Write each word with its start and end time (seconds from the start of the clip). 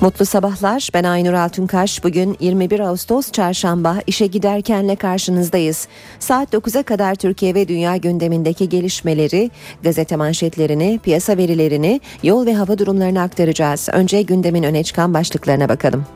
Mutlu 0.00 0.24
sabahlar. 0.24 0.88
Ben 0.94 1.04
Aynur 1.04 1.32
Altunkaş. 1.32 2.04
Bugün 2.04 2.36
21 2.40 2.80
Ağustos 2.80 3.32
Çarşamba 3.32 3.96
işe 4.06 4.26
giderkenle 4.26 4.96
karşınızdayız. 4.96 5.88
Saat 6.18 6.54
9'a 6.54 6.82
kadar 6.82 7.14
Türkiye 7.14 7.54
ve 7.54 7.68
dünya 7.68 7.96
gündemindeki 7.96 8.68
gelişmeleri, 8.68 9.50
gazete 9.82 10.16
manşetlerini, 10.16 11.00
piyasa 11.02 11.36
verilerini, 11.36 12.00
yol 12.22 12.46
ve 12.46 12.54
hava 12.54 12.78
durumlarını 12.78 13.22
aktaracağız. 13.22 13.88
Önce 13.92 14.22
gündemin 14.22 14.62
öne 14.62 14.84
çıkan 14.84 15.14
başlıklarına 15.14 15.68
bakalım. 15.68 16.06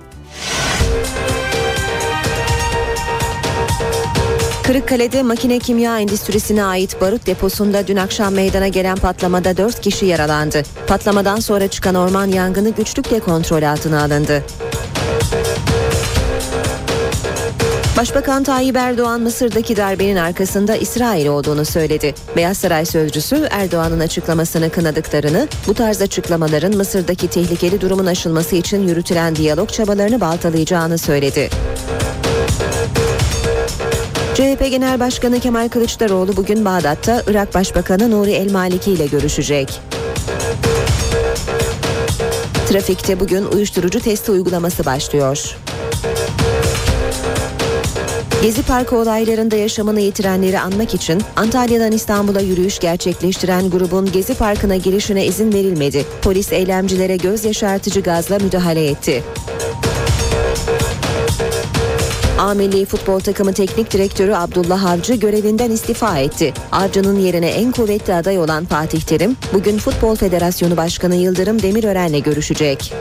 Kırıkkale'de 4.62 5.22
makine 5.22 5.58
kimya 5.58 5.98
endüstrisine 5.98 6.64
ait 6.64 7.00
barut 7.00 7.26
deposunda 7.26 7.86
dün 7.86 7.96
akşam 7.96 8.34
meydana 8.34 8.68
gelen 8.68 8.96
patlamada 8.96 9.56
4 9.56 9.80
kişi 9.80 10.06
yaralandı. 10.06 10.62
Patlamadan 10.86 11.40
sonra 11.40 11.68
çıkan 11.68 11.94
orman 11.94 12.26
yangını 12.26 12.70
güçlükle 12.70 13.20
kontrol 13.20 13.62
altına 13.62 14.02
alındı. 14.02 14.42
Başbakan 17.96 18.42
Tayyip 18.42 18.76
Erdoğan 18.76 19.20
Mısır'daki 19.20 19.76
darbenin 19.76 20.16
arkasında 20.16 20.76
İsrail 20.76 21.26
olduğunu 21.26 21.64
söyledi. 21.64 22.14
Beyaz 22.36 22.58
Saray 22.58 22.86
sözcüsü 22.86 23.48
Erdoğan'ın 23.50 24.00
açıklamasını 24.00 24.70
kınadıklarını, 24.70 25.48
bu 25.66 25.74
tarz 25.74 26.02
açıklamaların 26.02 26.76
Mısır'daki 26.76 27.28
tehlikeli 27.28 27.80
durumun 27.80 28.06
aşılması 28.06 28.56
için 28.56 28.88
yürütülen 28.88 29.36
diyalog 29.36 29.68
çabalarını 29.68 30.20
baltalayacağını 30.20 30.98
söyledi. 30.98 31.50
CHP 34.34 34.70
Genel 34.70 35.00
Başkanı 35.00 35.40
Kemal 35.40 35.68
Kılıçdaroğlu 35.68 36.36
bugün 36.36 36.64
Bağdat'ta 36.64 37.22
Irak 37.26 37.54
Başbakanı 37.54 38.10
Nuri 38.10 38.30
El 38.30 38.52
Maliki 38.52 38.90
ile 38.90 39.06
görüşecek. 39.06 39.80
Trafikte 42.68 43.20
bugün 43.20 43.44
uyuşturucu 43.44 44.00
testi 44.00 44.30
uygulaması 44.32 44.84
başlıyor. 44.84 45.56
Gezi 48.42 48.62
Parkı 48.62 48.96
olaylarında 48.96 49.56
yaşamını 49.56 50.00
yitirenleri 50.00 50.60
anmak 50.60 50.94
için 50.94 51.22
Antalya'dan 51.36 51.92
İstanbul'a 51.92 52.40
yürüyüş 52.40 52.78
gerçekleştiren 52.78 53.70
grubun 53.70 54.12
Gezi 54.12 54.34
Parkı'na 54.34 54.76
girişine 54.76 55.26
izin 55.26 55.52
verilmedi. 55.52 56.04
Polis 56.22 56.52
eylemcilere 56.52 57.16
göz 57.16 57.44
yaşartıcı 57.44 58.00
gazla 58.00 58.38
müdahale 58.38 58.86
etti. 58.88 59.22
A 62.38 62.54
Milli 62.54 62.84
Futbol 62.84 63.20
Takımı 63.20 63.52
Teknik 63.52 63.92
Direktörü 63.92 64.34
Abdullah 64.34 64.84
Avcı 64.90 65.14
görevinden 65.14 65.70
istifa 65.70 66.18
etti. 66.18 66.54
Avcı'nın 66.72 67.18
yerine 67.18 67.48
en 67.48 67.72
kuvvetli 67.72 68.14
aday 68.14 68.38
olan 68.38 68.64
Fatih 68.64 69.00
Terim, 69.00 69.36
bugün 69.52 69.78
Futbol 69.78 70.16
Federasyonu 70.16 70.76
Başkanı 70.76 71.14
Yıldırım 71.14 71.62
Demirören'le 71.62 72.22
görüşecek. 72.22 72.94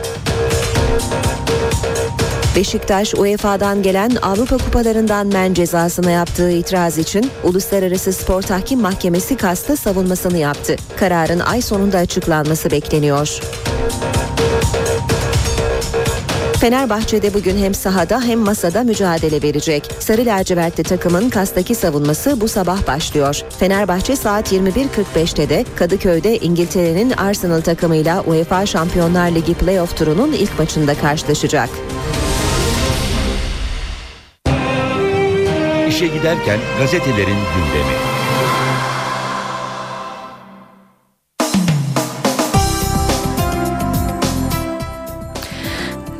Beşiktaş 2.56 3.14
UEFA'dan 3.14 3.82
gelen 3.82 4.10
Avrupa 4.22 4.58
Kupalarından 4.58 5.26
men 5.26 5.54
cezasına 5.54 6.10
yaptığı 6.10 6.50
itiraz 6.50 6.98
için 6.98 7.30
Uluslararası 7.44 8.12
Spor 8.12 8.42
Tahkim 8.42 8.80
Mahkemesi 8.80 9.36
kasta 9.36 9.76
savunmasını 9.76 10.38
yaptı. 10.38 10.76
Kararın 10.96 11.40
ay 11.40 11.62
sonunda 11.62 11.98
açıklanması 11.98 12.70
bekleniyor. 12.70 13.40
Fenerbahçe'de 16.62 17.34
bugün 17.34 17.58
hem 17.58 17.74
sahada 17.74 18.22
hem 18.22 18.38
masada 18.38 18.82
mücadele 18.82 19.42
verecek. 19.42 19.88
Sarı 19.98 20.26
lacivertli 20.26 20.82
takımın 20.82 21.30
kastaki 21.30 21.74
savunması 21.74 22.40
bu 22.40 22.48
sabah 22.48 22.86
başlıyor. 22.86 23.40
Fenerbahçe 23.58 24.16
saat 24.16 24.52
21.45'te 24.52 25.48
de 25.48 25.64
Kadıköy'de 25.76 26.38
İngiltere'nin 26.38 27.10
Arsenal 27.10 27.60
takımıyla 27.60 28.22
UEFA 28.22 28.66
Şampiyonlar 28.66 29.30
Ligi 29.30 29.54
playoff 29.54 29.96
turunun 29.96 30.32
ilk 30.32 30.58
maçında 30.58 30.94
karşılaşacak. 30.94 31.68
İşe 35.88 36.06
giderken 36.06 36.58
gazetelerin 36.78 37.38
gündemi. 37.54 38.21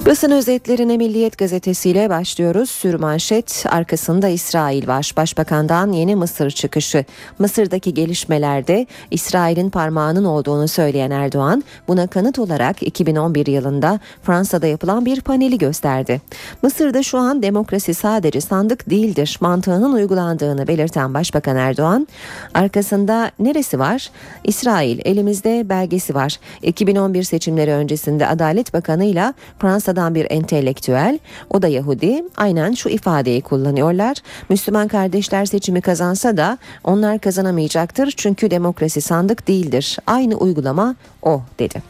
Basın 0.07 0.31
özetlerine 0.31 0.97
Milliyet 0.97 1.39
gazetesiyle 1.39 2.11
başlıyoruz. 2.11 2.71
Sürmanşet 2.71 3.65
arkasında 3.69 4.29
İsrail 4.29 4.89
var. 4.89 5.13
Başbakandan 5.17 5.93
yeni 5.93 6.17
Mısır 6.17 6.51
çıkışı. 6.51 7.05
Mısır'daki 7.39 7.95
gelişmelerde 7.95 8.87
İsrail'in 9.11 9.71
parmağının 9.71 10.25
olduğunu 10.25 10.69
söyleyen 10.69 11.11
Erdoğan 11.11 11.65
buna 11.89 12.07
kanıt 12.07 12.39
olarak 12.39 12.83
2011 12.83 13.47
yılında 13.47 14.01
Fransa'da 14.23 14.67
yapılan 14.67 15.07
bir 15.07 15.21
paneli 15.21 15.59
gösterdi. 15.59 16.21
Mısır'da 16.63 17.03
şu 17.03 17.19
an 17.19 17.43
demokrasi 17.43 17.95
sadece 17.95 18.41
sandık 18.41 18.91
değildir 18.91 19.39
mantığının 19.41 19.93
uygulandığını 19.93 20.67
belirten 20.67 21.15
Başbakan 21.15 21.57
Erdoğan 21.57 22.09
arkasında 22.55 23.31
neresi 23.39 23.79
var? 23.79 24.11
İsrail 24.45 24.99
elimizde 25.05 25.69
belgesi 25.69 26.15
var. 26.15 26.39
2011 26.63 27.23
seçimleri 27.23 27.73
öncesinde 27.73 28.27
Adalet 28.27 28.75
Bakanı 28.75 29.05
ile 29.05 29.35
Fransa'da 29.59 29.92
sıradan 29.93 30.15
bir 30.15 30.27
entelektüel, 30.31 31.19
o 31.51 31.63
da 31.63 31.69
Yahudi, 31.69 32.25
aynen 32.37 32.73
şu 32.73 32.89
ifadeyi 32.89 33.43
kullanıyorlar. 33.43 34.17
Müslüman 34.49 34.89
kardeşler 34.89 35.47
seçimi 35.47 35.81
kazansa 35.81 36.37
da 36.37 36.59
onlar 36.85 37.19
kazanamayacaktır 37.19 38.15
çünkü 38.17 38.51
demokrasi 38.51 39.01
sandık 39.01 39.49
değildir. 39.49 39.99
Aynı 40.07 40.37
uygulama 40.37 40.95
o 41.23 41.43
dedi. 41.59 41.83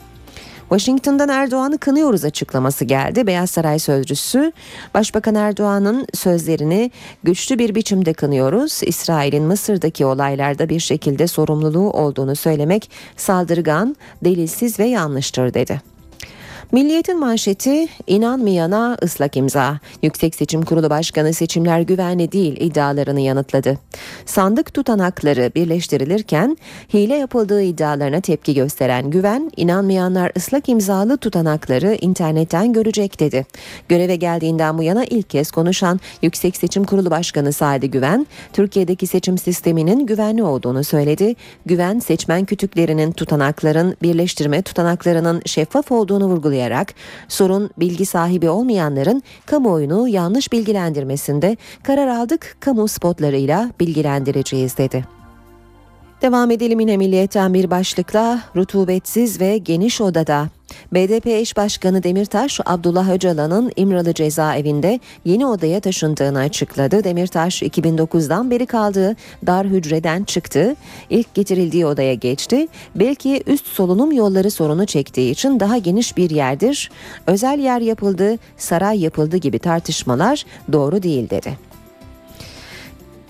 Washington'dan 0.68 1.28
Erdoğan'ı 1.28 1.78
kınıyoruz 1.78 2.24
açıklaması 2.24 2.84
geldi. 2.84 3.26
Beyaz 3.26 3.50
Saray 3.50 3.78
sözcüsü 3.78 4.52
Başbakan 4.94 5.34
Erdoğan'ın 5.34 6.06
sözlerini 6.14 6.90
güçlü 7.22 7.58
bir 7.58 7.74
biçimde 7.74 8.12
kınıyoruz. 8.12 8.80
İsrail'in 8.82 9.42
Mısır'daki 9.42 10.06
olaylarda 10.06 10.68
bir 10.68 10.80
şekilde 10.80 11.26
sorumluluğu 11.26 11.90
olduğunu 11.90 12.36
söylemek 12.36 12.90
saldırgan, 13.16 13.96
delilsiz 14.24 14.78
ve 14.78 14.84
yanlıştır 14.84 15.54
dedi. 15.54 15.91
Milliyetin 16.72 17.20
manşeti 17.20 17.88
inanmayana 18.06 18.96
ıslak 19.02 19.36
imza. 19.36 19.78
Yüksek 20.02 20.34
Seçim 20.34 20.62
Kurulu 20.62 20.90
Başkanı 20.90 21.34
seçimler 21.34 21.80
güvenli 21.80 22.32
değil 22.32 22.56
iddialarını 22.60 23.20
yanıtladı. 23.20 23.78
Sandık 24.26 24.74
tutanakları 24.74 25.52
birleştirilirken 25.54 26.56
hile 26.94 27.14
yapıldığı 27.14 27.62
iddialarına 27.62 28.20
tepki 28.20 28.54
gösteren 28.54 29.10
Güven, 29.10 29.50
inanmayanlar 29.56 30.32
ıslak 30.36 30.68
imzalı 30.68 31.16
tutanakları 31.16 31.98
internetten 32.00 32.72
görecek 32.72 33.20
dedi. 33.20 33.46
Göreve 33.88 34.16
geldiğinden 34.16 34.78
bu 34.78 34.82
yana 34.82 35.04
ilk 35.04 35.30
kez 35.30 35.50
konuşan 35.50 36.00
Yüksek 36.22 36.56
Seçim 36.56 36.84
Kurulu 36.84 37.10
Başkanı 37.10 37.52
Sadi 37.52 37.90
Güven, 37.90 38.26
Türkiye'deki 38.52 39.06
seçim 39.06 39.38
sisteminin 39.38 40.06
güvenli 40.06 40.42
olduğunu 40.42 40.84
söyledi. 40.84 41.34
Güven, 41.66 41.98
seçmen 41.98 42.44
kütüklerinin 42.44 43.12
tutanakların 43.12 43.96
birleştirme 44.02 44.62
tutanaklarının 44.62 45.42
şeffaf 45.46 45.92
olduğunu 45.92 46.26
vurgulayarak 46.26 46.61
vurgulayarak 46.62 46.94
sorun 47.28 47.70
bilgi 47.78 48.06
sahibi 48.06 48.48
olmayanların 48.48 49.22
kamuoyunu 49.46 50.08
yanlış 50.08 50.52
bilgilendirmesinde 50.52 51.56
karar 51.82 52.08
aldık 52.08 52.56
kamu 52.60 52.88
spotlarıyla 52.88 53.70
bilgilendireceğiz 53.80 54.76
dedi. 54.78 55.04
Devam 56.22 56.50
edelim 56.50 56.80
yine 56.80 56.96
milliyetten 56.96 57.54
bir 57.54 57.70
başlıkla 57.70 58.42
rutubetsiz 58.56 59.40
ve 59.40 59.58
geniş 59.58 60.00
odada 60.00 60.48
BDP 60.92 61.26
eş 61.26 61.56
başkanı 61.56 62.02
Demirtaş, 62.02 62.60
Abdullah 62.66 63.10
Öcalan'ın 63.10 63.72
İmralı 63.76 64.14
cezaevinde 64.14 65.00
yeni 65.24 65.46
odaya 65.46 65.80
taşındığını 65.80 66.38
açıkladı. 66.38 67.04
Demirtaş 67.04 67.62
2009'dan 67.62 68.50
beri 68.50 68.66
kaldığı 68.66 69.16
dar 69.46 69.66
hücreden 69.66 70.24
çıktı. 70.24 70.76
İlk 71.10 71.34
getirildiği 71.34 71.86
odaya 71.86 72.14
geçti. 72.14 72.68
Belki 72.94 73.42
üst 73.46 73.66
solunum 73.66 74.12
yolları 74.12 74.50
sorunu 74.50 74.86
çektiği 74.86 75.30
için 75.30 75.60
daha 75.60 75.78
geniş 75.78 76.16
bir 76.16 76.30
yerdir. 76.30 76.90
Özel 77.26 77.58
yer 77.58 77.80
yapıldı, 77.80 78.38
saray 78.56 79.00
yapıldı 79.00 79.36
gibi 79.36 79.58
tartışmalar 79.58 80.44
doğru 80.72 81.02
değil 81.02 81.30
dedi. 81.30 81.58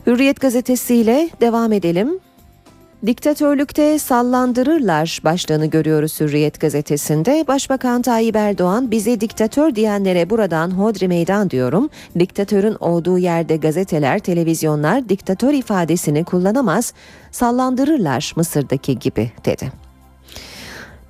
Hürriyet 0.07 0.41
gazetesiyle 0.41 1.31
devam 1.41 1.73
edelim. 1.73 2.21
Diktatörlükte 3.07 3.99
sallandırırlar 3.99 5.21
başlığını 5.25 5.67
görüyoruz 5.67 6.21
Hürriyet 6.21 6.61
gazetesinde. 6.61 7.45
Başbakan 7.49 8.03
Tayyip 8.03 8.37
Erdoğan 8.37 8.91
bize 8.91 9.21
diktatör 9.21 9.75
diyenlere 9.75 10.31
buradan 10.31 10.71
hodri 10.71 11.09
meydan 11.09 11.51
diyorum. 11.51 11.91
Diktatörün 12.19 12.77
olduğu 12.81 13.19
yerde 13.19 13.57
gazeteler, 13.57 14.19
televizyonlar 14.19 15.09
diktatör 15.09 15.53
ifadesini 15.53 16.25
kullanamaz, 16.25 16.95
sallandırırlar 17.31 18.33
Mısır'daki 18.37 18.99
gibi 18.99 19.31
dedi. 19.45 19.73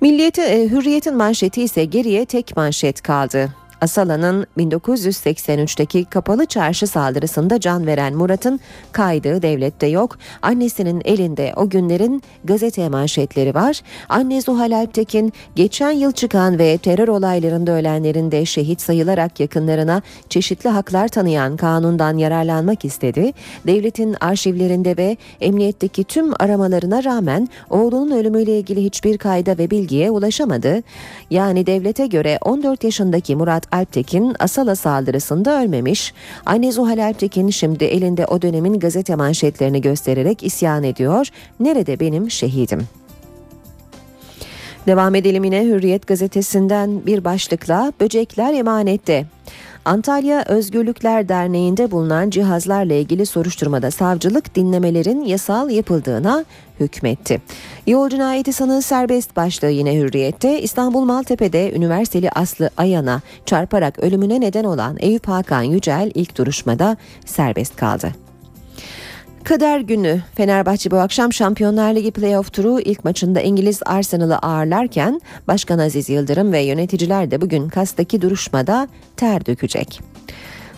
Milliyeti, 0.01 0.41
e, 0.41 0.69
Hürriyet'in 0.69 1.15
manşeti 1.15 1.63
ise 1.63 1.85
geriye 1.85 2.25
tek 2.25 2.57
manşet 2.57 3.01
kaldı. 3.01 3.49
Asala'nın 3.83 4.47
1983'teki 4.57 6.05
kapalı 6.05 6.45
çarşı 6.45 6.87
saldırısında 6.87 7.59
can 7.59 7.87
veren 7.87 8.13
Murat'ın 8.13 8.59
kaydı 8.91 9.41
devlette 9.41 9.87
yok. 9.87 10.17
Annesinin 10.41 11.01
elinde 11.05 11.53
o 11.55 11.69
günlerin 11.69 12.23
gazete 12.43 12.89
manşetleri 12.89 13.55
var. 13.55 13.81
Anne 14.09 14.41
Zuhal 14.41 14.71
Alptekin 14.71 15.33
geçen 15.55 15.91
yıl 15.91 16.11
çıkan 16.11 16.59
ve 16.59 16.77
terör 16.77 17.07
olaylarında 17.07 17.71
ölenlerin 17.71 18.31
de 18.31 18.45
şehit 18.45 18.81
sayılarak 18.81 19.39
yakınlarına 19.39 20.01
çeşitli 20.29 20.69
haklar 20.69 21.07
tanıyan 21.07 21.57
kanundan 21.57 22.17
yararlanmak 22.17 22.85
istedi. 22.85 23.31
Devletin 23.67 24.15
arşivlerinde 24.21 24.97
ve 24.97 25.17
emniyetteki 25.41 26.03
tüm 26.03 26.33
aramalarına 26.39 27.03
rağmen 27.03 27.49
oğlunun 27.69 28.11
ölümüyle 28.11 28.59
ilgili 28.59 28.83
hiçbir 28.83 29.17
kayda 29.17 29.57
ve 29.57 29.71
bilgiye 29.71 30.11
ulaşamadı. 30.11 30.83
Yani 31.29 31.65
devlete 31.65 32.07
göre 32.07 32.39
14 32.41 32.83
yaşındaki 32.83 33.35
Murat 33.35 33.72
Alptekin 33.73 34.35
Asala 34.39 34.75
saldırısında 34.75 35.61
ölmemiş. 35.61 36.13
Anne 36.45 36.71
Zuhal 36.71 37.03
Alptekin 37.03 37.49
şimdi 37.49 37.83
elinde 37.83 38.25
o 38.25 38.41
dönemin 38.41 38.79
gazete 38.79 39.15
manşetlerini 39.15 39.81
göstererek 39.81 40.43
isyan 40.43 40.83
ediyor. 40.83 41.27
Nerede 41.59 41.99
benim 41.99 42.31
şehidim? 42.31 42.87
Devam 44.87 45.15
edelim 45.15 45.43
yine 45.43 45.63
Hürriyet 45.63 46.07
gazetesinden 46.07 47.05
bir 47.05 47.23
başlıkla 47.23 47.93
böcekler 47.99 48.53
emanette. 48.53 49.25
Antalya 49.85 50.43
Özgürlükler 50.47 51.29
Derneği'nde 51.29 51.91
bulunan 51.91 52.29
cihazlarla 52.29 52.93
ilgili 52.93 53.25
soruşturmada 53.25 53.91
savcılık 53.91 54.55
dinlemelerin 54.55 55.21
yasal 55.21 55.69
yapıldığına 55.69 56.45
hükmetti. 56.79 57.41
Yol 57.87 58.09
cinayeti 58.09 58.53
sanığı 58.53 58.81
serbest 58.81 59.35
başlığı 59.35 59.69
yine 59.69 59.95
hürriyette 59.95 60.61
İstanbul 60.61 61.03
Maltepe'de 61.05 61.73
üniversiteli 61.73 62.29
Aslı 62.31 62.69
Ayan'a 62.77 63.21
çarparak 63.45 63.99
ölümüne 63.99 64.41
neden 64.41 64.63
olan 64.63 64.97
Eyüp 64.99 65.27
Hakan 65.27 65.63
Yücel 65.63 66.11
ilk 66.15 66.37
duruşmada 66.37 66.97
serbest 67.25 67.75
kaldı. 67.75 68.22
Kader 69.43 69.79
günü 69.79 70.21
Fenerbahçe 70.35 70.91
bu 70.91 70.97
akşam 70.97 71.33
Şampiyonlar 71.33 71.95
Ligi 71.95 72.11
playoff 72.11 72.53
turu 72.53 72.79
ilk 72.79 73.03
maçında 73.05 73.41
İngiliz 73.41 73.79
Arsenal'ı 73.85 74.37
ağırlarken 74.37 75.21
Başkan 75.47 75.79
Aziz 75.79 76.09
Yıldırım 76.09 76.53
ve 76.53 76.59
yöneticiler 76.59 77.31
de 77.31 77.41
bugün 77.41 77.69
Kas'taki 77.69 78.21
duruşmada 78.21 78.87
ter 79.17 79.45
dökecek. 79.45 80.01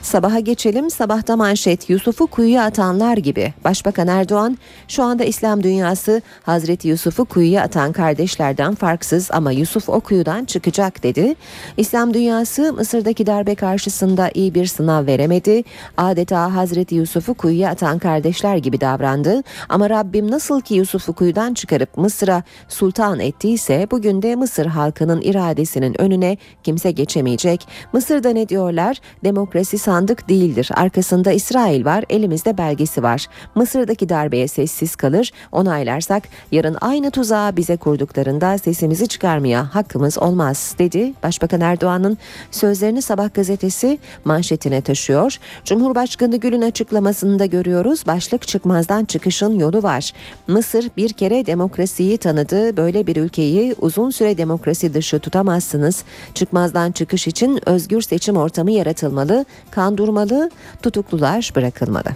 Sabaha 0.05 0.39
geçelim. 0.39 0.89
Sabahta 0.89 1.35
manşet 1.35 1.89
Yusuf'u 1.89 2.27
kuyuya 2.27 2.63
atanlar 2.63 3.17
gibi. 3.17 3.53
Başbakan 3.63 4.07
Erdoğan 4.07 4.57
şu 4.87 5.03
anda 5.03 5.23
İslam 5.23 5.63
dünyası 5.63 6.21
Hazreti 6.43 6.87
Yusuf'u 6.87 7.25
kuyuya 7.25 7.63
atan 7.63 7.91
kardeşlerden 7.91 8.75
farksız 8.75 9.31
ama 9.31 9.51
Yusuf 9.51 9.89
o 9.89 9.99
kuyudan 9.99 10.45
çıkacak 10.45 11.03
dedi. 11.03 11.35
İslam 11.77 12.13
dünyası 12.13 12.73
Mısır'daki 12.73 13.25
darbe 13.25 13.55
karşısında 13.55 14.29
iyi 14.33 14.53
bir 14.53 14.65
sınav 14.65 15.05
veremedi. 15.05 15.63
Adeta 15.97 16.55
Hazreti 16.55 16.95
Yusuf'u 16.95 17.33
kuyuya 17.33 17.69
atan 17.69 17.99
kardeşler 17.99 18.57
gibi 18.57 18.81
davrandı. 18.81 19.41
Ama 19.69 19.89
Rabbim 19.89 20.31
nasıl 20.31 20.61
ki 20.61 20.75
Yusuf'u 20.75 21.13
kuyudan 21.13 21.53
çıkarıp 21.53 21.97
Mısır'a 21.97 22.43
sultan 22.67 23.19
ettiyse 23.19 23.87
bugün 23.91 24.21
de 24.21 24.35
Mısır 24.35 24.65
halkının 24.65 25.21
iradesinin 25.21 26.01
önüne 26.01 26.37
kimse 26.63 26.91
geçemeyecek. 26.91 27.67
Mısır'da 27.93 28.29
ne 28.29 28.49
diyorlar? 28.49 28.97
Demokrasi 29.23 29.77
sandık 29.95 30.29
değildir. 30.29 30.69
Arkasında 30.73 31.31
İsrail 31.31 31.85
var, 31.85 32.03
elimizde 32.09 32.57
belgesi 32.57 33.03
var. 33.03 33.27
Mısır'daki 33.55 34.09
darbeye 34.09 34.47
sessiz 34.47 34.95
kalır, 34.95 35.31
onaylarsak 35.51 36.23
yarın 36.51 36.77
aynı 36.81 37.11
tuzağı 37.11 37.57
bize 37.57 37.77
kurduklarında 37.77 38.57
sesimizi 38.57 39.07
çıkarmaya 39.07 39.75
hakkımız 39.75 40.17
olmaz 40.17 40.75
dedi. 40.79 41.13
Başbakan 41.23 41.61
Erdoğan'ın 41.61 42.17
sözlerini 42.51 43.01
Sabah 43.01 43.33
gazetesi 43.33 43.99
manşetine 44.25 44.81
taşıyor. 44.81 45.37
Cumhurbaşkanı 45.65 46.37
Gül'ün 46.37 46.61
açıklamasında 46.61 47.45
görüyoruz. 47.45 48.07
Başlık 48.07 48.47
çıkmazdan 48.47 49.05
çıkışın 49.05 49.59
yolu 49.59 49.83
var. 49.83 50.11
Mısır 50.47 50.89
bir 50.97 51.13
kere 51.13 51.45
demokrasiyi 51.45 52.17
tanıdı. 52.17 52.77
Böyle 52.77 53.07
bir 53.07 53.15
ülkeyi 53.15 53.75
uzun 53.79 54.09
süre 54.09 54.37
demokrasi 54.37 54.93
dışı 54.93 55.19
tutamazsınız. 55.19 56.03
Çıkmazdan 56.33 56.91
çıkış 56.91 57.27
için 57.27 57.69
özgür 57.69 58.01
seçim 58.01 58.37
ortamı 58.37 58.71
yaratılmalı. 58.71 59.45
Kan 59.71 59.84
durmalı, 59.97 60.51
tutuklular 60.81 61.51
bırakılmalı. 61.55 62.09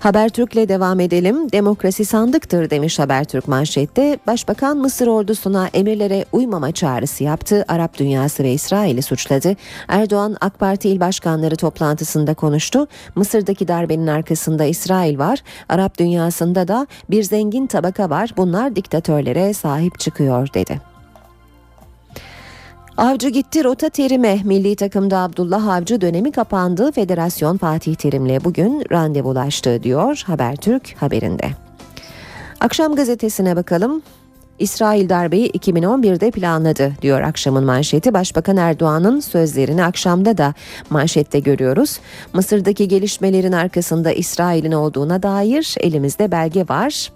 Habertürk'le 0.00 0.68
devam 0.68 1.00
edelim. 1.00 1.52
Demokrasi 1.52 2.04
sandıktır 2.04 2.70
demiş 2.70 2.98
Habertürk 2.98 3.48
manşette. 3.48 4.18
Başbakan 4.26 4.76
Mısır 4.76 5.06
ordusuna 5.06 5.68
emirlere 5.74 6.24
uymama 6.32 6.72
çağrısı 6.72 7.24
yaptı. 7.24 7.64
Arap 7.68 7.98
dünyası 7.98 8.42
ve 8.42 8.52
İsrail'i 8.52 9.02
suçladı. 9.02 9.56
Erdoğan 9.88 10.36
AK 10.40 10.58
Parti 10.58 10.88
il 10.88 11.00
başkanları 11.00 11.56
toplantısında 11.56 12.34
konuştu. 12.34 12.86
Mısır'daki 13.14 13.68
darbenin 13.68 14.06
arkasında 14.06 14.64
İsrail 14.64 15.18
var. 15.18 15.42
Arap 15.68 15.98
dünyasında 15.98 16.68
da 16.68 16.86
bir 17.10 17.22
zengin 17.22 17.66
tabaka 17.66 18.10
var. 18.10 18.30
Bunlar 18.36 18.76
diktatörlere 18.76 19.54
sahip 19.54 19.98
çıkıyor 19.98 20.48
dedi. 20.54 20.95
Avcı 22.96 23.28
gitti 23.28 23.64
rota 23.64 23.88
terime. 23.88 24.40
Milli 24.44 24.76
takımda 24.76 25.18
Abdullah 25.18 25.66
Avcı 25.66 26.00
dönemi 26.00 26.32
kapandı. 26.32 26.92
Federasyon 26.92 27.56
Fatih 27.56 27.94
Terim'le 27.94 28.44
bugün 28.44 28.84
randevulaştı 28.92 29.82
diyor 29.82 30.22
Habertürk 30.26 30.94
haberinde. 30.98 31.50
Akşam 32.60 32.94
gazetesine 32.94 33.56
bakalım. 33.56 34.02
İsrail 34.58 35.08
darbeyi 35.08 35.50
2011'de 35.50 36.30
planladı 36.30 36.92
diyor 37.02 37.20
akşamın 37.20 37.64
manşeti. 37.64 38.14
Başbakan 38.14 38.56
Erdoğan'ın 38.56 39.20
sözlerini 39.20 39.84
akşamda 39.84 40.38
da 40.38 40.54
manşette 40.90 41.38
görüyoruz. 41.38 41.98
Mısır'daki 42.32 42.88
gelişmelerin 42.88 43.52
arkasında 43.52 44.12
İsrail'in 44.12 44.72
olduğuna 44.72 45.22
dair 45.22 45.74
elimizde 45.80 46.30
belge 46.30 46.62
var. 46.68 47.12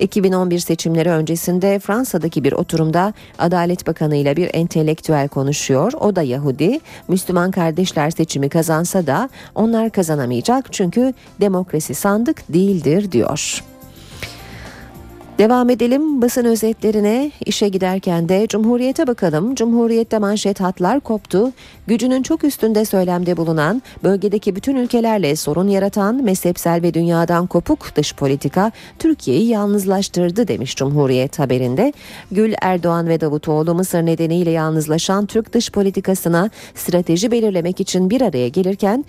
2011 0.00 0.58
seçimleri 0.58 1.10
öncesinde 1.10 1.78
Fransa'daki 1.78 2.44
bir 2.44 2.52
oturumda 2.52 3.12
Adalet 3.38 3.86
Bakanı 3.86 4.16
ile 4.16 4.36
bir 4.36 4.50
entelektüel 4.54 5.28
konuşuyor. 5.28 5.92
O 6.00 6.16
da 6.16 6.22
Yahudi. 6.22 6.80
Müslüman 7.08 7.50
kardeşler 7.50 8.10
seçimi 8.10 8.48
kazansa 8.48 9.06
da 9.06 9.28
onlar 9.54 9.90
kazanamayacak 9.90 10.72
çünkü 10.72 11.14
demokrasi 11.40 11.94
sandık 11.94 12.52
değildir 12.52 13.12
diyor. 13.12 13.62
Devam 15.38 15.70
edelim 15.70 16.22
basın 16.22 16.44
özetlerine. 16.44 17.30
işe 17.46 17.68
giderken 17.68 18.28
de 18.28 18.46
Cumhuriyet'e 18.46 19.06
bakalım. 19.06 19.54
Cumhuriyet'te 19.54 20.18
manşet 20.18 20.60
hatlar 20.60 21.00
koptu. 21.00 21.52
Gücünün 21.86 22.22
çok 22.22 22.44
üstünde 22.44 22.84
söylemde 22.84 23.36
bulunan, 23.36 23.82
bölgedeki 24.04 24.56
bütün 24.56 24.76
ülkelerle 24.76 25.36
sorun 25.36 25.68
yaratan, 25.68 26.14
mezhepsel 26.14 26.82
ve 26.82 26.94
dünyadan 26.94 27.46
kopuk 27.46 27.96
dış 27.96 28.14
politika 28.14 28.72
Türkiye'yi 28.98 29.48
yalnızlaştırdı 29.48 30.48
demiş 30.48 30.76
Cumhuriyet 30.76 31.38
haberinde. 31.38 31.92
Gül 32.30 32.54
Erdoğan 32.62 33.08
ve 33.08 33.20
Davutoğlu 33.20 33.74
Mısır 33.74 34.06
nedeniyle 34.06 34.50
yalnızlaşan 34.50 35.26
Türk 35.26 35.52
dış 35.52 35.70
politikasına 35.72 36.50
strateji 36.74 37.30
belirlemek 37.30 37.80
için 37.80 38.10
bir 38.10 38.20
araya 38.20 38.48
gelirken 38.48 39.04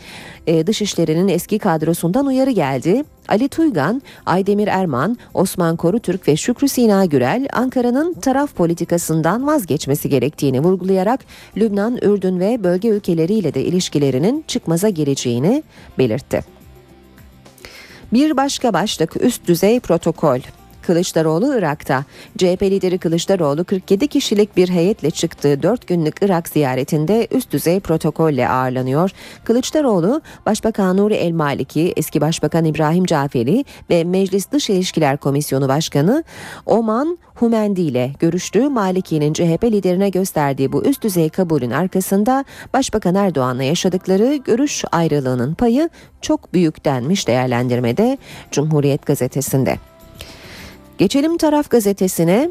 e, 0.48 0.68
dışişlerinin 0.68 1.28
eski 1.28 1.60
kadrosundan 1.60 2.25
uyarı 2.25 2.51
geldi. 2.51 3.04
Ali 3.28 3.50
Tuygan, 3.50 4.01
Aydemir 4.25 4.68
Erman, 4.68 5.18
Osman 5.34 5.75
Korutürk 6.18 6.28
ve 6.28 6.36
Şükrü 6.36 6.68
Sina 6.68 7.06
Gürel 7.06 7.48
Ankara'nın 7.54 8.14
taraf 8.14 8.56
politikasından 8.56 9.48
vazgeçmesi 9.48 10.10
gerektiğini 10.10 10.60
vurgulayarak 10.60 11.20
Lübnan, 11.58 11.98
Ürdün 12.02 12.40
ve 12.40 12.64
bölge 12.64 12.90
ülkeleriyle 12.90 13.54
de 13.54 13.64
ilişkilerinin 13.64 14.44
çıkmaza 14.48 14.90
gireceğini 14.90 15.64
belirtti. 15.98 16.42
Bir 18.14 18.38
başka 18.38 18.74
başlık 18.74 19.22
üst 19.24 19.48
düzey 19.48 19.80
protokol. 19.80 20.40
Kılıçdaroğlu 20.88 21.58
Irak'ta. 21.58 22.06
CHP 22.38 22.63
lideri 22.63 22.98
Kılıçdaroğlu 22.98 23.63
47 23.63 24.08
kişilik 24.08 24.58
bir 24.58 24.70
heyetle 24.70 25.12
çıktığı 25.12 25.63
4 25.63 25.88
günlük 25.88 26.15
Irak 26.22 26.50
ziyaretinde 26.50 27.27
üst 27.32 27.51
düzey 27.51 27.79
protokolle 27.79 28.50
ağırlanıyor. 28.50 29.12
Kılıçdaroğlu, 29.44 30.22
Başbakan 30.46 30.98
Nuri 30.98 31.13
El 31.13 31.32
Maliki, 31.32 31.94
eski 31.98 32.22
Başbakan 32.22 32.65
İbrahim 32.65 33.06
Caferi 33.06 33.65
ve 33.89 34.03
Meclis 34.03 34.51
Dış 34.51 34.70
İlişkiler 34.70 35.17
Komisyonu 35.17 35.67
Başkanı 35.67 36.24
Oman 36.65 37.17
Humendi 37.36 37.82
ile 37.82 38.12
görüştü. 38.20 38.70
Maliki'nin 38.70 39.34
CHP 39.34 39.63
liderine 39.63 40.10
gösterdiği 40.10 40.72
bu 40.72 40.84
üst 40.84 41.03
düzey 41.03 41.29
kabulün 41.29 41.72
arkasında 41.72 42.46
Başbakan 42.74 43.15
Erdoğan'la 43.15 43.63
yaşadıkları 43.63 44.36
görüş 44.36 44.84
ayrılığının 44.91 45.53
payı 45.53 45.89
çok 46.22 46.53
büyük 46.53 46.86
denmiş 46.86 47.27
değerlendirmede 47.27 48.17
Cumhuriyet 48.51 49.06
gazetesinde. 49.06 49.77
Geçelim 50.98 51.38
taraf 51.38 51.70
gazetesine. 51.70 52.50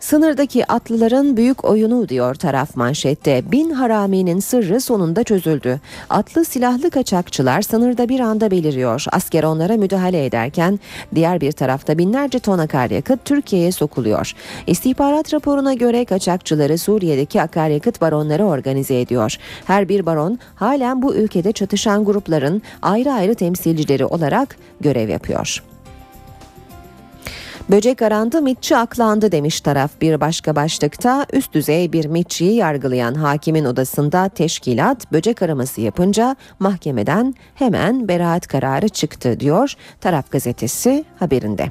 Sınırdaki 0.00 0.72
atlıların 0.72 1.36
büyük 1.36 1.64
oyunu 1.64 2.08
diyor 2.08 2.34
taraf 2.34 2.76
manşette. 2.76 3.52
Bin 3.52 3.70
haraminin 3.70 4.40
sırrı 4.40 4.80
sonunda 4.80 5.24
çözüldü. 5.24 5.80
Atlı 6.10 6.44
silahlı 6.44 6.90
kaçakçılar 6.90 7.62
sınırda 7.62 8.08
bir 8.08 8.20
anda 8.20 8.50
beliriyor. 8.50 9.04
Asker 9.12 9.44
onlara 9.44 9.76
müdahale 9.76 10.24
ederken 10.24 10.80
diğer 11.14 11.40
bir 11.40 11.52
tarafta 11.52 11.98
binlerce 11.98 12.38
ton 12.38 12.58
akaryakıt 12.58 13.24
Türkiye'ye 13.24 13.72
sokuluyor. 13.72 14.32
İstihbarat 14.66 15.34
raporuna 15.34 15.74
göre 15.74 16.04
kaçakçıları 16.04 16.78
Suriye'deki 16.78 17.42
akaryakıt 17.42 18.00
baronları 18.00 18.44
organize 18.44 19.00
ediyor. 19.00 19.36
Her 19.64 19.88
bir 19.88 20.06
baron 20.06 20.38
halen 20.54 21.02
bu 21.02 21.14
ülkede 21.14 21.52
çatışan 21.52 22.04
grupların 22.04 22.62
ayrı 22.82 23.12
ayrı 23.12 23.34
temsilcileri 23.34 24.04
olarak 24.04 24.56
görev 24.80 25.08
yapıyor. 25.08 25.62
Böcek 27.70 28.02
arandı, 28.02 28.42
mitçi 28.42 28.76
aklandı 28.76 29.32
demiş 29.32 29.60
taraf 29.60 29.90
bir 30.00 30.20
başka 30.20 30.56
başlıkta. 30.56 31.26
Üst 31.32 31.52
düzey 31.54 31.92
bir 31.92 32.04
mitçiyi 32.06 32.54
yargılayan 32.54 33.14
hakimin 33.14 33.64
odasında 33.64 34.28
teşkilat 34.28 35.12
böcek 35.12 35.42
araması 35.42 35.80
yapınca 35.80 36.36
mahkemeden 36.58 37.34
hemen 37.54 38.08
beraat 38.08 38.46
kararı 38.46 38.88
çıktı 38.88 39.40
diyor 39.40 39.74
taraf 40.00 40.30
gazetesi 40.30 41.04
haberinde. 41.18 41.68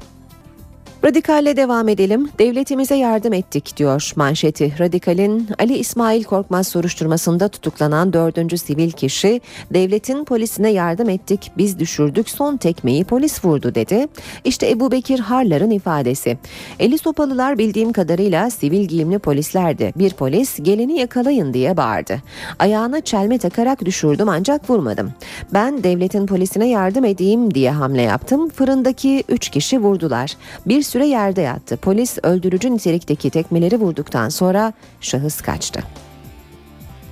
Radikalle 1.04 1.56
devam 1.56 1.88
edelim. 1.88 2.28
Devletimize 2.38 2.94
yardım 2.94 3.32
ettik 3.32 3.76
diyor 3.76 4.12
manşeti. 4.16 4.74
Radikal'in 4.78 5.48
Ali 5.58 5.78
İsmail 5.78 6.24
Korkmaz 6.24 6.68
soruşturmasında 6.68 7.48
tutuklanan 7.48 8.12
dördüncü 8.12 8.58
sivil 8.58 8.90
kişi 8.90 9.40
devletin 9.74 10.24
polisine 10.24 10.70
yardım 10.70 11.08
ettik 11.08 11.52
biz 11.58 11.78
düşürdük 11.78 12.30
son 12.30 12.56
tekmeyi 12.56 13.04
polis 13.04 13.44
vurdu 13.44 13.74
dedi. 13.74 14.06
İşte 14.44 14.70
Ebu 14.70 14.90
Bekir 14.92 15.18
Harlar'ın 15.18 15.70
ifadesi. 15.70 16.38
Eli 16.78 16.98
sopalılar 16.98 17.58
bildiğim 17.58 17.92
kadarıyla 17.92 18.50
sivil 18.50 18.84
giyimli 18.84 19.18
polislerdi. 19.18 19.92
Bir 19.96 20.12
polis 20.12 20.58
gelini 20.62 20.98
yakalayın 20.98 21.54
diye 21.54 21.76
bağırdı. 21.76 22.22
Ayağına 22.58 23.00
çelme 23.00 23.38
takarak 23.38 23.84
düşürdüm 23.84 24.28
ancak 24.28 24.70
vurmadım. 24.70 25.12
Ben 25.54 25.84
devletin 25.84 26.26
polisine 26.26 26.68
yardım 26.68 27.04
edeyim 27.04 27.54
diye 27.54 27.70
hamle 27.70 28.02
yaptım. 28.02 28.48
Fırındaki 28.48 29.24
üç 29.28 29.48
kişi 29.48 29.78
vurdular. 29.78 30.36
Bir 30.66 30.82
süre 30.86 31.06
yerde 31.06 31.40
yattı. 31.40 31.76
Polis 31.76 32.18
öldürücü 32.22 32.74
nitelikteki 32.74 33.30
tekmeleri 33.30 33.80
vurduktan 33.80 34.28
sonra 34.28 34.72
şahıs 35.00 35.40
kaçtı. 35.40 35.80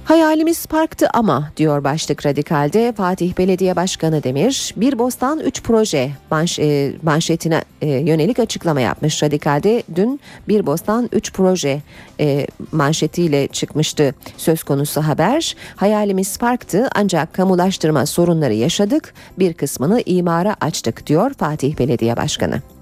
Hayalimiz 0.04 0.66
parktı 0.66 1.08
ama 1.14 1.50
diyor 1.56 1.84
başlık 1.84 2.26
radikalde 2.26 2.92
Fatih 2.96 3.38
Belediye 3.38 3.76
Başkanı 3.76 4.22
Demir 4.22 4.74
bir 4.76 4.98
bostan 4.98 5.40
3 5.40 5.62
proje 5.62 6.10
manş, 6.30 6.58
e, 6.58 6.92
manşetine 7.02 7.64
e, 7.82 7.88
yönelik 7.88 8.38
açıklama 8.38 8.80
yapmış 8.80 9.22
radikalde 9.22 9.82
dün 9.94 10.20
bir 10.48 10.66
bostan 10.66 11.08
3 11.12 11.32
proje 11.32 11.82
e, 12.20 12.46
manşetiyle 12.72 13.48
çıkmıştı 13.48 14.14
söz 14.36 14.62
konusu 14.62 15.00
haber 15.00 15.56
hayalimiz 15.76 16.38
parktı 16.38 16.88
ancak 16.94 17.34
kamulaştırma 17.34 18.06
sorunları 18.06 18.54
yaşadık 18.54 19.14
bir 19.38 19.54
kısmını 19.54 20.02
imara 20.06 20.56
açtık 20.60 21.06
diyor 21.06 21.34
Fatih 21.34 21.78
Belediye 21.78 22.16
Başkanı. 22.16 22.73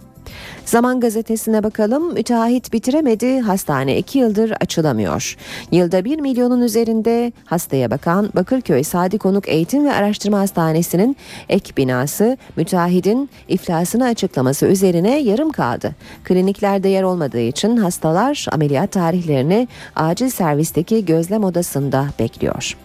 Zaman 0.73 1.01
gazetesine 1.01 1.63
bakalım. 1.63 2.15
Müteahhit 2.15 2.73
bitiremedi. 2.73 3.41
Hastane 3.41 3.99
iki 3.99 4.19
yıldır 4.19 4.51
açılamıyor. 4.61 5.37
Yılda 5.73 6.05
bir 6.05 6.21
milyonun 6.21 6.61
üzerinde 6.61 7.33
hastaya 7.45 7.91
bakan 7.91 8.31
Bakırköy 8.35 8.83
Sadi 8.83 9.19
Konuk 9.19 9.49
Eğitim 9.49 9.85
ve 9.85 9.93
Araştırma 9.93 10.39
Hastanesi'nin 10.39 11.17
ek 11.49 11.73
binası 11.77 12.37
müteahhidin 12.57 13.31
iflasını 13.49 14.05
açıklaması 14.05 14.67
üzerine 14.67 15.19
yarım 15.19 15.51
kaldı. 15.51 15.95
Kliniklerde 16.25 16.89
yer 16.89 17.03
olmadığı 17.03 17.41
için 17.41 17.77
hastalar 17.77 18.47
ameliyat 18.53 18.93
tarihlerini 18.93 19.69
acil 19.97 20.29
servisteki 20.31 21.05
gözlem 21.05 21.45
odasında 21.45 22.07
bekliyor. 22.19 22.77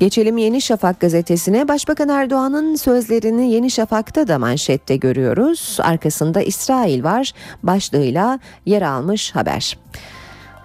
Geçelim 0.00 0.38
Yeni 0.38 0.60
Şafak 0.60 1.00
gazetesine. 1.00 1.68
Başbakan 1.68 2.08
Erdoğan'ın 2.08 2.74
sözlerini 2.74 3.52
Yeni 3.52 3.70
Şafak'ta 3.70 4.28
da 4.28 4.38
manşette 4.38 4.96
görüyoruz. 4.96 5.78
Arkasında 5.82 6.42
İsrail 6.42 7.04
var 7.04 7.32
başlığıyla 7.62 8.38
yer 8.66 8.82
almış 8.82 9.34
haber. 9.34 9.78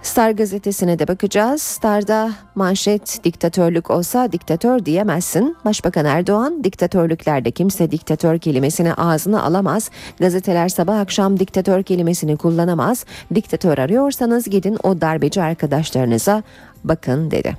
Star 0.02 0.30
gazetesine 0.30 0.98
de 0.98 1.08
bakacağız. 1.08 1.62
Star'da 1.62 2.30
manşet 2.54 3.24
diktatörlük 3.24 3.90
olsa 3.90 4.32
diktatör 4.32 4.84
diyemezsin. 4.84 5.56
Başbakan 5.64 6.04
Erdoğan 6.04 6.64
diktatörlüklerde 6.64 7.50
kimse 7.50 7.90
diktatör 7.90 8.38
kelimesini 8.38 8.94
ağzına 8.94 9.42
alamaz. 9.42 9.90
Gazeteler 10.20 10.68
sabah 10.68 10.98
akşam 10.98 11.40
diktatör 11.40 11.82
kelimesini 11.82 12.36
kullanamaz. 12.36 13.04
Diktatör 13.34 13.78
arıyorsanız 13.78 14.44
gidin 14.44 14.78
o 14.82 15.00
darbeci 15.00 15.42
arkadaşlarınıza 15.42 16.42
bakın 16.84 17.30
dedi. 17.30 17.56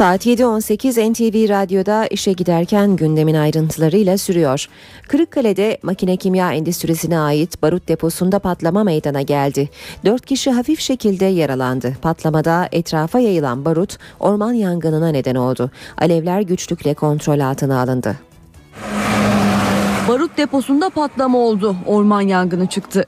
Saat 0.00 0.26
7.18 0.26 1.12
NTV 1.12 1.48
Radyo'da 1.48 2.06
işe 2.06 2.32
giderken 2.32 2.96
gündemin 2.96 3.34
ayrıntılarıyla 3.34 4.18
sürüyor. 4.18 4.66
Kırıkkale'de 5.08 5.78
makine 5.82 6.16
kimya 6.16 6.52
endüstrisine 6.52 7.18
ait 7.18 7.62
barut 7.62 7.88
deposunda 7.88 8.38
patlama 8.38 8.84
meydana 8.84 9.22
geldi. 9.22 9.68
Dört 10.04 10.26
kişi 10.26 10.50
hafif 10.50 10.80
şekilde 10.80 11.24
yaralandı. 11.24 11.96
Patlamada 12.02 12.68
etrafa 12.72 13.18
yayılan 13.18 13.64
barut 13.64 13.98
orman 14.20 14.52
yangınına 14.52 15.08
neden 15.08 15.34
oldu. 15.34 15.70
Alevler 15.98 16.40
güçlükle 16.40 16.94
kontrol 16.94 17.40
altına 17.40 17.80
alındı. 17.80 18.16
Barut 20.08 20.38
deposunda 20.38 20.90
patlama 20.90 21.38
oldu. 21.38 21.76
Orman 21.86 22.20
yangını 22.20 22.66
çıktı. 22.66 23.04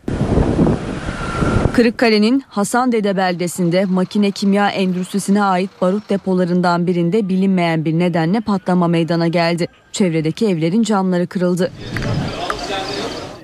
Kırıkkale'nin 1.72 2.44
Hasandede 2.48 3.16
beldesinde 3.16 3.84
makine 3.84 4.30
kimya 4.30 4.68
endüstrisine 4.68 5.42
ait 5.42 5.70
barut 5.80 6.10
depolarından 6.10 6.86
birinde 6.86 7.28
bilinmeyen 7.28 7.84
bir 7.84 7.98
nedenle 7.98 8.40
patlama 8.40 8.88
meydana 8.88 9.28
geldi. 9.28 9.68
Çevredeki 9.92 10.46
evlerin 10.46 10.82
camları 10.82 11.26
kırıldı. 11.26 11.72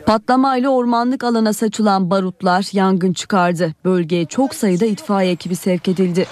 Patlamayla 0.06 0.70
ormanlık 0.70 1.24
alana 1.24 1.52
saçılan 1.52 2.10
barutlar 2.10 2.68
yangın 2.72 3.12
çıkardı. 3.12 3.74
Bölgeye 3.84 4.24
çok 4.24 4.54
sayıda 4.54 4.86
itfaiye 4.86 5.32
ekibi 5.32 5.56
sevk 5.56 5.88
edildi. 5.88 6.26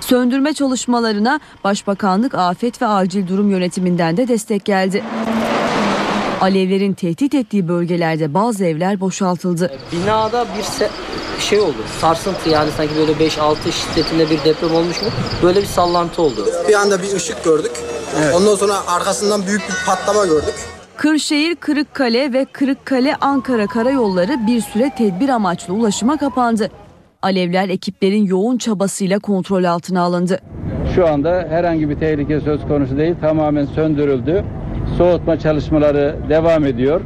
Söndürme 0.00 0.52
çalışmalarına 0.52 1.40
Başbakanlık 1.64 2.34
Afet 2.34 2.82
ve 2.82 2.86
Acil 2.86 3.28
Durum 3.28 3.50
Yönetiminden 3.50 4.16
de 4.16 4.28
destek 4.28 4.64
geldi. 4.64 5.02
Alevlerin 6.40 6.92
tehdit 6.92 7.34
ettiği 7.34 7.68
bölgelerde 7.68 8.34
bazı 8.34 8.64
evler 8.64 9.00
boşaltıldı. 9.00 9.70
Binada 9.92 10.46
bir 10.58 10.62
se- 10.62 10.88
şey 11.40 11.60
oldu. 11.60 11.76
Sarsıntı 12.00 12.48
yani 12.50 12.70
sanki 12.76 12.92
böyle 12.96 13.12
5-6 13.12 13.56
şiddetinde 13.72 14.30
bir 14.30 14.44
deprem 14.44 14.74
olmuş 14.74 15.02
mu? 15.02 15.08
Böyle 15.42 15.60
bir 15.60 15.66
sallantı 15.66 16.22
oldu. 16.22 16.46
Bir 16.68 16.74
anda 16.74 17.02
bir 17.02 17.12
ışık 17.16 17.44
gördük. 17.44 17.70
Ondan 18.36 18.54
sonra 18.54 18.72
arkasından 18.88 19.46
büyük 19.46 19.60
bir 19.68 19.74
patlama 19.86 20.26
gördük. 20.26 20.54
Kırşehir, 20.96 21.54
Kırıkkale 21.56 22.32
ve 22.32 22.44
Kırıkkale 22.52 23.16
Ankara 23.20 23.66
karayolları 23.66 24.46
bir 24.46 24.60
süre 24.60 24.90
tedbir 24.98 25.28
amaçlı 25.28 25.74
ulaşıma 25.74 26.16
kapandı. 26.16 26.70
Alevler 27.22 27.68
ekiplerin 27.68 28.24
yoğun 28.26 28.58
çabasıyla 28.58 29.18
kontrol 29.18 29.64
altına 29.64 30.02
alındı. 30.02 30.40
Şu 30.94 31.06
anda 31.08 31.46
herhangi 31.50 31.88
bir 31.90 31.98
tehlike 31.98 32.40
söz 32.40 32.60
konusu 32.68 32.98
değil. 32.98 33.14
Tamamen 33.20 33.64
söndürüldü. 33.66 34.44
Soğutma 34.96 35.38
çalışmaları 35.38 36.16
devam 36.28 36.64
ediyor. 36.64 37.00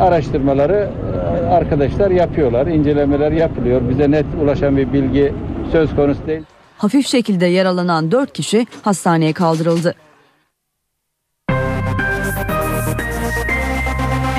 Araştırmaları 0.00 0.90
e, 1.14 1.46
arkadaşlar 1.46 2.10
yapıyorlar. 2.10 2.66
incelemeler 2.66 3.32
yapılıyor. 3.32 3.88
Bize 3.88 4.10
net 4.10 4.26
ulaşan 4.42 4.76
bir 4.76 4.92
bilgi 4.92 5.34
söz 5.72 5.94
konusu 5.96 6.26
değil. 6.26 6.42
Hafif 6.78 7.06
şekilde 7.06 7.46
yaralanan 7.46 8.10
4 8.12 8.32
kişi 8.32 8.66
hastaneye 8.82 9.32
kaldırıldı. 9.32 9.94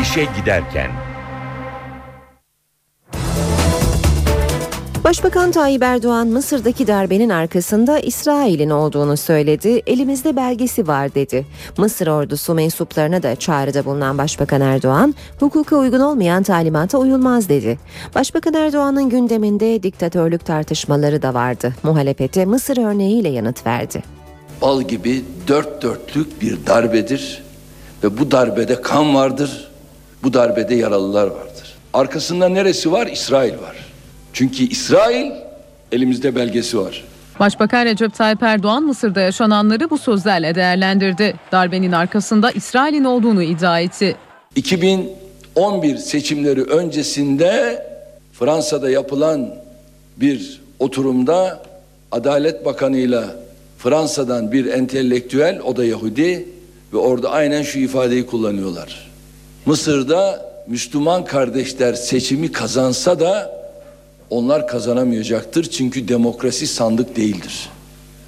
İşe 0.01 0.23
giderken 0.39 0.91
Başbakan 5.11 5.51
Tayyip 5.51 5.83
Erdoğan 5.83 6.27
Mısır'daki 6.27 6.87
darbenin 6.87 7.29
arkasında 7.29 7.99
İsrail'in 7.99 8.69
olduğunu 8.69 9.17
söyledi. 9.17 9.81
Elimizde 9.87 10.35
belgesi 10.35 10.87
var 10.87 11.15
dedi. 11.15 11.45
Mısır 11.77 12.07
ordusu 12.07 12.53
mensuplarına 12.53 13.23
da 13.23 13.35
çağrıda 13.35 13.85
bulunan 13.85 14.17
Başbakan 14.17 14.61
Erdoğan, 14.61 15.15
hukuka 15.39 15.75
uygun 15.75 15.99
olmayan 15.99 16.43
talimata 16.43 16.97
uyulmaz 16.97 17.49
dedi. 17.49 17.79
Başbakan 18.15 18.53
Erdoğan'ın 18.53 19.09
gündeminde 19.09 19.83
diktatörlük 19.83 20.45
tartışmaları 20.45 21.21
da 21.21 21.33
vardı. 21.33 21.73
Muhalefete 21.83 22.45
Mısır 22.45 22.77
örneğiyle 22.77 23.29
yanıt 23.29 23.65
verdi. 23.65 24.03
bal 24.61 24.81
gibi 24.81 25.25
dört 25.47 25.81
dörtlük 25.81 26.41
bir 26.41 26.65
darbedir 26.67 27.43
ve 28.03 28.17
bu 28.17 28.31
darbede 28.31 28.81
kan 28.81 29.15
vardır, 29.15 29.71
bu 30.23 30.33
darbede 30.33 30.75
yaralılar 30.75 31.27
vardır. 31.27 31.77
Arkasında 31.93 32.49
neresi 32.49 32.91
var? 32.91 33.07
İsrail 33.07 33.53
var. 33.53 33.90
Çünkü 34.33 34.63
İsrail 34.63 35.31
elimizde 35.91 36.35
belgesi 36.35 36.79
var. 36.79 37.03
Başbakan 37.39 37.85
Recep 37.85 38.13
Tayyip 38.13 38.43
Erdoğan 38.43 38.83
Mısır'da 38.83 39.21
yaşananları 39.21 39.89
bu 39.89 39.97
sözlerle 39.97 40.55
değerlendirdi. 40.55 41.35
Darbenin 41.51 41.91
arkasında 41.91 42.51
İsrail'in 42.51 43.03
olduğunu 43.03 43.43
iddia 43.43 43.79
etti. 43.79 44.15
2011 44.55 45.97
seçimleri 45.97 46.63
öncesinde 46.63 47.85
Fransa'da 48.33 48.89
yapılan 48.89 49.55
bir 50.17 50.61
oturumda 50.79 51.63
Adalet 52.11 52.65
Bakanı'yla 52.65 53.35
Fransa'dan 53.77 54.51
bir 54.51 54.65
entelektüel, 54.65 55.59
o 55.65 55.77
da 55.77 55.85
Yahudi 55.85 56.49
ve 56.93 56.97
orada 56.97 57.29
aynen 57.29 57.63
şu 57.63 57.79
ifadeyi 57.79 58.25
kullanıyorlar. 58.25 59.11
Mısır'da 59.65 60.51
Müslüman 60.67 61.25
kardeşler 61.25 61.93
seçimi 61.93 62.51
kazansa 62.51 63.19
da 63.19 63.60
onlar 64.31 64.67
kazanamayacaktır 64.67 65.63
çünkü 65.63 66.07
demokrasi 66.07 66.67
sandık 66.67 67.15
değildir. 67.15 67.69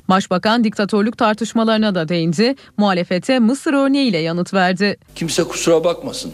Başbakan 0.09 0.63
diktatörlük 0.63 1.17
tartışmalarına 1.17 1.95
da 1.95 2.07
değindi. 2.07 2.55
Muhalefete 2.77 3.39
Mısır 3.39 3.73
örneğiyle 3.73 4.17
yanıt 4.17 4.53
verdi. 4.53 4.97
Kimse 5.15 5.43
kusura 5.43 5.83
bakmasın. 5.83 6.31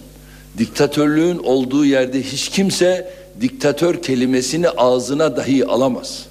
Diktatörlüğün 0.57 1.37
olduğu 1.37 1.85
yerde 1.85 2.21
hiç 2.21 2.49
kimse 2.49 3.13
diktatör 3.41 4.01
kelimesini 4.01 4.69
ağzına 4.69 5.37
dahi 5.37 5.65
alamaz. 5.65 6.25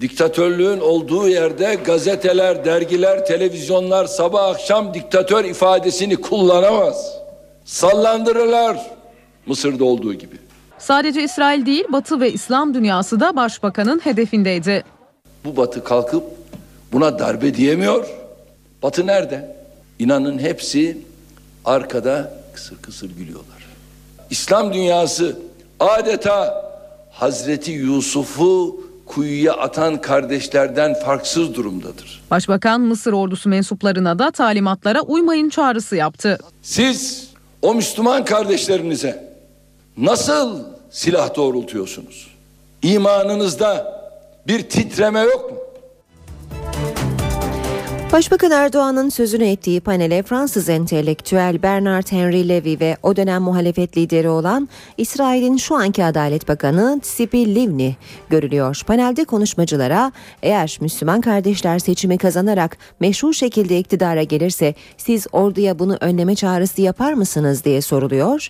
Diktatörlüğün 0.00 0.80
olduğu 0.80 1.28
yerde 1.28 1.78
gazeteler, 1.84 2.64
dergiler, 2.64 3.26
televizyonlar 3.26 4.06
sabah 4.06 4.44
akşam 4.44 4.94
diktatör 4.94 5.44
ifadesini 5.44 6.16
kullanamaz. 6.16 7.12
Sallandırırlar 7.64 8.90
Mısır'da 9.46 9.84
olduğu 9.84 10.14
gibi. 10.14 10.36
Sadece 10.82 11.22
İsrail 11.22 11.66
değil 11.66 11.84
Batı 11.92 12.20
ve 12.20 12.32
İslam 12.32 12.74
dünyası 12.74 13.20
da 13.20 13.36
başbakanın 13.36 13.98
hedefindeydi. 13.98 14.84
Bu 15.44 15.56
batı 15.56 15.84
kalkıp 15.84 16.24
buna 16.92 17.18
darbe 17.18 17.54
diyemiyor. 17.54 18.06
Batı 18.82 19.06
nerede? 19.06 19.56
İnanın 19.98 20.38
hepsi 20.38 20.98
arkada 21.64 22.34
kısır 22.54 22.76
kısır 22.82 23.10
gülüyorlar. 23.10 23.66
İslam 24.30 24.74
dünyası 24.74 25.38
adeta 25.80 26.64
Hazreti 27.10 27.70
Yusuf'u 27.70 28.80
kuyuya 29.06 29.52
atan 29.52 30.00
kardeşlerden 30.00 30.94
farksız 30.94 31.54
durumdadır. 31.54 32.22
Başbakan 32.30 32.80
Mısır 32.80 33.12
ordusu 33.12 33.48
mensuplarına 33.48 34.18
da 34.18 34.30
talimatlara 34.30 35.00
uymayın 35.00 35.48
çağrısı 35.48 35.96
yaptı. 35.96 36.38
Siz 36.62 37.28
o 37.62 37.74
Müslüman 37.74 38.24
kardeşlerinize 38.24 39.31
nasıl 39.96 40.60
silah 40.90 41.36
doğrultuyorsunuz? 41.36 42.30
İmanınızda 42.82 44.02
bir 44.46 44.62
titreme 44.62 45.20
yok 45.20 45.50
mu? 45.50 45.58
Başbakan 48.12 48.50
Erdoğan'ın 48.50 49.08
sözünü 49.08 49.44
ettiği 49.44 49.80
panele 49.80 50.22
Fransız 50.22 50.68
entelektüel 50.68 51.62
Bernard 51.62 52.12
Henry 52.12 52.48
Levy 52.48 52.80
ve 52.80 52.96
o 53.02 53.16
dönem 53.16 53.42
muhalefet 53.42 53.96
lideri 53.96 54.28
olan 54.28 54.68
İsrail'in 54.98 55.56
şu 55.56 55.74
anki 55.74 56.04
Adalet 56.04 56.48
Bakanı 56.48 57.00
Tzipi 57.02 57.54
Livni 57.54 57.96
görülüyor. 58.30 58.80
Panelde 58.86 59.24
konuşmacılara 59.24 60.12
eğer 60.42 60.78
Müslüman 60.80 61.20
kardeşler 61.20 61.78
seçimi 61.78 62.18
kazanarak 62.18 62.76
meşru 63.00 63.34
şekilde 63.34 63.78
iktidara 63.78 64.22
gelirse 64.22 64.74
siz 64.96 65.26
orduya 65.32 65.78
bunu 65.78 65.96
önleme 66.00 66.34
çağrısı 66.34 66.82
yapar 66.82 67.12
mısınız 67.12 67.64
diye 67.64 67.80
soruluyor. 67.80 68.48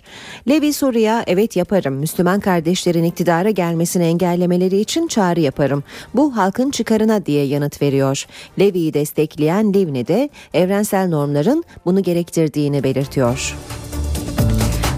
Levy 0.49 0.73
soruya 0.73 1.23
evet 1.27 1.55
yaparım 1.55 1.93
Müslüman 1.93 2.39
kardeşlerin 2.39 3.03
iktidara 3.03 3.49
gelmesini 3.49 4.03
engellemeleri 4.03 4.79
için 4.79 5.07
çağrı 5.07 5.39
yaparım. 5.39 5.83
Bu 6.13 6.37
halkın 6.37 6.71
çıkarına 6.71 7.25
diye 7.25 7.45
yanıt 7.45 7.81
veriyor. 7.81 8.25
Levy'yi 8.59 8.93
destekleyen 8.93 9.52
Livni 9.61 10.07
de 10.07 10.29
evrensel 10.53 11.07
normların 11.07 11.63
bunu 11.85 12.03
gerektirdiğini 12.03 12.83
belirtiyor. 12.83 13.55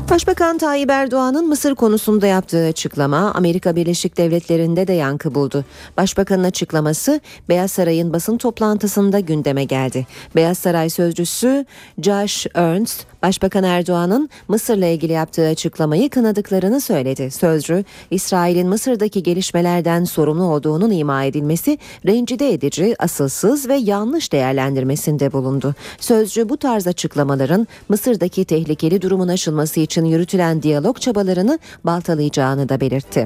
Başbakan 0.09 0.57
Tayyip 0.57 0.89
Erdoğan'ın 0.89 1.47
Mısır 1.47 1.75
konusunda 1.75 2.27
yaptığı 2.27 2.65
açıklama 2.67 3.31
Amerika 3.33 3.75
Birleşik 3.75 4.17
Devletleri'nde 4.17 4.87
de 4.87 4.93
yankı 4.93 5.35
buldu. 5.35 5.65
Başbakanın 5.97 6.43
açıklaması 6.43 7.21
Beyaz 7.49 7.71
Saray'ın 7.71 8.13
basın 8.13 8.37
toplantısında 8.37 9.19
gündeme 9.19 9.63
geldi. 9.63 10.07
Beyaz 10.35 10.57
Saray 10.57 10.89
sözcüsü 10.89 11.65
Josh 12.01 12.47
Ernst, 12.55 13.05
Başbakan 13.23 13.63
Erdoğan'ın 13.63 14.29
Mısır'la 14.47 14.85
ilgili 14.85 15.11
yaptığı 15.11 15.47
açıklamayı 15.47 16.09
kınadıklarını 16.09 16.81
söyledi. 16.81 17.31
Sözcü, 17.31 17.83
İsrail'in 18.11 18.67
Mısır'daki 18.67 19.23
gelişmelerden 19.23 20.03
sorumlu 20.03 20.43
olduğunun 20.43 20.91
ima 20.91 21.23
edilmesi 21.23 21.77
rencide 22.05 22.53
edici, 22.53 22.95
asılsız 22.99 23.69
ve 23.69 23.75
yanlış 23.75 24.31
değerlendirmesinde 24.31 25.33
bulundu. 25.33 25.75
Sözcü 25.99 26.49
bu 26.49 26.57
tarz 26.57 26.87
açıklamaların 26.87 27.67
Mısır'daki 27.89 28.45
tehlikeli 28.45 29.01
durumun 29.01 29.27
aşılması 29.27 29.79
için 29.79 29.94
yürütülen 30.03 30.61
diyalog 30.61 30.99
çabalarını 30.99 31.59
baltalayacağını 31.83 32.69
da 32.69 32.81
belirtti. 32.81 33.25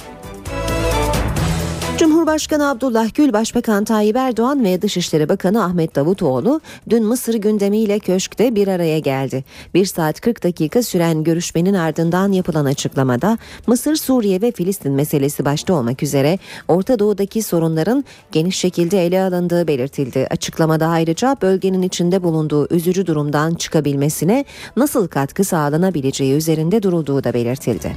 Cumhurbaşkanı 2.30 2.70
Abdullah 2.70 3.14
Gül, 3.14 3.34
Başbakan 3.34 3.84
Tayyip 3.84 4.16
Erdoğan 4.16 4.64
ve 4.64 4.82
Dışişleri 4.82 5.30
Bakanı 5.30 5.64
Ahmet 5.64 5.96
Davutoğlu 5.96 6.62
dün 6.90 7.06
Mısır 7.06 7.34
gündemiyle 7.34 8.00
köşkte 8.00 8.56
bir 8.56 8.68
araya 8.68 9.00
geldi. 9.00 9.44
1 9.74 9.86
saat 9.86 10.22
40 10.22 10.44
dakika 10.44 10.84
süren 10.84 11.24
görüşmenin 11.24 11.74
ardından 11.74 12.32
yapılan 12.32 12.66
açıklamada 12.66 13.38
Mısır, 13.68 13.96
Suriye 13.96 14.42
ve 14.42 14.52
Filistin 14.52 14.92
meselesi 14.92 15.46
başta 15.46 15.74
olmak 15.74 16.04
üzere 16.04 16.40
Orta 16.68 17.00
Doğu'daki 17.00 17.44
sorunların 17.44 18.06
geniş 18.32 18.58
şekilde 18.58 19.06
ele 19.06 19.22
alındığı 19.22 19.68
belirtildi. 19.68 20.28
Açıklamada 20.32 20.88
ayrıca 20.88 21.38
bölgenin 21.42 21.82
içinde 21.82 22.24
bulunduğu 22.24 22.76
üzücü 22.76 23.08
durumdan 23.08 23.54
çıkabilmesine 23.54 24.46
nasıl 24.78 25.08
katkı 25.08 25.44
sağlanabileceği 25.44 26.34
üzerinde 26.34 26.84
durulduğu 26.84 27.24
da 27.24 27.34
belirtildi. 27.34 27.96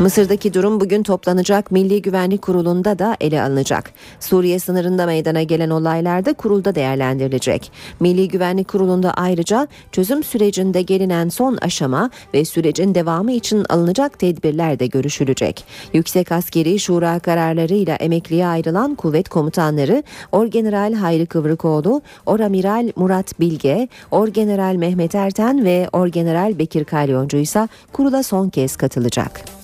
Mısır'daki 0.00 0.54
durum 0.54 0.80
bugün 0.80 1.02
toplanacak 1.02 1.70
Milli 1.70 2.02
Güvenlik 2.02 2.42
Kurulu'nda 2.42 2.98
da 2.98 3.16
ele 3.20 3.42
alınacak. 3.42 3.90
Suriye 4.20 4.58
sınırında 4.58 5.06
meydana 5.06 5.42
gelen 5.42 5.70
olaylar 5.70 6.24
da 6.24 6.32
kurulda 6.32 6.74
değerlendirilecek. 6.74 7.72
Milli 8.00 8.28
Güvenlik 8.28 8.68
Kurulu'nda 8.68 9.14
ayrıca 9.14 9.68
çözüm 9.92 10.22
sürecinde 10.22 10.82
gelinen 10.82 11.28
son 11.28 11.56
aşama 11.56 12.10
ve 12.34 12.44
sürecin 12.44 12.94
devamı 12.94 13.32
için 13.32 13.64
alınacak 13.68 14.18
tedbirler 14.18 14.78
de 14.78 14.86
görüşülecek. 14.86 15.64
Yüksek 15.92 16.32
Askeri 16.32 16.78
Şura 16.78 17.18
kararlarıyla 17.18 17.94
emekliye 17.94 18.46
ayrılan 18.46 18.94
kuvvet 18.94 19.28
komutanları 19.28 20.02
Orgeneral 20.32 20.94
Hayri 20.94 21.26
Kıvrıkoğlu, 21.26 22.02
Oramiral 22.26 22.92
Murat 22.96 23.40
Bilge, 23.40 23.88
Orgeneral 24.10 24.74
Mehmet 24.74 25.14
Erten 25.14 25.64
ve 25.64 25.88
Orgeneral 25.92 26.58
Bekir 26.58 26.84
Kalyoncu 26.84 27.36
ise 27.36 27.68
kurula 27.92 28.22
son 28.22 28.48
kez 28.48 28.76
katılacak. 28.76 29.63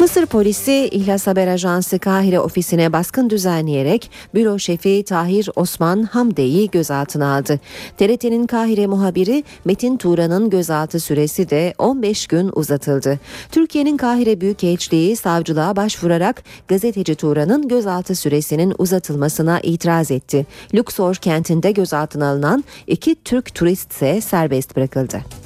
Mısır 0.00 0.26
polisi 0.26 0.88
İhlas 0.92 1.26
Haber 1.26 1.48
Ajansı 1.48 1.98
Kahire 1.98 2.40
ofisine 2.40 2.92
baskın 2.92 3.30
düzenleyerek 3.30 4.10
büro 4.34 4.58
şefi 4.58 5.04
Tahir 5.04 5.48
Osman 5.56 6.02
Hamde'yi 6.02 6.70
gözaltına 6.70 7.36
aldı. 7.36 7.60
TRT'nin 7.98 8.46
Kahire 8.46 8.86
muhabiri 8.86 9.44
Metin 9.64 9.96
Turan'ın 9.96 10.50
gözaltı 10.50 11.00
süresi 11.00 11.50
de 11.50 11.74
15 11.78 12.26
gün 12.26 12.50
uzatıldı. 12.54 13.20
Türkiye'nin 13.52 13.96
Kahire 13.96 14.40
Büyükelçiliği 14.40 15.16
savcılığa 15.16 15.76
başvurarak 15.76 16.42
gazeteci 16.68 17.14
Turan'ın 17.14 17.68
gözaltı 17.68 18.14
süresinin 18.14 18.74
uzatılmasına 18.78 19.60
itiraz 19.60 20.10
etti. 20.10 20.46
Luxor 20.74 21.14
kentinde 21.14 21.70
gözaltına 21.70 22.28
alınan 22.28 22.64
iki 22.86 23.14
Türk 23.24 23.54
turist 23.54 23.92
ise 23.92 24.20
serbest 24.20 24.76
bırakıldı. 24.76 25.43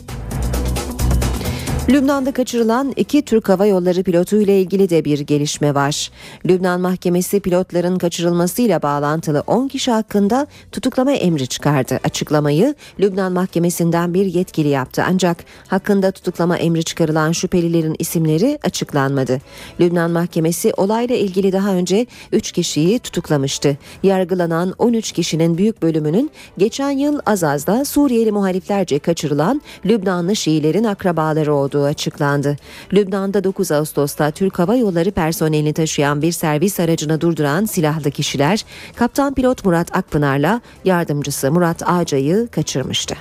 Lübnan'da 1.89 2.33
kaçırılan 2.33 2.93
iki 2.97 3.23
Türk 3.23 3.49
Hava 3.49 3.67
Yolları 3.67 4.03
pilotu 4.03 4.41
ile 4.41 4.61
ilgili 4.61 4.91
de 4.91 5.05
bir 5.05 5.19
gelişme 5.21 5.75
var. 5.75 6.11
Lübnan 6.47 6.81
Mahkemesi 6.81 7.41
pilotların 7.41 7.99
kaçırılmasıyla 7.99 8.83
bağlantılı 8.83 9.43
10 9.47 9.69
kişi 9.69 9.91
hakkında 9.91 10.47
tutuklama 10.73 11.13
emri 11.13 11.47
çıkardı. 11.47 12.01
Açıklamayı 12.05 12.75
Lübnan 13.01 13.33
Mahkemesi'nden 13.33 14.15
bir 14.15 14.27
yetkili 14.27 14.69
yaptı 14.69 15.05
ancak 15.09 15.45
hakkında 15.69 16.11
tutuklama 16.11 16.57
emri 16.57 16.85
çıkarılan 16.85 17.33
şüphelilerin 17.33 17.97
isimleri 17.99 18.59
açıklanmadı. 18.65 19.41
Lübnan 19.81 20.11
Mahkemesi 20.11 20.73
olayla 20.77 21.17
ilgili 21.17 21.53
daha 21.53 21.73
önce 21.73 22.07
3 22.33 22.53
kişiyi 22.53 22.99
tutuklamıştı. 22.99 23.77
Yargılanan 24.03 24.75
13 24.79 25.13
kişinin 25.13 25.59
büyük 25.59 25.83
bölümünün 25.83 26.31
geçen 26.59 26.91
yıl 26.91 27.21
Azaz'da 27.27 27.85
Suriyeli 27.85 28.33
muhaliflerce 28.33 28.99
kaçırılan 28.99 29.63
Lübnanlı 29.85 30.37
Şiilerin 30.37 30.85
akrabaları 30.85 31.55
olduğu 31.79 31.85
açıklandı. 31.85 32.57
Lübnan'da 32.93 33.45
9 33.45 33.73
Ağustos'ta 33.73 34.31
Türk 34.31 34.59
Hava 34.59 34.77
Yolları 34.77 35.11
personelini 35.11 35.73
taşıyan 35.73 36.23
bir 36.23 36.33
servis 36.33 36.81
aracını 36.81 37.21
durduran 37.21 37.65
silahlı 37.65 38.11
kişiler 38.11 38.65
kaptan 38.97 39.35
pilot 39.35 39.65
Murat 39.65 39.97
Akpınar'la 39.97 40.61
yardımcısı 40.85 41.53
Murat 41.53 41.83
Ağca'yı 41.89 42.49
kaçırmıştı. 42.51 43.15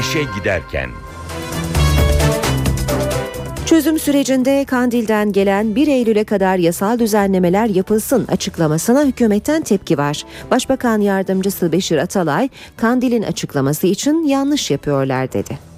İşe 0.00 0.22
giderken 0.38 0.90
Çözüm 3.66 3.98
sürecinde 3.98 4.64
Kandil'den 4.64 5.32
gelen 5.32 5.74
1 5.74 5.86
Eylül'e 5.86 6.24
kadar 6.24 6.56
yasal 6.56 6.98
düzenlemeler 6.98 7.66
yapılsın 7.66 8.26
açıklamasına 8.26 9.04
hükümetten 9.04 9.62
tepki 9.62 9.98
var. 9.98 10.24
Başbakan 10.50 11.00
yardımcısı 11.00 11.72
Beşir 11.72 11.98
Atalay, 11.98 12.48
Kandil'in 12.76 13.22
açıklaması 13.22 13.86
için 13.86 14.24
yanlış 14.24 14.70
yapıyorlar 14.70 15.32
dedi. 15.32 15.75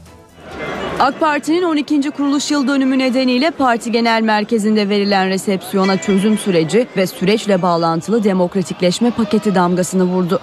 AK 1.01 1.21
Parti'nin 1.21 1.63
12. 1.63 2.11
kuruluş 2.11 2.51
yıl 2.51 2.69
dönümü 2.69 2.99
nedeniyle 2.99 3.51
parti 3.51 3.93
genel 3.93 4.23
merkezinde 4.23 4.89
verilen 4.89 5.29
resepsiyona 5.29 5.97
çözüm 5.97 6.39
süreci 6.39 6.87
ve 6.97 7.07
süreçle 7.07 7.63
bağlantılı 7.63 8.25
demokratikleşme 8.25 9.11
paketi 9.11 9.55
damgasını 9.55 10.05
vurdu. 10.05 10.41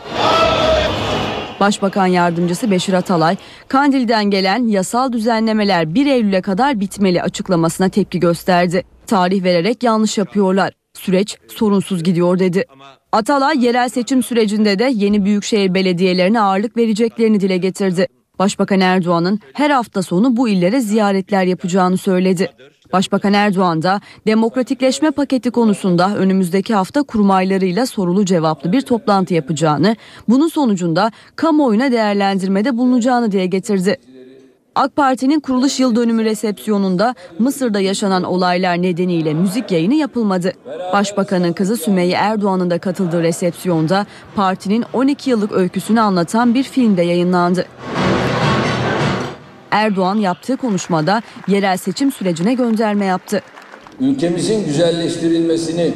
Başbakan 1.60 2.06
Yardımcısı 2.06 2.72
Beşir 2.72 2.94
Atalay, 2.94 3.38
Kandil'den 3.68 4.26
gelen 4.26 4.68
yasal 4.68 5.12
düzenlemeler 5.12 5.96
1 5.96 6.06
Eylül'e 6.06 6.42
kadar 6.42 6.80
bitmeli 6.80 7.22
açıklamasına 7.22 7.90
tepki 7.90 8.20
gösterdi. 8.20 8.84
Tarih 9.08 9.44
vererek 9.44 9.84
yanlış 9.84 10.18
yapıyorlar. 10.18 10.74
Süreç 10.94 11.38
sorunsuz 11.48 12.04
gidiyor 12.04 12.40
dedi. 12.40 12.66
Atalay 13.12 13.66
yerel 13.66 13.90
seçim 13.90 14.24
sürecinde 14.24 14.80
de 14.80 14.92
yeni 14.94 15.26
büyükşehir 15.26 15.74
belediyelerine 15.74 16.42
ağırlık 16.42 16.78
vereceklerini 16.78 17.40
dile 17.40 17.58
getirdi. 17.58 18.08
Başbakan 18.40 18.80
Erdoğan'ın 18.80 19.40
her 19.54 19.70
hafta 19.70 20.02
sonu 20.02 20.38
bu 20.38 20.50
illere 20.50 20.82
ziyaretler 20.82 21.44
yapacağını 21.44 21.98
söyledi. 21.98 22.52
Başbakan 22.94 23.34
Erdoğan 23.34 23.82
da 23.82 24.02
demokratikleşme 24.28 25.12
paketi 25.12 25.52
konusunda 25.52 26.16
önümüzdeki 26.16 26.76
hafta 26.76 27.04
kurmaylarıyla 27.04 27.86
sorulu 27.86 28.26
cevaplı 28.26 28.72
bir 28.72 28.82
toplantı 28.82 29.34
yapacağını, 29.34 29.96
bunun 30.28 30.48
sonucunda 30.48 31.12
kamuoyuna 31.36 31.92
değerlendirmede 31.92 32.78
bulunacağını 32.78 33.32
dile 33.32 33.46
getirdi. 33.46 33.98
AK 34.76 34.96
Parti'nin 34.96 35.40
kuruluş 35.40 35.80
yıl 35.80 35.96
dönümü 35.96 36.24
resepsiyonunda 36.24 37.16
Mısır'da 37.40 37.80
yaşanan 37.80 38.24
olaylar 38.24 38.82
nedeniyle 38.82 39.34
müzik 39.34 39.72
yayını 39.72 39.94
yapılmadı. 39.94 40.54
Başbakanın 40.94 41.54
kızı 41.54 41.78
Sümeyye 41.78 42.16
Erdoğan'ın 42.16 42.70
da 42.70 42.80
katıldığı 42.80 43.24
resepsiyonda 43.24 44.06
partinin 44.36 44.86
12 44.94 45.30
yıllık 45.30 45.52
öyküsünü 45.52 46.02
anlatan 46.02 46.54
bir 46.54 46.64
film 46.64 46.98
de 46.98 47.02
yayınlandı. 47.02 47.66
Erdoğan 49.76 50.16
yaptığı 50.16 50.58
konuşmada 50.58 51.22
yerel 51.48 51.78
seçim 51.78 52.12
sürecine 52.12 52.54
gönderme 52.54 53.06
yaptı. 53.06 53.42
Ülkemizin 54.00 54.66
güzelleştirilmesini, 54.66 55.94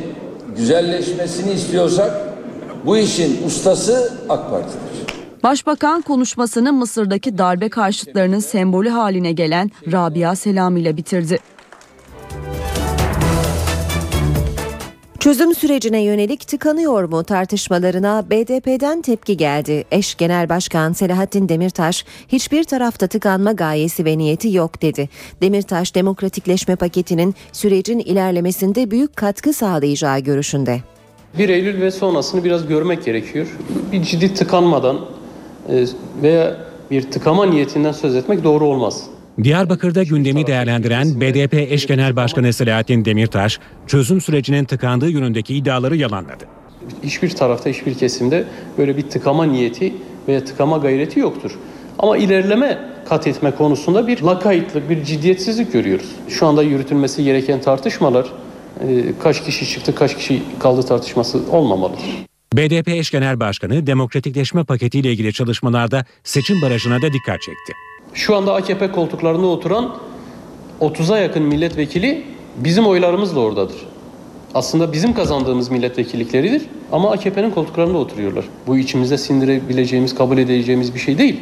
güzelleşmesini 0.58 1.52
istiyorsak 1.52 2.12
bu 2.86 2.98
işin 2.98 3.48
ustası 3.48 4.14
AK 4.30 4.50
Parti'dir. 4.50 5.16
Başbakan 5.44 6.02
konuşmasını 6.02 6.74
Mısır'daki 6.74 7.38
darbe 7.38 7.70
karşıtlarının 7.70 8.40
sembolü 8.40 8.90
haline 8.90 9.32
gelen 9.32 9.72
Rabia 9.92 10.36
Selami 10.36 10.82
ile 10.82 10.98
bitirdi. 10.98 11.40
Çözüm 15.20 15.56
sürecine 15.56 16.04
yönelik 16.04 16.48
tıkanıyor 16.48 17.04
mu 17.04 17.24
tartışmalarına 17.24 18.26
BDP'den 18.30 19.02
tepki 19.02 19.38
geldi. 19.38 19.84
Eş 19.92 20.16
Genel 20.16 20.50
Başkan 20.50 20.94
Selahattin 20.94 21.50
Demirtaş 21.50 22.06
hiçbir 22.28 22.64
tarafta 22.64 23.08
tıkanma 23.08 23.52
gayesi 23.52 24.06
ve 24.06 24.18
niyeti 24.18 24.56
yok 24.56 24.82
dedi. 24.82 25.10
Demirtaş 25.42 25.96
demokratikleşme 25.96 26.76
paketinin 26.76 27.36
sürecin 27.52 28.00
ilerlemesinde 28.00 28.92
büyük 28.92 29.16
katkı 29.16 29.54
sağlayacağı 29.54 30.20
görüşünde. 30.20 30.80
1 31.38 31.50
Eylül 31.50 31.82
ve 31.82 31.92
sonrasını 31.92 32.44
biraz 32.44 32.68
görmek 32.68 33.06
gerekiyor. 33.06 33.48
Bir 33.92 34.04
ciddi 34.04 34.34
tıkanmadan 34.34 35.00
e, 35.70 35.86
veya 36.22 36.58
bir 36.92 37.12
tıkama 37.12 37.46
niyetinden 37.46 37.92
söz 37.92 38.16
etmek 38.16 38.44
doğru 38.44 38.66
olmaz. 38.66 39.04
Diyarbakır'da 39.44 40.04
gündemi 40.04 40.48
değerlendiren 40.48 41.22
BDP 41.22 41.54
eş 41.54 41.88
genel 41.88 42.16
başkanı 42.16 42.54
Selahattin 42.54 43.06
Demirtaş, 43.06 43.60
çözüm 43.88 44.22
sürecinin 44.22 44.66
tıkandığı 44.66 45.10
yönündeki 45.10 45.56
iddiaları 45.56 45.96
yalanladı. 45.96 46.46
Hiçbir 47.04 47.30
tarafta, 47.30 47.70
hiçbir 47.70 47.98
kesimde 47.98 48.46
böyle 48.78 48.98
bir 48.98 49.02
tıkama 49.02 49.46
niyeti 49.46 49.94
veya 50.28 50.46
tıkama 50.46 50.78
gayreti 50.78 51.20
yoktur. 51.20 51.52
Ama 52.00 52.18
ilerleme 52.18 52.78
kat 53.10 53.28
etme 53.28 53.52
konusunda 53.52 54.08
bir 54.08 54.22
lakaytlık, 54.22 54.90
bir 54.90 55.04
ciddiyetsizlik 55.04 55.74
görüyoruz. 55.74 56.16
Şu 56.30 56.48
anda 56.48 56.64
yürütülmesi 56.64 57.24
gereken 57.24 57.62
tartışmalar 57.62 58.26
e, 58.88 59.04
kaç 59.24 59.44
kişi 59.44 59.70
çıktı, 59.70 59.96
kaç 59.96 60.18
kişi 60.18 60.42
kaldı 60.60 60.84
tartışması 60.84 61.52
olmamalıdır. 61.52 62.04
BDP 62.54 62.88
eş 62.88 63.12
genel 63.12 63.40
başkanı 63.40 63.88
demokratikleşme 63.88 64.64
paketiyle 64.64 65.12
ilgili 65.12 65.34
çalışmalarda 65.34 66.06
seçim 66.24 66.62
barajına 66.62 67.02
da 67.02 67.14
dikkat 67.14 67.42
çekti. 67.42 67.74
Şu 68.14 68.36
anda 68.36 68.54
AKP 68.54 68.92
koltuklarında 68.92 69.48
oturan 69.48 69.98
30'a 70.82 71.18
yakın 71.18 71.44
milletvekili 71.44 72.24
bizim 72.58 72.88
oylarımızla 72.88 73.40
oradadır. 73.40 73.78
Aslında 74.54 74.94
bizim 74.94 75.14
kazandığımız 75.14 75.72
milletvekillikleridir 75.72 76.62
ama 76.92 77.12
AKP'nin 77.12 77.52
koltuklarında 77.52 77.98
oturuyorlar. 77.98 78.46
Bu 78.68 78.78
içimizde 78.78 79.18
sindirebileceğimiz, 79.18 80.16
kabul 80.16 80.38
edeceğimiz 80.38 80.96
bir 80.96 81.00
şey 81.00 81.18
değil. 81.18 81.40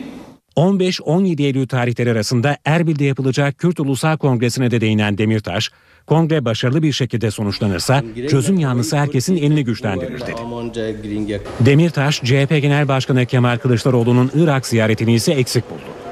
15-17 0.55 1.41
Eylül 1.41 1.67
tarihleri 1.67 2.11
arasında 2.11 2.57
Erbil'de 2.65 3.03
yapılacak 3.05 3.57
Kürt 3.57 3.79
Ulusal 3.79 4.17
Kongresi'ne 4.17 4.71
de 4.71 4.81
değinen 4.81 5.17
Demirtaş, 5.17 5.71
kongre 6.05 6.45
başarılı 6.45 6.83
bir 6.83 6.91
şekilde 6.91 7.31
sonuçlanırsa 7.31 8.03
çözüm 8.29 8.59
yanlısı 8.59 8.97
herkesin 8.97 9.37
elini 9.37 9.63
güçlendirir 9.63 10.21
dedi. 10.21 10.35
Demirtaş, 11.59 12.21
CHP 12.21 12.61
Genel 12.61 12.87
Başkanı 12.87 13.25
Kemal 13.25 13.57
Kılıçdaroğlu'nun 13.57 14.31
Irak 14.35 14.65
ziyaretini 14.65 15.13
ise 15.13 15.33
eksik 15.33 15.69
buldu. 15.69 16.06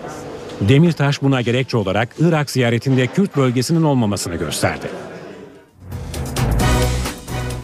Demirtaş 0.62 1.22
buna 1.22 1.42
gerekçe 1.42 1.78
olarak 1.78 2.10
Irak 2.20 2.52
ziyaretinde 2.52 3.08
Kürt 3.08 3.38
bölgesinin 3.38 3.84
olmamasını 3.84 4.36
gösterdi. 4.36 4.88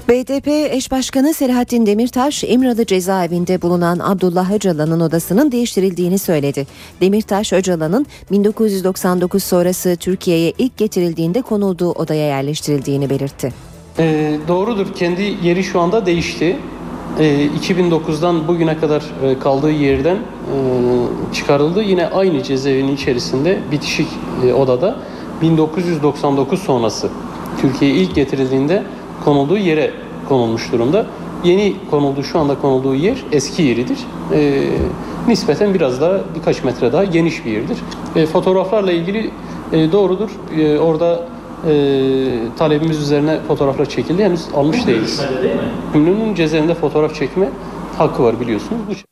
BDP 0.09 0.47
eş 0.47 0.91
başkanı 0.91 1.33
Selahattin 1.33 1.85
Demirtaş, 1.85 2.43
İmralı 2.43 2.85
cezaevinde 2.85 3.61
bulunan 3.61 3.99
Abdullah 3.99 4.51
Öcalan'ın 4.51 4.99
odasının 4.99 5.51
değiştirildiğini 5.51 6.19
söyledi. 6.19 6.67
Demirtaş, 7.01 7.53
Öcalan'ın 7.53 8.05
1999 8.31 9.43
sonrası 9.43 9.97
Türkiye'ye 9.99 10.53
ilk 10.57 10.77
getirildiğinde 10.77 11.41
konulduğu 11.41 11.91
odaya 11.91 12.25
yerleştirildiğini 12.25 13.09
belirtti. 13.09 13.53
Ee, 13.99 14.37
doğrudur, 14.47 14.93
kendi 14.95 15.35
yeri 15.43 15.63
şu 15.63 15.79
anda 15.79 16.05
değişti. 16.05 16.57
Ee, 17.19 17.47
2009'dan 17.61 18.47
bugüne 18.47 18.77
kadar 18.77 19.03
e, 19.23 19.39
kaldığı 19.39 19.71
yerden 19.71 20.15
e, 20.15 20.19
çıkarıldı. 21.33 21.83
Yine 21.83 22.07
aynı 22.07 22.43
cezaevinin 22.43 22.95
içerisinde 22.95 23.59
bitişik 23.71 24.07
e, 24.45 24.53
odada 24.53 24.95
1999 25.41 26.59
sonrası 26.59 27.09
Türkiye'ye 27.61 27.97
ilk 27.97 28.15
getirildiğinde 28.15 28.83
konulduğu 29.25 29.57
yere 29.57 29.91
konulmuş 30.29 30.71
durumda. 30.71 31.05
Yeni 31.43 31.75
konulduğu 31.91 32.23
şu 32.23 32.39
anda 32.39 32.55
konulduğu 32.59 32.95
yer 32.95 33.17
eski 33.31 33.63
yeridir. 33.63 33.97
E, 34.33 34.63
nispeten 35.27 35.73
biraz 35.73 36.01
daha 36.01 36.19
birkaç 36.35 36.63
metre 36.63 36.93
daha 36.93 37.03
geniş 37.03 37.45
bir 37.45 37.51
yerdir. 37.51 37.77
E, 38.15 38.25
fotoğraflarla 38.25 38.91
ilgili 38.91 39.31
e, 39.71 39.91
doğrudur. 39.91 40.29
E, 40.57 40.79
orada 40.79 41.19
e, 41.67 41.73
talebimiz 42.57 42.99
üzerine 42.99 43.39
fotoğraflar 43.47 43.89
çekildi. 43.89 44.23
Henüz 44.23 44.41
almış 44.55 44.87
değiliz. 44.87 45.21
Ünlünün 45.95 46.35
cezaevinde 46.35 46.75
fotoğraf 46.75 47.15
çekme 47.15 47.49
hakkı 47.97 48.23
var 48.23 48.39
biliyorsunuz. 48.39 48.81
Bu 48.87 49.11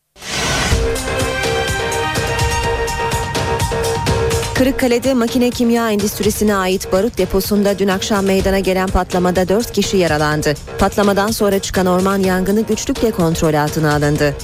Kırıkkale'de 4.60 5.14
makine 5.14 5.50
kimya 5.50 5.92
endüstrisine 5.92 6.56
ait 6.56 6.92
barut 6.92 7.18
deposunda 7.18 7.80
dün 7.80 7.88
akşam 7.88 8.26
meydana 8.26 8.60
gelen 8.60 8.88
patlamada 8.88 9.48
4 9.50 9.72
kişi 9.72 9.98
yaralandı. 9.98 10.54
Patlamadan 10.80 11.32
sonra 11.32 11.60
çıkan 11.60 11.86
orman 11.86 12.18
yangını 12.18 12.62
güçlükle 12.62 13.12
kontrol 13.12 13.54
altına 13.54 13.96
alındı. 13.96 14.36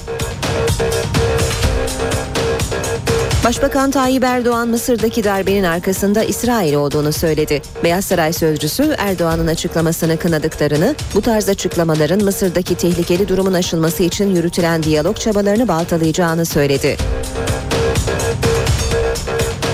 Başbakan 3.46 3.92
Tayyip 3.92 4.24
Erdoğan 4.24 4.68
Mısır'daki 4.68 5.24
darbenin 5.24 5.64
arkasında 5.64 6.24
İsrail 6.24 6.74
olduğunu 6.74 7.14
söyledi. 7.14 7.62
Beyaz 7.84 8.06
Saray 8.06 8.34
sözcüsü 8.34 8.96
Erdoğan'ın 8.98 9.48
açıklamasını 9.48 10.18
kınadıklarını, 10.18 10.96
bu 11.16 11.22
tarz 11.22 11.50
açıklamaların 11.50 12.24
Mısır'daki 12.24 12.76
tehlikeli 12.76 13.28
durumun 13.28 13.54
aşılması 13.54 14.04
için 14.04 14.36
yürütülen 14.36 14.84
diyalog 14.84 15.18
çabalarını 15.18 15.68
baltalayacağını 15.68 16.46
söyledi. 16.46 16.98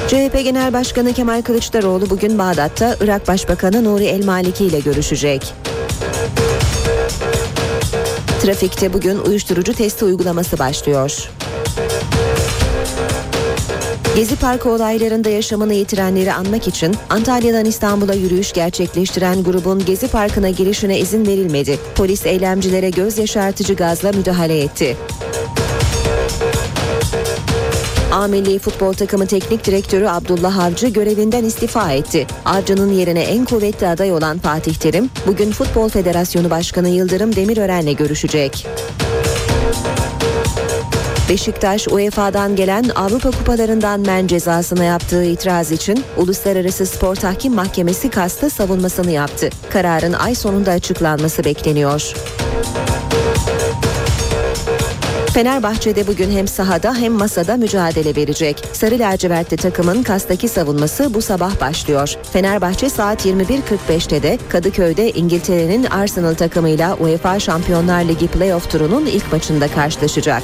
CHP 0.08 0.44
Genel 0.44 0.74
Başkanı 0.74 1.14
Kemal 1.14 1.42
Kılıçdaroğlu 1.42 2.10
bugün 2.10 2.38
Bağdat'ta 2.38 2.96
Irak 3.02 3.28
Başbakanı 3.28 3.84
Nuri 3.84 4.06
El 4.06 4.26
Maliki 4.26 4.66
ile 4.66 4.80
görüşecek. 4.80 5.54
Trafikte 8.42 8.94
bugün 8.94 9.18
uyuşturucu 9.18 9.74
testi 9.74 10.06
uygulaması 10.06 10.60
başlıyor. 10.60 11.30
Gezi 14.16 14.36
Parkı 14.36 14.70
olaylarında 14.70 15.30
yaşamını 15.30 15.74
yitirenleri 15.74 16.34
anmak 16.34 16.68
için 16.68 16.96
Antalya'dan 17.10 17.66
İstanbul'a 17.66 18.14
yürüyüş 18.14 18.54
gerçekleştiren 18.54 19.44
grubun 19.44 19.86
Gezi 19.86 20.08
Parkı'na 20.08 20.50
girişine 20.50 21.00
izin 21.00 21.28
verilmedi. 21.28 21.80
Polis 21.96 22.26
eylemcilere 22.26 22.90
göz 22.90 23.18
yaşartıcı 23.18 23.74
gazla 23.74 24.12
müdahale 24.12 24.62
etti. 24.62 24.98
A 28.12 28.28
Milli 28.28 28.60
Futbol 28.60 28.94
Takımı 28.94 29.28
Teknik 29.28 29.66
Direktörü 29.66 30.08
Abdullah 30.08 30.60
Avcı 30.60 30.88
görevinden 30.88 31.44
istifa 31.44 31.92
etti. 31.92 32.28
Avcı'nın 32.46 32.94
yerine 32.94 33.22
en 33.22 33.46
kuvvetli 33.46 33.88
aday 33.88 34.12
olan 34.12 34.40
Fatih 34.40 34.76
Terim, 34.76 35.10
bugün 35.28 35.52
Futbol 35.52 35.90
Federasyonu 35.90 36.50
Başkanı 36.50 36.90
Yıldırım 36.90 37.36
Demirören'le 37.36 37.96
görüşecek. 37.96 38.68
Beşiktaş 41.32 41.88
UEFA'dan 41.88 42.56
gelen 42.56 42.84
Avrupa 42.96 43.32
Kupalarından 43.32 44.00
men 44.00 44.28
cezasına 44.28 44.84
yaptığı 44.84 45.24
itiraz 45.24 45.72
için 45.72 46.04
Uluslararası 46.18 46.86
Spor 46.86 47.16
Tahkim 47.16 47.54
Mahkemesi 47.54 48.10
kastı 48.10 48.50
savunmasını 48.50 49.12
yaptı. 49.12 49.50
Kararın 49.70 50.14
ay 50.14 50.36
sonunda 50.36 50.72
açıklanması 50.72 51.44
bekleniyor. 51.44 52.14
Fenerbahçe'de 55.34 56.08
bugün 56.08 56.32
hem 56.32 56.48
sahada 56.48 56.96
hem 56.96 57.14
masada 57.14 57.58
mücadele 57.58 58.16
verecek. 58.16 58.64
Sarı 58.74 59.00
lacivertli 59.00 59.58
takımın 59.58 60.04
kastaki 60.04 60.48
savunması 60.48 61.14
bu 61.14 61.22
sabah 61.22 61.62
başlıyor. 61.62 62.16
Fenerbahçe 62.34 62.90
saat 62.90 63.26
21.45'te 63.26 64.24
de 64.24 64.38
Kadıköy'de 64.50 65.12
İngiltere'nin 65.12 65.84
Arsenal 65.84 66.34
takımıyla 66.34 66.96
UEFA 66.96 67.40
Şampiyonlar 67.40 68.04
Ligi 68.04 68.28
playoff 68.28 68.72
turunun 68.72 69.06
ilk 69.06 69.32
maçında 69.32 69.68
karşılaşacak. 69.68 70.44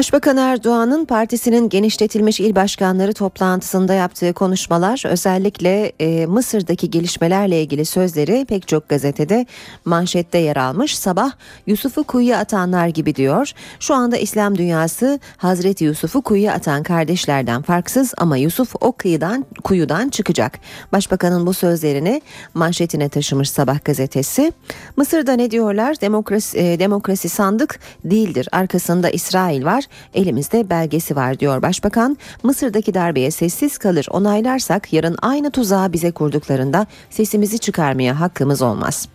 Başbakan 0.00 0.36
Erdoğan'ın 0.36 1.04
partisinin 1.04 1.68
genişletilmiş 1.68 2.40
il 2.40 2.54
başkanları 2.54 3.12
toplantısında 3.12 3.94
yaptığı 3.94 4.32
konuşmalar 4.32 5.02
özellikle 5.06 5.92
e, 6.00 6.26
Mısır'daki 6.26 6.90
gelişmelerle 6.90 7.62
ilgili 7.62 7.84
sözleri 7.84 8.44
pek 8.44 8.68
çok 8.68 8.88
gazetede 8.88 9.46
manşette 9.84 10.38
yer 10.38 10.56
almış. 10.56 10.98
Sabah 10.98 11.32
Yusuf'u 11.66 12.04
kuyuya 12.04 12.38
atanlar 12.38 12.88
gibi 12.88 13.14
diyor. 13.14 13.52
Şu 13.80 13.94
anda 13.94 14.16
İslam 14.16 14.58
dünyası 14.58 15.20
Hazreti 15.36 15.84
Yusuf'u 15.84 16.22
kuyuya 16.22 16.54
atan 16.54 16.82
kardeşlerden 16.82 17.62
farksız 17.62 18.14
ama 18.16 18.36
Yusuf 18.36 18.74
o 18.80 18.92
kıyıdan 18.92 19.46
kuyudan 19.64 20.08
çıkacak. 20.08 20.58
Başbakanın 20.92 21.46
bu 21.46 21.54
sözlerini 21.54 22.22
manşetine 22.54 23.08
taşımış 23.08 23.50
Sabah 23.50 23.84
gazetesi. 23.84 24.52
Mısır'da 24.96 25.32
ne 25.32 25.50
diyorlar? 25.50 26.00
Demokrasi, 26.00 26.58
e, 26.58 26.78
demokrasi 26.78 27.28
sandık 27.28 27.80
değildir. 28.04 28.48
Arkasında 28.52 29.10
İsrail 29.10 29.64
var 29.64 29.89
elimizde 30.14 30.70
belgesi 30.70 31.16
var 31.16 31.38
diyor 31.40 31.62
başbakan. 31.62 32.16
Mısır'daki 32.42 32.94
darbeye 32.94 33.30
sessiz 33.30 33.78
kalır 33.78 34.06
onaylarsak 34.10 34.92
yarın 34.92 35.16
aynı 35.22 35.50
tuzağı 35.50 35.92
bize 35.92 36.10
kurduklarında 36.10 36.86
sesimizi 37.10 37.58
çıkarmaya 37.58 38.20
hakkımız 38.20 38.62
olmaz. 38.62 39.08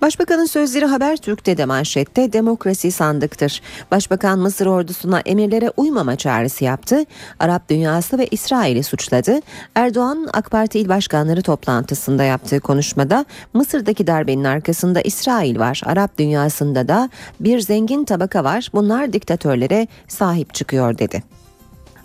Başbakanın 0.00 0.44
sözleri 0.44 0.86
Habertürk'te 0.86 1.56
de 1.56 1.64
manşette 1.64 2.32
demokrasi 2.32 2.92
sandıktır. 2.92 3.62
Başbakan 3.90 4.38
Mısır 4.38 4.66
ordusuna 4.66 5.20
emirlere 5.20 5.70
uymama 5.76 6.16
çağrısı 6.16 6.64
yaptı. 6.64 7.04
Arap 7.38 7.68
dünyası 7.68 8.18
ve 8.18 8.26
İsrail'i 8.26 8.82
suçladı. 8.82 9.40
Erdoğan 9.74 10.28
AK 10.32 10.50
Parti 10.50 10.78
il 10.78 10.88
başkanları 10.88 11.42
toplantısında 11.42 12.24
yaptığı 12.24 12.60
konuşmada 12.60 13.24
Mısır'daki 13.54 14.06
darbenin 14.06 14.44
arkasında 14.44 15.00
İsrail 15.00 15.58
var. 15.58 15.82
Arap 15.84 16.18
dünyasında 16.18 16.88
da 16.88 17.10
bir 17.40 17.60
zengin 17.60 18.04
tabaka 18.04 18.44
var. 18.44 18.70
Bunlar 18.74 19.12
diktatörlere 19.12 19.88
sahip 20.08 20.54
çıkıyor 20.54 20.98
dedi. 20.98 21.43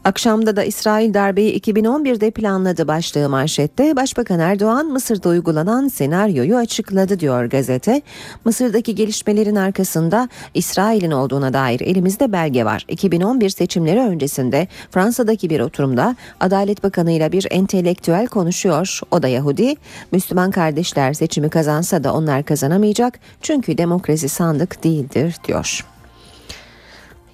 Akşamda 0.09 0.55
da 0.55 0.63
İsrail 0.63 1.13
darbeyi 1.13 1.59
2011'de 1.59 2.31
planladı 2.31 2.87
başlığı 2.87 3.29
manşette. 3.29 3.95
Başbakan 3.95 4.39
Erdoğan 4.39 4.85
Mısır'da 4.85 5.29
uygulanan 5.29 5.87
senaryoyu 5.87 6.57
açıkladı 6.57 7.19
diyor 7.19 7.45
gazete. 7.45 8.01
Mısır'daki 8.45 8.95
gelişmelerin 8.95 9.55
arkasında 9.55 10.29
İsrail'in 10.53 11.11
olduğuna 11.11 11.53
dair 11.53 11.81
elimizde 11.81 12.31
belge 12.31 12.65
var. 12.65 12.85
2011 12.87 13.49
seçimleri 13.49 13.99
öncesinde 13.99 14.67
Fransa'daki 14.91 15.49
bir 15.49 15.59
oturumda 15.59 16.15
Adalet 16.39 16.83
Bakanı 16.83 17.11
ile 17.11 17.31
bir 17.31 17.47
entelektüel 17.51 18.27
konuşuyor. 18.27 18.99
O 19.11 19.23
da 19.23 19.27
Yahudi. 19.27 19.75
Müslüman 20.11 20.51
kardeşler 20.51 21.13
seçimi 21.13 21.49
kazansa 21.49 22.03
da 22.03 22.13
onlar 22.13 22.43
kazanamayacak. 22.43 23.19
Çünkü 23.41 23.77
demokrasi 23.77 24.29
sandık 24.29 24.83
değildir 24.83 25.35
diyor. 25.47 25.85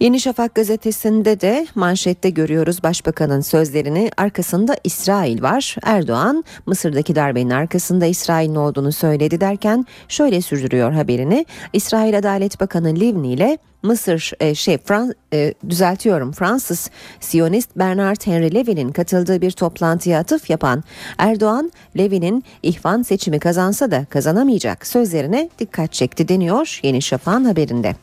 Yeni 0.06 0.20
Şafak 0.20 0.56
gazetesinde 0.56 1.42
de 1.42 1.68
manşette 1.76 2.30
görüyoruz 2.30 2.84
başbakanın 2.84 3.42
sözlerini 3.42 4.12
arkasında 4.18 4.76
İsrail 4.84 5.42
var. 5.42 5.76
Erdoğan 5.84 6.44
Mısır'daki 6.66 7.16
darbenin 7.16 7.50
arkasında 7.50 8.06
İsrail'in 8.06 8.56
olduğunu 8.56 8.92
söyledi 8.92 9.42
derken 9.42 9.86
şöyle 10.08 10.42
sürdürüyor 10.42 10.92
haberini. 10.92 11.46
İsrail 11.74 12.18
Adalet 12.18 12.60
Bakanı 12.60 12.96
Livni 12.96 13.34
ile 13.34 13.58
Mısır 13.84 14.32
e, 14.40 14.56
şey 14.56 14.78
Frans 14.78 15.12
e, 15.34 15.54
düzeltiyorum 15.70 16.32
Fransız 16.32 16.90
Siyonist 17.20 17.70
Bernard 17.76 18.26
Henry 18.26 18.56
Levy'nin 18.56 18.92
katıldığı 18.92 19.42
bir 19.42 19.52
toplantıya 19.52 20.20
atıf 20.20 20.50
yapan 20.50 20.84
Erdoğan 21.18 21.72
Levy'nin 21.98 22.44
ihvan 22.64 23.02
seçimi 23.02 23.40
kazansa 23.40 23.92
da 23.92 24.06
kazanamayacak 24.06 24.88
sözlerine 24.88 25.50
dikkat 25.60 25.94
çekti 25.94 26.28
deniyor 26.28 26.80
Yeni 26.84 27.02
Şafak'ın 27.02 27.46
haberinde. 27.46 27.96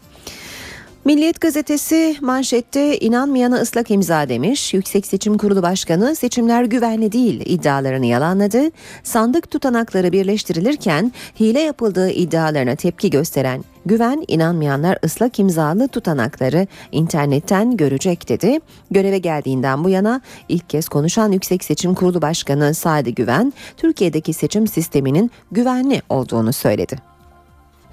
Milliyet 1.05 1.41
gazetesi 1.41 2.17
manşette 2.21 2.99
inanmayana 2.99 3.57
ıslak 3.57 3.91
imza 3.91 4.29
demiş. 4.29 4.75
Yüksek 4.75 5.07
Seçim 5.07 5.39
Kurulu 5.39 5.63
Başkanı 5.63 6.17
seçimler 6.17 6.65
güvenli 6.65 7.13
değil 7.13 7.43
iddialarını 7.45 8.07
yalanladı. 8.07 8.63
Sandık 9.03 9.51
tutanakları 9.51 10.13
birleştirilirken 10.13 11.13
hile 11.41 11.61
yapıldığı 11.61 12.11
iddialarına 12.11 12.77
tepki 12.77 13.11
gösteren 13.11 13.65
Güven 13.87 14.25
inanmayanlar 14.29 14.99
ıslak 15.05 15.39
imzalı 15.39 15.89
tutanakları 15.89 16.67
internetten 16.93 17.77
görecek 17.77 18.29
dedi. 18.29 18.61
Göreve 18.91 19.19
geldiğinden 19.19 19.85
bu 19.85 19.89
yana 19.89 20.21
ilk 20.49 20.71
kez 20.71 20.89
konuşan 20.89 21.33
Yüksek 21.33 21.65
Seçim 21.65 21.95
Kurulu 21.95 22.23
Başkanı 22.23 22.75
Sadi 22.75 23.15
Güven, 23.15 23.53
Türkiye'deki 23.77 24.33
seçim 24.33 24.67
sisteminin 24.67 25.31
güvenli 25.53 26.03
olduğunu 26.09 26.53
söyledi. 26.53 27.12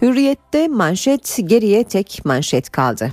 Hürriyette 0.01 0.67
manşet 0.67 1.39
geriye 1.45 1.83
tek 1.83 2.21
manşet 2.25 2.69
kaldı. 2.69 3.12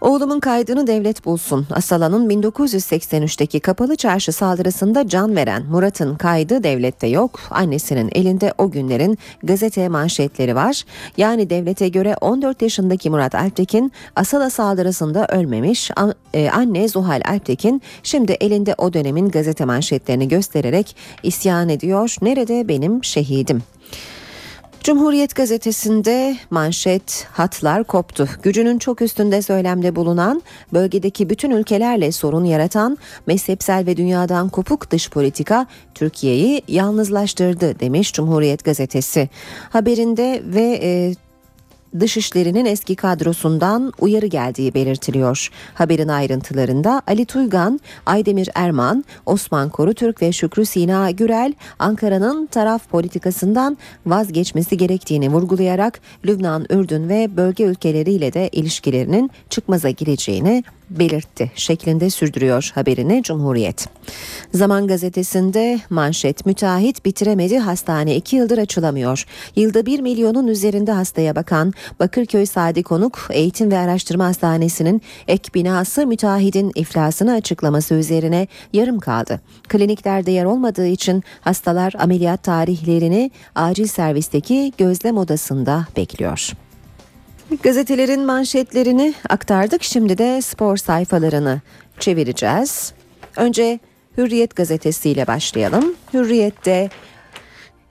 Oğlumun 0.00 0.40
kaydını 0.40 0.86
devlet 0.86 1.24
bulsun. 1.24 1.66
Asala'nın 1.70 2.30
1983'teki 2.30 3.60
kapalı 3.60 3.96
çarşı 3.96 4.32
saldırısında 4.32 5.08
can 5.08 5.36
veren 5.36 5.62
Murat'ın 5.66 6.16
kaydı 6.16 6.62
devlette 6.62 7.06
yok. 7.06 7.40
Annesinin 7.50 8.10
elinde 8.12 8.52
o 8.58 8.70
günlerin 8.70 9.18
gazete 9.42 9.88
manşetleri 9.88 10.54
var. 10.54 10.84
Yani 11.16 11.50
devlete 11.50 11.88
göre 11.88 12.16
14 12.20 12.62
yaşındaki 12.62 13.10
Murat 13.10 13.34
Alptekin 13.34 13.92
Asala 14.16 14.50
saldırısında 14.50 15.26
ölmemiş. 15.26 15.90
E, 16.34 16.50
anne 16.50 16.88
Zuhal 16.88 17.20
Alptekin 17.28 17.82
şimdi 18.02 18.32
elinde 18.32 18.74
o 18.78 18.92
dönemin 18.92 19.28
gazete 19.28 19.64
manşetlerini 19.64 20.28
göstererek 20.28 20.96
isyan 21.22 21.68
ediyor. 21.68 22.16
Nerede 22.22 22.68
benim 22.68 23.04
şehidim? 23.04 23.62
Cumhuriyet 24.82 25.34
gazetesinde 25.34 26.36
manşet 26.50 27.26
hatlar 27.32 27.84
koptu. 27.84 28.28
Gücünün 28.42 28.78
çok 28.78 29.02
üstünde 29.02 29.42
söylemde 29.42 29.96
bulunan, 29.96 30.42
bölgedeki 30.72 31.30
bütün 31.30 31.50
ülkelerle 31.50 32.12
sorun 32.12 32.44
yaratan, 32.44 32.98
mezhepsel 33.26 33.86
ve 33.86 33.96
dünyadan 33.96 34.48
kopuk 34.48 34.90
dış 34.90 35.10
politika 35.10 35.66
Türkiye'yi 35.94 36.62
yalnızlaştırdı 36.68 37.80
demiş 37.80 38.12
Cumhuriyet 38.12 38.64
gazetesi. 38.64 39.28
Haberinde 39.70 40.42
ve 40.44 40.80
e, 40.82 41.14
Dışişleri'nin 42.00 42.64
eski 42.64 42.96
kadrosundan 42.96 43.92
uyarı 43.98 44.26
geldiği 44.26 44.74
belirtiliyor. 44.74 45.48
Haberin 45.74 46.08
ayrıntılarında 46.08 47.02
Ali 47.06 47.24
Tuygan, 47.26 47.80
Aydemir 48.06 48.48
Erman, 48.54 49.04
Osman 49.26 49.68
Korutürk 49.68 50.22
ve 50.22 50.32
Şükrü 50.32 50.66
Sina 50.66 51.10
Gürel 51.10 51.54
Ankara'nın 51.78 52.46
taraf 52.46 52.88
politikasından 52.88 53.78
vazgeçmesi 54.06 54.76
gerektiğini 54.76 55.28
vurgulayarak 55.28 56.00
Lübnan, 56.24 56.66
Ürdün 56.70 57.08
ve 57.08 57.36
bölge 57.36 57.64
ülkeleriyle 57.64 58.32
de 58.32 58.48
ilişkilerinin 58.52 59.30
çıkmaza 59.50 59.90
gireceğini 59.90 60.64
belirtti 60.98 61.50
şeklinde 61.54 62.10
sürdürüyor 62.10 62.70
haberini 62.74 63.22
Cumhuriyet. 63.22 63.88
Zaman 64.54 64.86
gazetesinde 64.86 65.80
manşet 65.90 66.46
müteahhit 66.46 67.04
bitiremedi 67.04 67.58
hastane 67.58 68.16
iki 68.16 68.36
yıldır 68.36 68.58
açılamıyor. 68.58 69.26
Yılda 69.56 69.86
bir 69.86 70.00
milyonun 70.00 70.46
üzerinde 70.46 70.92
hastaya 70.92 71.36
bakan 71.36 71.72
Bakırköy 72.00 72.46
Sadi 72.46 72.82
Konuk 72.82 73.28
Eğitim 73.30 73.70
ve 73.70 73.78
Araştırma 73.78 74.24
Hastanesi'nin 74.24 75.02
ek 75.28 75.50
binası 75.54 76.06
müteahhidin 76.06 76.72
iflasını 76.74 77.32
açıklaması 77.32 77.94
üzerine 77.94 78.46
yarım 78.72 79.00
kaldı. 79.00 79.40
Kliniklerde 79.68 80.30
yer 80.30 80.44
olmadığı 80.44 80.86
için 80.86 81.22
hastalar 81.40 81.92
ameliyat 81.98 82.42
tarihlerini 82.42 83.30
acil 83.54 83.86
servisteki 83.86 84.72
gözlem 84.78 85.18
odasında 85.18 85.86
bekliyor. 85.96 86.52
Gazetelerin 87.60 88.24
manşetlerini 88.24 89.14
aktardık. 89.28 89.82
Şimdi 89.82 90.18
de 90.18 90.42
spor 90.42 90.76
sayfalarını 90.76 91.60
çevireceğiz. 91.98 92.92
Önce 93.36 93.80
Hürriyet 94.18 94.56
gazetesiyle 94.56 95.26
başlayalım. 95.26 95.94
Hürriyet'te 96.14 96.90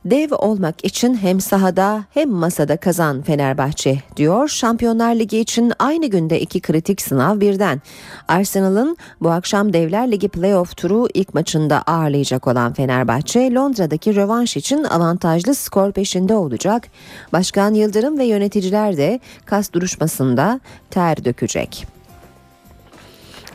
Dev 0.06 0.30
olmak 0.32 0.86
için 0.86 1.16
hem 1.16 1.42
sahada 1.42 2.04
hem 2.14 2.30
masada 2.30 2.78
kazan 2.78 3.22
Fenerbahçe 3.22 4.00
diyor. 4.18 4.48
Şampiyonlar 4.48 5.16
Ligi 5.16 5.40
için 5.40 5.74
aynı 5.80 6.08
günde 6.08 6.40
iki 6.40 6.62
kritik 6.62 7.02
sınav 7.02 7.40
birden. 7.40 7.82
Arsenal'ın 8.28 8.98
bu 9.22 9.30
akşam 9.30 9.74
Devler 9.74 10.12
Ligi 10.12 10.28
playoff 10.28 10.78
turu 10.78 11.08
ilk 11.14 11.34
maçında 11.34 11.82
ağırlayacak 11.82 12.48
olan 12.48 12.74
Fenerbahçe 12.74 13.54
Londra'daki 13.54 14.16
rövanş 14.16 14.58
için 14.58 14.84
avantajlı 14.84 15.56
skor 15.56 15.92
peşinde 15.92 16.36
olacak. 16.36 16.88
Başkan 17.34 17.74
Yıldırım 17.74 18.18
ve 18.18 18.26
yöneticiler 18.26 18.98
de 18.98 19.20
kas 19.46 19.74
duruşmasında 19.74 20.60
ter 20.90 21.26
dökecek. 21.26 21.91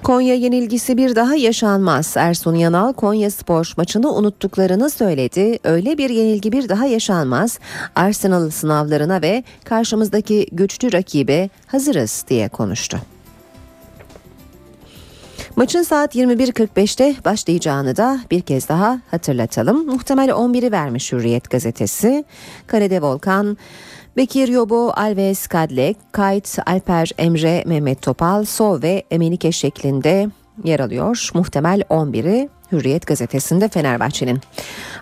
Konya 0.03 0.35
yenilgisi 0.35 0.97
bir 0.97 1.17
daha 1.17 1.35
yaşanmaz. 1.35 2.15
Ersun 2.17 2.55
Yanal 2.55 2.93
Konya 2.93 3.31
Spor 3.31 3.73
maçını 3.77 4.13
unuttuklarını 4.13 4.91
söyledi. 4.91 5.59
Öyle 5.65 5.99
bir 5.99 6.11
yenilgi 6.11 6.53
bir 6.53 6.69
daha 6.69 6.87
yaşanmaz. 6.87 7.59
Arsenal 7.95 8.51
sınavlarına 8.51 9.23
ve 9.23 9.45
karşımızdaki 9.65 10.47
güçlü 10.53 10.93
rakibe 10.93 11.49
hazırız 11.67 12.25
diye 12.29 12.49
konuştu. 12.49 12.99
Maçın 15.57 15.83
saat 15.83 16.17
21.45'te 16.17 17.15
başlayacağını 17.25 17.97
da 17.97 18.21
bir 18.31 18.41
kez 18.41 18.69
daha 18.69 19.01
hatırlatalım. 19.11 19.87
Muhtemel 19.87 20.29
11'i 20.29 20.73
vermiş 20.73 21.13
Hürriyet 21.13 21.51
gazetesi. 21.51 22.25
Kalede 22.67 23.03
Volkan, 23.03 23.59
Bekir 24.17 24.49
Yobo, 24.49 24.93
Alves 24.97 25.47
Kadlek, 25.47 25.97
Kayt, 26.13 26.59
Alper 26.67 27.11
Emre, 27.19 27.65
Mehmet 27.67 28.03
Topal, 28.03 28.45
So 28.45 28.83
ve 28.83 29.05
Emenike 29.11 29.53
şeklinde 29.53 30.29
yer 30.65 30.81
alıyor. 30.81 31.31
Muhtemel 31.35 31.81
11'i 31.81 32.49
Hürriyet 32.73 33.07
gazetesinde 33.07 33.69
Fenerbahçe'nin. 33.69 34.41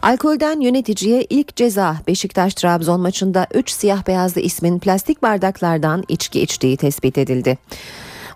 Alkolden 0.03 0.61
yöneticiye 0.61 1.25
ilk 1.31 1.57
ceza 1.57 1.97
Beşiktaş-Trabzon 2.07 3.01
maçında 3.01 3.47
3 3.55 3.71
siyah 3.71 4.07
beyazlı 4.07 4.41
ismin 4.41 4.79
plastik 4.79 5.23
bardaklardan 5.23 6.05
içki 6.09 6.41
içtiği 6.41 6.77
tespit 6.77 7.19
edildi. 7.19 7.59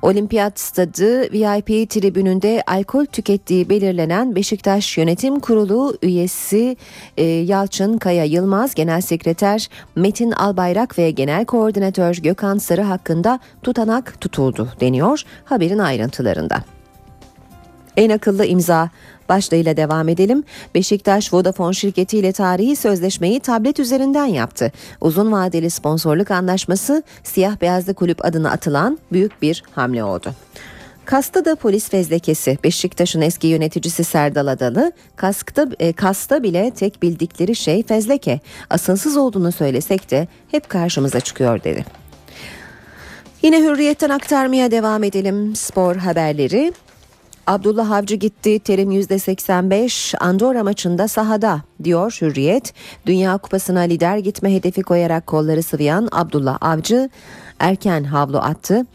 Olimpiyat 0.02 0.60
Stadı 0.60 1.32
VIP 1.32 1.90
tribününde 1.90 2.62
alkol 2.66 3.04
tükettiği 3.04 3.68
belirlenen 3.68 4.36
Beşiktaş 4.36 4.98
Yönetim 4.98 5.40
Kurulu 5.40 5.96
üyesi 6.02 6.76
e, 7.16 7.24
Yalçın 7.24 7.98
Kaya 7.98 8.24
Yılmaz, 8.24 8.74
Genel 8.74 9.00
Sekreter 9.00 9.68
Metin 9.96 10.30
Albayrak 10.30 10.98
ve 10.98 11.10
Genel 11.10 11.44
Koordinatör 11.44 12.14
Gökhan 12.14 12.58
Sarı 12.58 12.82
hakkında 12.82 13.40
tutanak 13.62 14.20
tutuldu 14.20 14.68
deniyor 14.80 15.22
haberin 15.44 15.78
ayrıntılarında. 15.78 16.77
En 17.98 18.10
akıllı 18.10 18.46
imza 18.46 18.90
başlığıyla 19.28 19.76
devam 19.76 20.08
edelim. 20.08 20.44
Beşiktaş 20.74 21.34
Vodafone 21.34 21.74
şirketiyle 21.74 22.32
tarihi 22.32 22.76
sözleşmeyi 22.76 23.40
tablet 23.40 23.80
üzerinden 23.80 24.24
yaptı. 24.24 24.72
Uzun 25.00 25.32
vadeli 25.32 25.70
sponsorluk 25.70 26.30
anlaşması 26.30 27.02
siyah 27.22 27.60
beyazlı 27.60 27.94
kulüp 27.94 28.24
adına 28.24 28.50
atılan 28.50 28.98
büyük 29.12 29.42
bir 29.42 29.62
hamle 29.70 30.04
oldu. 30.04 30.30
Kasta 31.04 31.44
da 31.44 31.56
polis 31.56 31.88
fezlekesi. 31.88 32.58
Beşiktaş'ın 32.64 33.20
eski 33.20 33.46
yöneticisi 33.46 34.04
Serdal 34.04 34.46
Adalı, 34.46 34.92
kaskta, 35.16 35.66
e, 35.78 35.92
kasta 35.92 36.42
bile 36.42 36.70
tek 36.70 37.02
bildikleri 37.02 37.54
şey 37.54 37.82
fezleke. 37.82 38.40
Asılsız 38.70 39.16
olduğunu 39.16 39.52
söylesek 39.52 40.10
de 40.10 40.28
hep 40.50 40.68
karşımıza 40.68 41.20
çıkıyor 41.20 41.64
dedi. 41.64 41.84
Yine 43.42 43.60
hürriyetten 43.62 44.10
aktarmaya 44.10 44.70
devam 44.70 45.04
edelim 45.04 45.56
spor 45.56 45.96
haberleri. 45.96 46.72
Abdullah 47.48 47.90
Avcı 47.90 48.14
gitti 48.14 48.58
terim 48.58 48.90
%85 48.92 50.18
Andorra 50.18 50.64
maçında 50.64 51.08
sahada 51.08 51.62
diyor 51.84 52.18
Hürriyet. 52.20 52.74
Dünya 53.06 53.38
Kupası'na 53.38 53.80
lider 53.80 54.18
gitme 54.18 54.54
hedefi 54.54 54.82
koyarak 54.82 55.26
kolları 55.26 55.62
sıvayan 55.62 56.08
Abdullah 56.12 56.58
Avcı 56.60 57.10
erken 57.58 58.04
havlu 58.04 58.38
attı. 58.38 58.86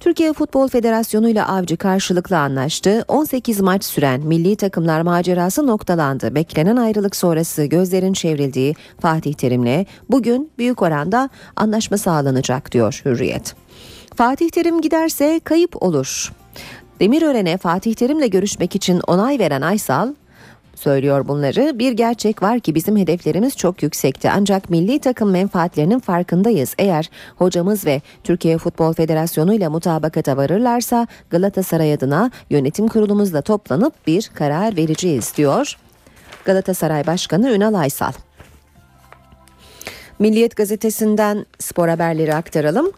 Türkiye 0.00 0.32
Futbol 0.32 0.68
Federasyonu 0.68 1.28
ile 1.28 1.44
Avcı 1.44 1.76
karşılıklı 1.76 2.38
anlaştı. 2.38 3.04
18 3.08 3.60
maç 3.60 3.84
süren 3.84 4.20
milli 4.20 4.56
takımlar 4.56 5.00
macerası 5.00 5.66
noktalandı. 5.66 6.34
Beklenen 6.34 6.76
ayrılık 6.76 7.16
sonrası 7.16 7.64
gözlerin 7.64 8.12
çevrildiği 8.12 8.74
Fatih 9.00 9.34
Terim'le 9.34 9.86
bugün 10.10 10.50
büyük 10.58 10.82
oranda 10.82 11.30
anlaşma 11.56 11.98
sağlanacak 11.98 12.72
diyor 12.72 13.02
Hürriyet. 13.04 13.54
Fatih 14.16 14.50
Terim 14.50 14.80
giderse 14.80 15.40
kayıp 15.44 15.82
olur. 15.82 16.32
Demirören'e 17.00 17.56
Fatih 17.56 17.94
Terim'le 17.94 18.30
görüşmek 18.30 18.76
için 18.76 19.00
onay 19.06 19.38
veren 19.38 19.60
Aysal 19.60 20.14
söylüyor 20.74 21.28
bunları. 21.28 21.78
Bir 21.78 21.92
gerçek 21.92 22.42
var 22.42 22.60
ki 22.60 22.74
bizim 22.74 22.96
hedeflerimiz 22.96 23.56
çok 23.56 23.82
yüksekti 23.82 24.30
ancak 24.30 24.70
milli 24.70 24.98
takım 24.98 25.30
menfaatlerinin 25.30 25.98
farkındayız. 25.98 26.74
Eğer 26.78 27.10
hocamız 27.36 27.86
ve 27.86 28.00
Türkiye 28.24 28.58
Futbol 28.58 28.92
Federasyonu 28.92 29.54
ile 29.54 29.68
mutabakata 29.68 30.36
varırlarsa 30.36 31.06
Galatasaray 31.30 31.92
adına 31.92 32.30
yönetim 32.50 32.88
kurulumuzla 32.88 33.42
toplanıp 33.42 34.06
bir 34.06 34.30
karar 34.34 34.76
vereceğiz 34.76 35.32
diyor. 35.36 35.76
Galatasaray 36.44 37.06
Başkanı 37.06 37.50
Ünal 37.50 37.74
Aysal. 37.74 38.12
Milliyet 40.18 40.56
gazetesinden 40.56 41.46
spor 41.58 41.88
haberleri 41.88 42.34
aktaralım. 42.34 42.92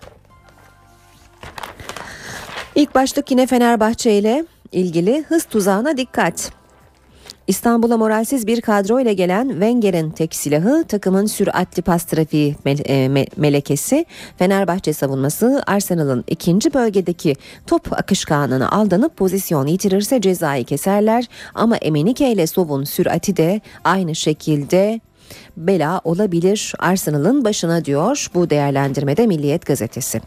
İlk 2.79 2.95
başlık 2.95 3.31
yine 3.31 3.47
Fenerbahçe 3.47 4.13
ile 4.13 4.45
ilgili 4.73 5.25
hız 5.29 5.45
tuzağına 5.45 5.97
dikkat. 5.97 6.53
İstanbul'a 7.47 7.97
moralsiz 7.97 8.47
bir 8.47 8.61
kadro 8.61 9.01
ile 9.01 9.15
gelen 9.15 9.49
Wenger'in 9.49 10.11
tek 10.11 10.35
silahı 10.35 10.85
takımın 10.85 11.27
süratli 11.27 11.83
pas 11.83 12.05
trafiği 12.05 12.57
melekesi. 13.37 14.07
Fenerbahçe 14.37 14.93
savunması 14.93 15.63
Arsenal'ın 15.67 16.25
ikinci 16.27 16.75
bölgedeki 16.75 17.37
top 17.67 17.93
akışkanına 17.93 18.71
aldanıp 18.71 19.17
pozisyon 19.17 19.67
yitirirse 19.67 20.21
cezayı 20.21 20.65
keserler. 20.65 21.29
Ama 21.55 21.77
Emenike 21.77 22.33
ile 22.33 22.47
Sov'un 22.47 22.85
sürati 22.85 23.37
de 23.37 23.61
aynı 23.85 24.15
şekilde 24.15 25.01
bela 25.59 26.01
olabilir 26.05 26.75
Arsenal'ın 26.79 27.45
başına 27.45 27.85
diyor 27.85 28.27
bu 28.35 28.51
değerlendirmede 28.51 29.27
Milliyet 29.27 29.67
gazetesi. 29.67 30.21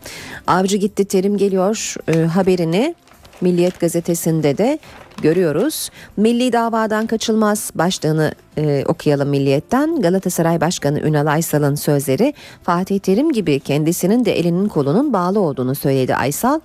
Avcı 0.47 0.77
gitti 0.77 1.05
terim 1.05 1.37
geliyor 1.37 1.95
e, 2.07 2.25
haberini 2.25 2.95
Milliyet 3.41 3.79
gazetesinde 3.79 4.57
de 4.57 4.79
görüyoruz. 5.21 5.89
Milli 6.17 6.53
davadan 6.53 7.07
kaçılmaz 7.07 7.71
başlığını 7.75 8.31
e, 8.57 8.83
okuyalım 8.87 9.29
Milliyet'ten. 9.29 10.01
Galatasaray 10.01 10.61
Başkanı 10.61 10.99
Ünal 10.99 11.27
Aysal'ın 11.27 11.75
sözleri 11.75 12.33
Fatih 12.63 12.99
Terim 12.99 13.31
gibi 13.31 13.59
kendisinin 13.59 14.25
de 14.25 14.39
elinin 14.39 14.67
kolunun 14.67 15.13
bağlı 15.13 15.39
olduğunu 15.39 15.75
söyledi 15.75 16.15
Aysal. 16.15 16.59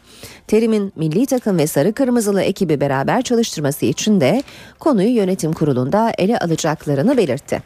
Terim'in 0.47 0.93
milli 0.97 1.27
takım 1.27 1.59
ve 1.59 1.67
sarı 1.67 1.93
kırmızılı 1.93 2.43
ekibi 2.43 2.81
beraber 2.81 3.23
çalıştırması 3.23 3.87
için 3.87 4.21
de 4.21 4.43
konuyu 4.79 5.17
yönetim 5.17 5.53
kurulunda 5.53 6.13
ele 6.19 6.39
alacaklarını 6.39 7.17
belirtti. 7.17 7.63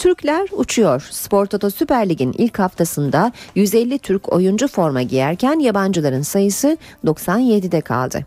Türkler 0.00 0.48
uçuyor. 0.52 1.08
Spor 1.10 1.46
Toto 1.46 1.70
Süper 1.70 2.08
Lig'in 2.08 2.34
ilk 2.38 2.58
haftasında 2.58 3.32
150 3.54 3.98
Türk 3.98 4.32
oyuncu 4.32 4.68
forma 4.68 5.02
giyerken 5.02 5.58
yabancıların 5.58 6.22
sayısı 6.22 6.76
97'de 7.04 7.80
kaldı. 7.80 8.24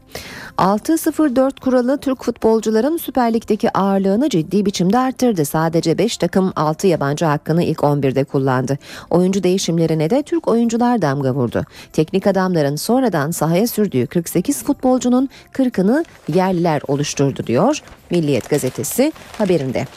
6-0-4 0.57 1.59
kuralı 1.59 1.97
Türk 1.97 2.23
futbolcuların 2.23 2.97
Süper 2.97 3.33
Lig'deki 3.33 3.77
ağırlığını 3.77 4.29
ciddi 4.29 4.65
biçimde 4.65 4.97
arttırdı. 4.97 5.45
Sadece 5.45 5.97
5 5.97 6.17
takım 6.17 6.53
6 6.55 6.87
yabancı 6.87 7.25
hakkını 7.25 7.63
ilk 7.63 7.79
11'de 7.79 8.23
kullandı. 8.23 8.77
Oyuncu 9.09 9.43
değişimlerine 9.43 10.09
de 10.09 10.23
Türk 10.23 10.47
oyuncular 10.47 11.01
damga 11.01 11.33
vurdu. 11.33 11.65
Teknik 11.93 12.27
adamların 12.27 12.75
sonradan 12.75 13.31
sahaya 13.31 13.67
sürdüğü 13.67 14.07
48 14.07 14.63
futbolcunun 14.63 15.29
40'ını 15.53 16.05
yerliler 16.33 16.81
oluşturdu 16.87 17.47
diyor 17.47 17.81
Milliyet 18.11 18.49
gazetesi 18.49 19.13
haberinde. 19.37 19.87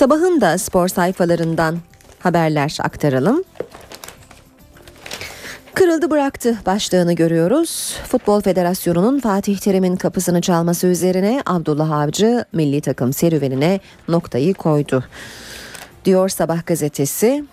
Sabahın 0.00 0.40
da 0.40 0.58
spor 0.58 0.88
sayfalarından 0.88 1.78
haberler 2.18 2.78
aktaralım. 2.82 3.44
Kırıldı 5.74 6.10
bıraktı 6.10 6.58
başlığını 6.66 7.12
görüyoruz. 7.12 7.96
Futbol 8.08 8.40
Federasyonu'nun 8.40 9.20
Fatih 9.20 9.58
Terim'in 9.58 9.96
kapısını 9.96 10.40
çalması 10.40 10.86
üzerine 10.86 11.42
Abdullah 11.46 11.90
Avcı 11.90 12.44
milli 12.52 12.80
takım 12.80 13.12
serüvenine 13.12 13.80
noktayı 14.08 14.54
koydu. 14.54 15.04
Diyor 16.04 16.28
Sabah 16.28 16.66
gazetesi. 16.66 17.44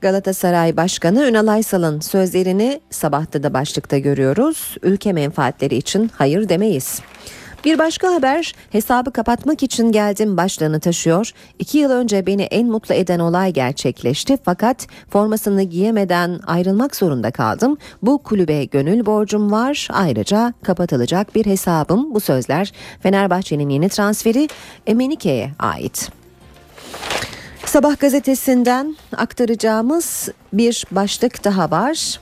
Galatasaray 0.00 0.76
Başkanı 0.76 1.24
Ünal 1.28 1.46
Aysal'ın 1.46 2.00
sözlerini 2.00 2.80
sabahta 2.90 3.42
da 3.42 3.54
başlıkta 3.54 3.98
görüyoruz. 3.98 4.76
Ülke 4.82 5.12
menfaatleri 5.12 5.76
için 5.76 6.10
hayır 6.14 6.48
demeyiz. 6.48 7.00
Bir 7.64 7.78
başka 7.78 8.14
haber 8.14 8.54
hesabı 8.70 9.10
kapatmak 9.12 9.62
için 9.62 9.92
geldim 9.92 10.36
başlığını 10.36 10.80
taşıyor. 10.80 11.32
İki 11.58 11.78
yıl 11.78 11.90
önce 11.90 12.26
beni 12.26 12.42
en 12.42 12.68
mutlu 12.68 12.94
eden 12.94 13.18
olay 13.18 13.52
gerçekleşti 13.52 14.38
fakat 14.44 14.86
formasını 15.10 15.62
giyemeden 15.62 16.40
ayrılmak 16.46 16.96
zorunda 16.96 17.30
kaldım. 17.30 17.76
Bu 18.02 18.18
kulübe 18.18 18.64
gönül 18.64 19.06
borcum 19.06 19.52
var 19.52 19.88
ayrıca 19.92 20.54
kapatılacak 20.62 21.34
bir 21.34 21.46
hesabım 21.46 22.14
bu 22.14 22.20
sözler 22.20 22.72
Fenerbahçe'nin 23.00 23.68
yeni 23.68 23.88
transferi 23.88 24.48
Emenike'ye 24.86 25.50
ait. 25.58 26.10
Sabah 27.64 28.00
gazetesinden 28.00 28.96
aktaracağımız 29.16 30.28
bir 30.52 30.84
başlık 30.90 31.44
daha 31.44 31.70
var. 31.70 32.20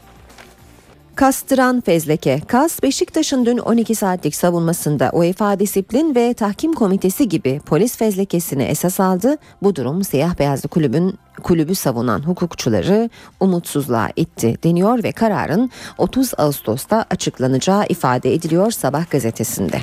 Kastıran 1.19 1.81
fezleke. 1.81 2.41
Kas 2.47 2.83
Beşiktaş'ın 2.83 3.47
dün 3.47 3.59
12 3.59 3.95
saatlik 3.95 4.35
savunmasında 4.35 5.11
UEFA 5.13 5.61
Disiplin 5.61 6.15
ve 6.15 6.35
Tahkim 6.35 6.73
Komitesi 6.73 7.29
gibi 7.29 7.61
polis 7.67 7.97
fezlekesini 7.97 8.63
esas 8.63 9.01
aldı. 9.01 9.37
Bu 9.63 9.77
durum 9.77 10.05
siyah 10.05 10.39
beyazlı 10.39 10.69
kulübün 10.69 11.19
kulübü 11.43 11.75
savunan 11.75 12.23
hukukçuları 12.27 13.11
umutsuzluğa 13.41 14.09
itti 14.17 14.57
deniyor 14.65 15.03
ve 15.03 15.13
kararın 15.13 15.71
30 15.99 16.33
Ağustos'ta 16.39 17.05
açıklanacağı 17.11 17.87
ifade 17.89 18.35
ediliyor 18.35 18.71
Sabah 18.71 19.11
gazetesinde. 19.11 19.81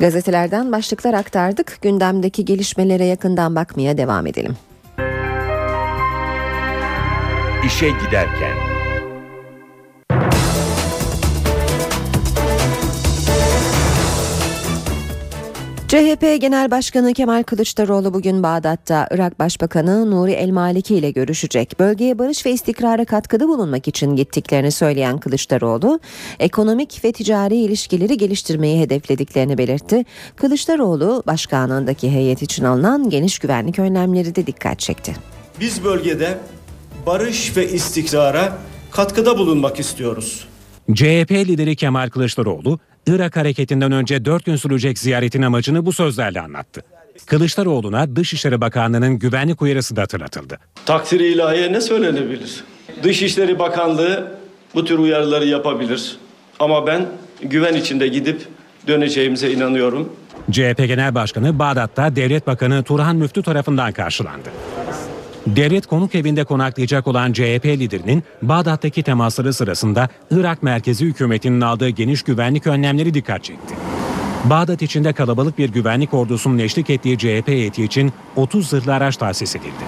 Gazetelerden 0.00 0.72
başlıklar 0.72 1.14
aktardık. 1.14 1.78
Gündemdeki 1.82 2.44
gelişmelere 2.44 3.04
yakından 3.04 3.56
bakmaya 3.56 3.98
devam 3.98 4.26
edelim. 4.26 4.56
İşe 7.66 7.90
giderken 7.90 8.73
CHP 15.94 16.40
Genel 16.40 16.70
Başkanı 16.70 17.12
Kemal 17.12 17.42
Kılıçdaroğlu 17.42 18.14
bugün 18.14 18.42
Bağdat'ta 18.42 19.08
Irak 19.10 19.38
Başbakanı 19.38 20.10
Nuri 20.10 20.32
El 20.32 20.50
Maliki 20.50 20.94
ile 20.94 21.10
görüşecek. 21.10 21.78
Bölgeye 21.78 22.18
barış 22.18 22.46
ve 22.46 22.52
istikrara 22.52 23.04
katkıda 23.04 23.48
bulunmak 23.48 23.88
için 23.88 24.16
gittiklerini 24.16 24.70
söyleyen 24.70 25.18
Kılıçdaroğlu, 25.18 26.00
ekonomik 26.38 27.04
ve 27.04 27.12
ticari 27.12 27.56
ilişkileri 27.56 28.16
geliştirmeyi 28.16 28.80
hedeflediklerini 28.80 29.58
belirtti. 29.58 30.04
Kılıçdaroğlu, 30.36 31.22
başkanlığındaki 31.26 32.10
heyet 32.10 32.42
için 32.42 32.64
alınan 32.64 33.10
geniş 33.10 33.38
güvenlik 33.38 33.78
önlemleri 33.78 34.34
de 34.34 34.46
dikkat 34.46 34.80
çekti. 34.80 35.16
Biz 35.60 35.84
bölgede 35.84 36.38
barış 37.06 37.56
ve 37.56 37.72
istikrara 37.72 38.58
katkıda 38.90 39.38
bulunmak 39.38 39.80
istiyoruz. 39.80 40.48
CHP 40.94 41.30
lideri 41.30 41.76
Kemal 41.76 42.10
Kılıçdaroğlu, 42.10 42.78
Irak 43.06 43.36
hareketinden 43.36 43.92
önce 43.92 44.24
4 44.24 44.44
gün 44.44 44.56
sürecek 44.56 44.98
ziyaretin 44.98 45.42
amacını 45.42 45.86
bu 45.86 45.92
sözlerle 45.92 46.40
anlattı. 46.40 46.82
Kılıçdaroğlu'na 47.26 48.16
Dışişleri 48.16 48.60
Bakanlığı'nın 48.60 49.18
güvenlik 49.18 49.62
uyarısı 49.62 49.96
da 49.96 50.02
hatırlatıldı. 50.02 50.58
Takdiri 50.86 51.26
ilahiye 51.26 51.72
ne 51.72 51.80
söylenebilir? 51.80 52.64
Dışişleri 53.02 53.58
Bakanlığı 53.58 54.32
bu 54.74 54.84
tür 54.84 54.98
uyarıları 54.98 55.46
yapabilir. 55.46 56.16
Ama 56.58 56.86
ben 56.86 57.06
güven 57.42 57.74
içinde 57.74 58.08
gidip 58.08 58.42
döneceğimize 58.86 59.52
inanıyorum. 59.52 60.12
CHP 60.50 60.78
Genel 60.78 61.14
Başkanı 61.14 61.58
Bağdat'ta 61.58 62.16
Devlet 62.16 62.46
Bakanı 62.46 62.82
Turhan 62.82 63.16
Müftü 63.16 63.42
tarafından 63.42 63.92
karşılandı. 63.92 64.48
Devlet 65.46 65.86
konuk 65.86 66.14
evinde 66.14 66.44
konaklayacak 66.44 67.06
olan 67.06 67.32
CHP 67.32 67.64
liderinin 67.66 68.22
Bağdat'taki 68.42 69.02
temasları 69.02 69.52
sırasında 69.52 70.08
Irak 70.30 70.62
merkezi 70.62 71.04
hükümetinin 71.04 71.60
aldığı 71.60 71.88
geniş 71.88 72.22
güvenlik 72.22 72.66
önlemleri 72.66 73.14
dikkat 73.14 73.44
çekti. 73.44 73.74
Bağdat 74.44 74.82
içinde 74.82 75.12
kalabalık 75.12 75.58
bir 75.58 75.68
güvenlik 75.68 76.14
ordusunun 76.14 76.58
eşlik 76.58 76.90
ettiği 76.90 77.18
CHP 77.18 77.48
heyeti 77.48 77.84
için 77.84 78.12
30 78.36 78.68
zırhlı 78.68 78.94
araç 78.94 79.16
tahsis 79.16 79.56
edildi. 79.56 79.84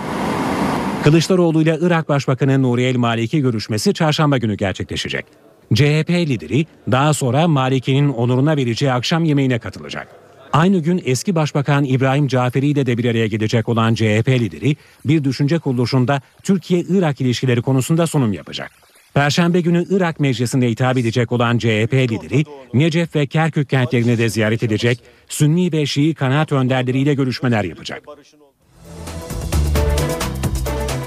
Kılıçdaroğlu 1.04 1.62
ile 1.62 1.78
Irak 1.80 2.09
Başbakanı 2.09 2.62
Nuri 2.62 2.82
El 2.82 2.96
Maliki 2.96 3.40
görüşmesi 3.40 3.94
çarşamba 3.94 4.38
günü 4.38 4.54
gerçekleşecek. 4.54 5.26
CHP 5.74 6.11
lideri 6.11 6.66
daha 6.90 7.14
sonra 7.14 7.48
Maliki'nin 7.48 8.09
onuruna 8.09 8.57
vereceği 8.57 8.92
akşam 8.92 9.24
yemeğine 9.24 9.59
katılacak. 9.59 10.25
Aynı 10.57 10.78
gün 10.78 11.02
eski 11.04 11.34
Başbakan 11.34 11.84
İbrahim 11.84 12.28
Caferi 12.28 12.66
ile 12.66 12.86
de 12.86 12.98
bir 12.98 13.04
araya 13.04 13.26
gelecek 13.26 13.68
olan 13.68 13.94
CHP 13.94 14.28
lideri 14.28 14.76
bir 15.04 15.24
düşünce 15.24 15.59
kuruluşunda 15.59 16.20
Türkiye-Irak 16.42 17.20
ilişkileri 17.20 17.62
konusunda 17.62 18.07
sunum 18.07 18.32
yapacak. 18.32 18.70
Perşembe 19.14 19.61
günü 19.61 19.86
Irak 19.90 20.20
Meclisi'nde 20.20 20.68
hitap 20.68 20.98
edecek 20.98 21.32
olan 21.32 21.59
CHP 21.59 21.94
lideri 21.94 22.44
Necef 22.74 23.16
ve 23.16 23.26
Kerkük 23.26 23.70
kentlerini 23.70 24.18
de 24.18 24.28
ziyaret 24.28 24.62
edecek, 24.62 25.00
Sünni 25.28 25.72
ve 25.72 25.86
Şii 25.86 26.14
kanaat 26.14 26.52
önderleriyle 26.52 27.14
görüşmeler 27.14 27.64
yapacak. 27.64 28.02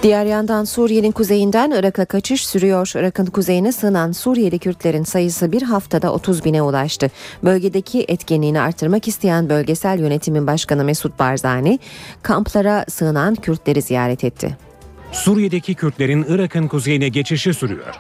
Diğer 0.03 0.25
yandan 0.25 0.63
Suriye'nin 0.63 1.11
kuzeyinden 1.11 1.71
Irak'a 1.71 2.05
kaçış 2.05 2.47
sürüyor. 2.47 2.91
Irak'ın 2.95 3.25
kuzeyine 3.25 3.71
sığınan 3.71 4.11
Suriyeli 4.11 4.59
Kürtlerin 4.59 5.03
sayısı 5.03 5.51
bir 5.51 5.61
haftada 5.61 6.13
30 6.13 6.45
bine 6.45 6.61
ulaştı. 6.61 7.11
Bölgedeki 7.43 8.05
etkinliğini 8.07 8.61
artırmak 8.61 9.07
isteyen 9.07 9.49
bölgesel 9.49 9.99
yönetimin 9.99 10.47
başkanı 10.47 10.83
Mesut 10.83 11.19
Barzani 11.19 11.79
kamplara 12.21 12.85
sığınan 12.89 13.35
Kürtleri 13.35 13.81
ziyaret 13.81 14.23
etti. 14.23 14.57
Suriye'deki 15.11 15.75
Kürtlerin 15.75 16.25
Irak'ın 16.29 16.67
kuzeyine 16.67 17.09
geçişi 17.09 17.53
sürüyor. 17.53 17.95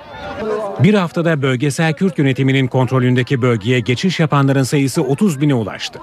Bir 0.79 0.93
haftada 0.93 1.41
bölgesel 1.41 1.93
Kürt 1.93 2.19
yönetiminin 2.19 2.67
kontrolündeki 2.67 3.41
bölgeye 3.41 3.79
geçiş 3.79 4.19
yapanların 4.19 4.63
sayısı 4.63 5.03
30 5.03 5.41
bine 5.41 5.53
ulaştı. 5.53 5.99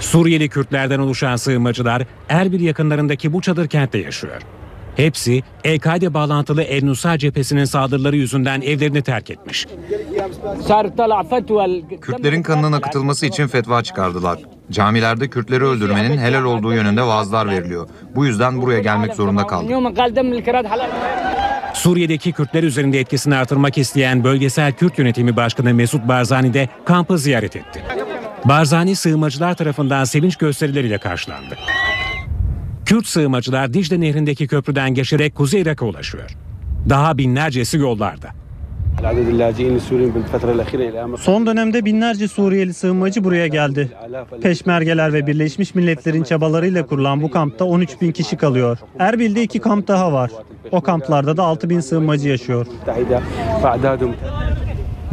Suriyeli 0.00 0.48
Kürtlerden 0.48 0.98
oluşan 0.98 1.36
sığınmacılar 1.36 2.02
Erbil 2.28 2.60
yakınlarındaki 2.60 3.32
bu 3.32 3.40
çadır 3.40 3.68
kentte 3.68 3.98
yaşıyor. 3.98 4.42
Hepsi 4.96 5.42
El-Kaide 5.64 6.14
bağlantılı 6.14 6.62
El-Nusra 6.62 7.18
cephesinin 7.18 7.64
saldırıları 7.64 8.16
yüzünden 8.16 8.60
evlerini 8.60 9.02
terk 9.02 9.30
etmiş. 9.30 9.66
Kürtlerin 12.00 12.42
kanının 12.42 12.72
akıtılması 12.72 13.26
için 13.26 13.46
fetva 13.46 13.82
çıkardılar. 13.82 14.38
Camilerde 14.70 15.28
Kürtleri 15.28 15.64
öldürmenin 15.64 16.18
helal 16.18 16.44
olduğu 16.44 16.72
yönünde 16.72 17.02
vaazlar 17.02 17.48
veriliyor. 17.48 17.88
Bu 18.14 18.26
yüzden 18.26 18.62
buraya 18.62 18.80
gelmek 18.80 19.14
zorunda 19.14 19.46
kaldık. 19.46 19.70
Suriye'deki 21.74 22.32
Kürtler 22.32 22.62
üzerinde 22.62 23.00
etkisini 23.00 23.36
artırmak 23.36 23.78
isteyen 23.78 24.24
bölgesel 24.24 24.72
Kürt 24.72 24.98
yönetimi 24.98 25.36
başkanı 25.36 25.74
Mesut 25.74 26.08
Barzani 26.08 26.54
de 26.54 26.68
kampı 26.84 27.18
ziyaret 27.18 27.56
etti. 27.56 27.82
Barzani 28.44 28.96
sığınmacılar 28.96 29.54
tarafından 29.54 30.04
sevinç 30.04 30.36
gösterileriyle 30.36 30.98
karşılandı. 30.98 31.56
Kürt 32.86 33.06
sığınmacılar 33.06 33.74
Dicle 33.74 34.00
Nehri'ndeki 34.00 34.46
köprüden 34.46 34.94
geçerek 34.94 35.34
Kuzey 35.34 35.60
Irak'a 35.60 35.86
ulaşıyor. 35.86 36.36
Daha 36.88 37.18
binlercesi 37.18 37.78
yollarda. 37.78 38.28
Son 41.18 41.46
dönemde 41.46 41.84
binlerce 41.84 42.28
Suriyeli 42.28 42.74
sığınmacı 42.74 43.24
buraya 43.24 43.46
geldi. 43.46 43.92
Peşmergeler 44.42 45.12
ve 45.12 45.26
Birleşmiş 45.26 45.74
Milletler'in 45.74 46.22
çabalarıyla 46.22 46.86
kurulan 46.86 47.22
bu 47.22 47.30
kampta 47.30 47.64
13 47.64 48.00
bin 48.00 48.12
kişi 48.12 48.36
kalıyor. 48.36 48.78
Erbil'de 48.98 49.42
iki 49.42 49.58
kamp 49.58 49.88
daha 49.88 50.12
var. 50.12 50.30
O 50.72 50.80
kamplarda 50.80 51.36
da 51.36 51.42
6 51.42 51.70
bin 51.70 51.80
sığınmacı 51.80 52.28
yaşıyor. 52.28 52.66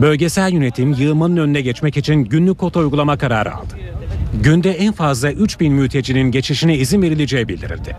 Bölgesel 0.02 0.54
yönetim 0.54 0.94
yığmanın 0.94 1.38
önüne 1.38 1.62
geçmek 1.62 1.98
için 1.98 2.16
günlük 2.16 2.58
kota 2.58 2.80
uygulama 2.80 3.18
kararı 3.18 3.56
aldı. 3.56 3.83
Günde 4.42 4.72
en 4.72 4.94
fazla 4.94 5.32
3 5.32 5.60
bin 5.60 5.74
mültecinin 5.74 6.32
geçişine 6.32 6.78
izin 6.78 7.02
verileceği 7.02 7.48
bildirildi. 7.48 7.98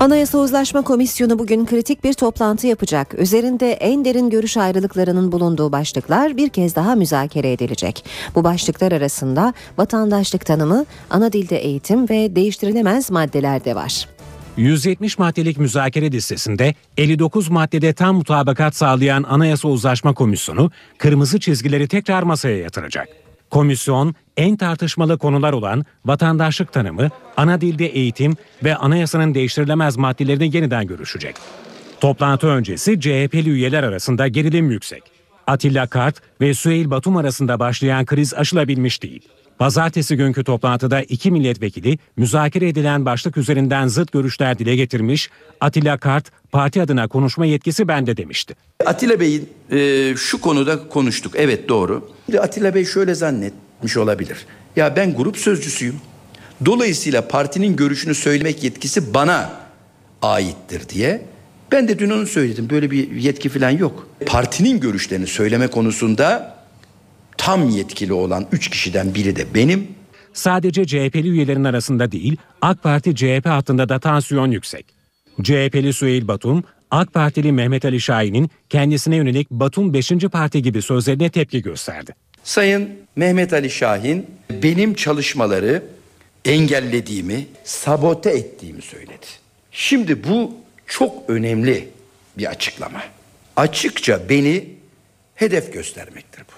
Anayasa 0.00 0.38
Uzlaşma 0.38 0.82
Komisyonu 0.82 1.38
bugün 1.38 1.66
kritik 1.66 2.04
bir 2.04 2.12
toplantı 2.12 2.66
yapacak. 2.66 3.14
Üzerinde 3.18 3.72
en 3.72 4.04
derin 4.04 4.30
görüş 4.30 4.56
ayrılıklarının 4.56 5.32
bulunduğu 5.32 5.72
başlıklar 5.72 6.36
bir 6.36 6.48
kez 6.48 6.76
daha 6.76 6.94
müzakere 6.94 7.52
edilecek. 7.52 8.04
Bu 8.34 8.44
başlıklar 8.44 8.92
arasında 8.92 9.54
vatandaşlık 9.78 10.46
tanımı, 10.46 10.86
ana 11.10 11.32
dilde 11.32 11.56
eğitim 11.56 12.08
ve 12.08 12.36
değiştirilemez 12.36 13.10
maddeler 13.10 13.64
de 13.64 13.74
var. 13.74 14.15
170 14.56 15.18
maddelik 15.18 15.58
müzakere 15.58 16.12
listesinde 16.12 16.74
59 16.96 17.48
maddede 17.48 17.92
tam 17.92 18.16
mutabakat 18.16 18.76
sağlayan 18.76 19.22
Anayasa 19.22 19.68
Uzlaşma 19.68 20.14
Komisyonu 20.14 20.70
kırmızı 20.98 21.40
çizgileri 21.40 21.88
tekrar 21.88 22.22
masaya 22.22 22.58
yatıracak. 22.58 23.08
Komisyon 23.50 24.14
en 24.36 24.56
tartışmalı 24.56 25.18
konular 25.18 25.52
olan 25.52 25.84
vatandaşlık 26.04 26.72
tanımı, 26.72 27.10
ana 27.36 27.60
dilde 27.60 27.86
eğitim 27.86 28.36
ve 28.64 28.76
anayasanın 28.76 29.34
değiştirilemez 29.34 29.96
maddelerini 29.96 30.56
yeniden 30.56 30.86
görüşecek. 30.86 31.36
Toplantı 32.00 32.46
öncesi 32.46 33.00
CHP'li 33.00 33.50
üyeler 33.50 33.82
arasında 33.82 34.28
gerilim 34.28 34.70
yüksek. 34.70 35.02
Atilla 35.46 35.86
Kart 35.86 36.16
ve 36.40 36.54
Süheyl 36.54 36.90
Batum 36.90 37.16
arasında 37.16 37.58
başlayan 37.60 38.06
kriz 38.06 38.34
aşılabilmiş 38.34 39.02
değil. 39.02 39.28
Pazartesi 39.58 40.16
günkü 40.16 40.44
toplantıda 40.44 41.02
iki 41.02 41.30
milletvekili 41.30 41.98
müzakere 42.16 42.68
edilen 42.68 43.04
başlık 43.04 43.36
üzerinden 43.36 43.86
zıt 43.86 44.12
görüşler 44.12 44.58
dile 44.58 44.76
getirmiş. 44.76 45.30
Atilla 45.60 45.98
Kart 45.98 46.24
parti 46.52 46.82
adına 46.82 47.08
konuşma 47.08 47.46
yetkisi 47.46 47.88
bende 47.88 48.16
demişti. 48.16 48.54
Atilla 48.86 49.20
Bey'in 49.20 49.48
e, 49.70 50.16
şu 50.16 50.40
konuda 50.40 50.88
konuştuk. 50.88 51.32
Evet 51.36 51.68
doğru. 51.68 52.10
Atilla 52.40 52.74
Bey 52.74 52.84
şöyle 52.84 53.14
zannetmiş 53.14 53.96
olabilir. 53.96 54.46
Ya 54.76 54.96
ben 54.96 55.14
grup 55.14 55.38
sözcüsüyüm. 55.38 55.96
Dolayısıyla 56.64 57.28
partinin 57.28 57.76
görüşünü 57.76 58.14
söylemek 58.14 58.64
yetkisi 58.64 59.14
bana 59.14 59.50
aittir 60.22 60.88
diye. 60.88 61.22
Ben 61.72 61.88
de 61.88 61.98
dün 61.98 62.10
onu 62.10 62.26
söyledim. 62.26 62.70
Böyle 62.70 62.90
bir 62.90 63.10
yetki 63.10 63.48
falan 63.48 63.70
yok. 63.70 64.08
Partinin 64.26 64.80
görüşlerini 64.80 65.26
söyleme 65.26 65.66
konusunda 65.66 66.55
tam 67.38 67.68
yetkili 67.68 68.12
olan 68.12 68.46
üç 68.52 68.70
kişiden 68.70 69.14
biri 69.14 69.36
de 69.36 69.54
benim. 69.54 69.88
Sadece 70.32 70.86
CHP'li 70.86 71.28
üyelerin 71.28 71.64
arasında 71.64 72.12
değil, 72.12 72.36
AK 72.62 72.82
Parti 72.82 73.14
CHP 73.14 73.46
hattında 73.46 73.88
da 73.88 73.98
tansiyon 73.98 74.50
yüksek. 74.50 74.86
CHP'li 75.42 75.92
Süheyl 75.92 76.28
Batum, 76.28 76.64
AK 76.90 77.12
Partili 77.14 77.52
Mehmet 77.52 77.84
Ali 77.84 78.00
Şahin'in 78.00 78.50
kendisine 78.70 79.16
yönelik 79.16 79.50
Batum 79.50 79.94
5. 79.94 80.10
Parti 80.32 80.62
gibi 80.62 80.82
sözlerine 80.82 81.30
tepki 81.30 81.62
gösterdi. 81.62 82.14
Sayın 82.44 82.90
Mehmet 83.16 83.52
Ali 83.52 83.70
Şahin 83.70 84.26
benim 84.50 84.94
çalışmaları 84.94 85.82
engellediğimi, 86.44 87.46
sabote 87.64 88.30
ettiğimi 88.30 88.82
söyledi. 88.82 89.26
Şimdi 89.70 90.24
bu 90.24 90.54
çok 90.86 91.30
önemli 91.30 91.88
bir 92.38 92.46
açıklama. 92.46 93.02
Açıkça 93.56 94.28
beni 94.28 94.68
hedef 95.34 95.72
göstermektir 95.72 96.40
bu. 96.40 96.55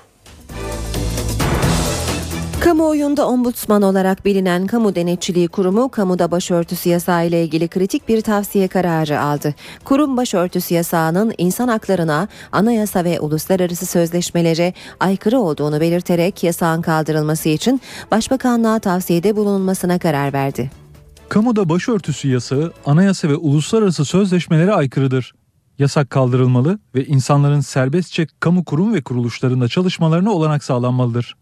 Kamuoyunda 2.61 3.29
ombudsman 3.29 3.83
olarak 3.83 4.25
bilinen 4.25 4.67
Kamu 4.67 4.95
Denetçiliği 4.95 5.49
Kurumu 5.49 5.89
kamuda 5.89 6.31
başörtüsü 6.31 6.89
yasağı 6.89 7.27
ile 7.27 7.45
ilgili 7.45 7.69
kritik 7.69 8.09
bir 8.09 8.21
tavsiye 8.21 8.69
kararı 8.69 9.21
aldı. 9.21 9.55
Kurum 9.85 10.17
başörtüsü 10.17 10.75
yasağının 10.75 11.35
insan 11.39 11.69
haklarına, 11.69 12.29
anayasa 12.53 13.05
ve 13.05 13.21
uluslararası 13.21 13.87
sözleşmelere 13.87 14.75
aykırı 15.01 15.39
olduğunu 15.41 15.81
belirterek 15.81 16.45
yasağın 16.45 16.83
kaldırılması 16.83 17.49
için 17.49 17.81
Başbakanlığa 18.11 18.79
tavsiyede 18.79 19.37
bulunulmasına 19.37 19.99
karar 19.99 20.33
verdi. 20.33 20.71
Kamuda 21.29 21.69
başörtüsü 21.69 22.29
yasağı 22.29 22.73
anayasa 22.87 23.29
ve 23.29 23.37
uluslararası 23.37 24.05
sözleşmelere 24.05 24.73
aykırıdır. 24.73 25.33
Yasak 25.79 26.11
kaldırılmalı 26.11 26.79
ve 26.95 27.05
insanların 27.05 27.61
serbestçe 27.61 28.27
kamu 28.41 28.65
kurum 28.65 28.95
ve 28.95 29.03
kuruluşlarında 29.03 29.69
çalışmalarına 29.69 30.31
olanak 30.31 30.65
sağlanmalıdır. 30.65 31.35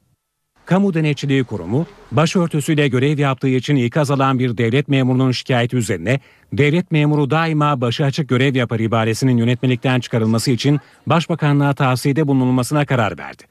Kamu 0.66 0.94
Denetçiliği 0.94 1.44
Kurumu, 1.44 1.86
başörtüsüyle 2.12 2.88
görev 2.88 3.18
yaptığı 3.18 3.48
için 3.48 3.76
ikaz 3.76 4.10
alan 4.10 4.38
bir 4.38 4.58
devlet 4.58 4.88
memurunun 4.88 5.30
şikayeti 5.30 5.76
üzerine 5.76 6.20
devlet 6.52 6.90
memuru 6.90 7.30
daima 7.30 7.80
başı 7.80 8.04
açık 8.04 8.28
görev 8.28 8.54
yapar 8.54 8.80
ibaresinin 8.80 9.36
yönetmelikten 9.36 10.00
çıkarılması 10.00 10.50
için 10.50 10.80
Başbakanlığa 11.06 11.74
tavsiyede 11.74 12.28
bulunulmasına 12.28 12.86
karar 12.86 13.18
verdi. 13.18 13.42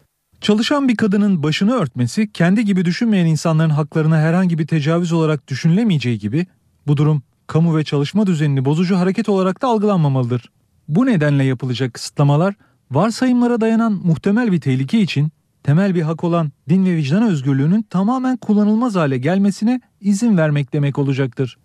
Çalışan 0.42 0.88
bir 0.88 0.96
kadının 0.96 1.44
başını 1.44 1.74
örtmesi 1.74 2.32
kendi 2.32 2.66
gibi 2.66 2.86
düşünmeyen 2.86 3.26
insanların 3.26 3.70
haklarına 3.70 4.18
herhangi 4.18 4.58
bir 4.58 4.68
tecavüz 4.68 5.14
olarak 5.14 5.48
düşünülemeyeceği 5.48 6.20
gibi 6.20 6.46
bu 6.88 6.98
durum 6.98 7.24
kamu 7.48 7.78
ve 7.78 7.84
çalışma 7.84 8.28
düzenini 8.28 8.66
bozucu 8.66 8.98
hareket 8.98 9.30
olarak 9.30 9.62
da 9.62 9.68
algılanmamalıdır. 9.68 10.52
Bu 10.88 11.06
nedenle 11.06 11.44
yapılacak 11.44 11.94
kısıtlamalar 11.94 12.54
varsayımlara 12.92 13.62
dayanan 13.62 13.92
muhtemel 13.92 14.52
bir 14.52 14.62
tehlike 14.62 15.02
için 15.02 15.32
temel 15.66 15.96
bir 15.96 16.02
hak 16.02 16.24
olan 16.24 16.52
din 16.70 16.86
ve 16.86 16.96
vicdan 16.96 17.24
özgürlüğünün 17.24 17.82
tamamen 17.82 18.38
kullanılmaz 18.38 18.96
hale 18.96 19.18
gelmesine 19.18 19.82
izin 20.02 20.38
vermek 20.38 20.74
demek 20.74 21.00
olacaktır. 21.00 21.58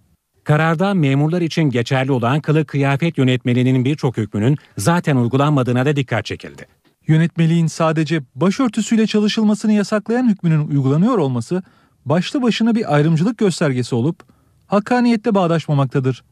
Kararda 0.44 0.94
memurlar 0.94 1.40
için 1.40 1.62
geçerli 1.62 2.12
olan 2.12 2.40
kılık 2.40 2.68
kıyafet 2.68 3.18
yönetmeliğinin 3.18 3.84
birçok 3.84 4.16
hükmünün 4.16 4.56
zaten 4.78 5.16
uygulanmadığına 5.16 5.86
da 5.86 5.96
dikkat 5.96 6.24
çekildi. 6.24 6.66
Yönetmeliğin 7.08 7.66
sadece 7.66 8.22
başörtüsüyle 8.34 9.06
çalışılmasını 9.06 9.72
yasaklayan 9.72 10.28
hükmünün 10.28 10.68
uygulanıyor 10.68 11.18
olması 11.18 11.62
başlı 12.04 12.42
başına 12.42 12.74
bir 12.74 12.94
ayrımcılık 12.94 13.38
göstergesi 13.38 13.94
olup 13.94 14.22
hakkaniyette 14.66 15.34
bağdaşmamaktadır. 15.34 16.24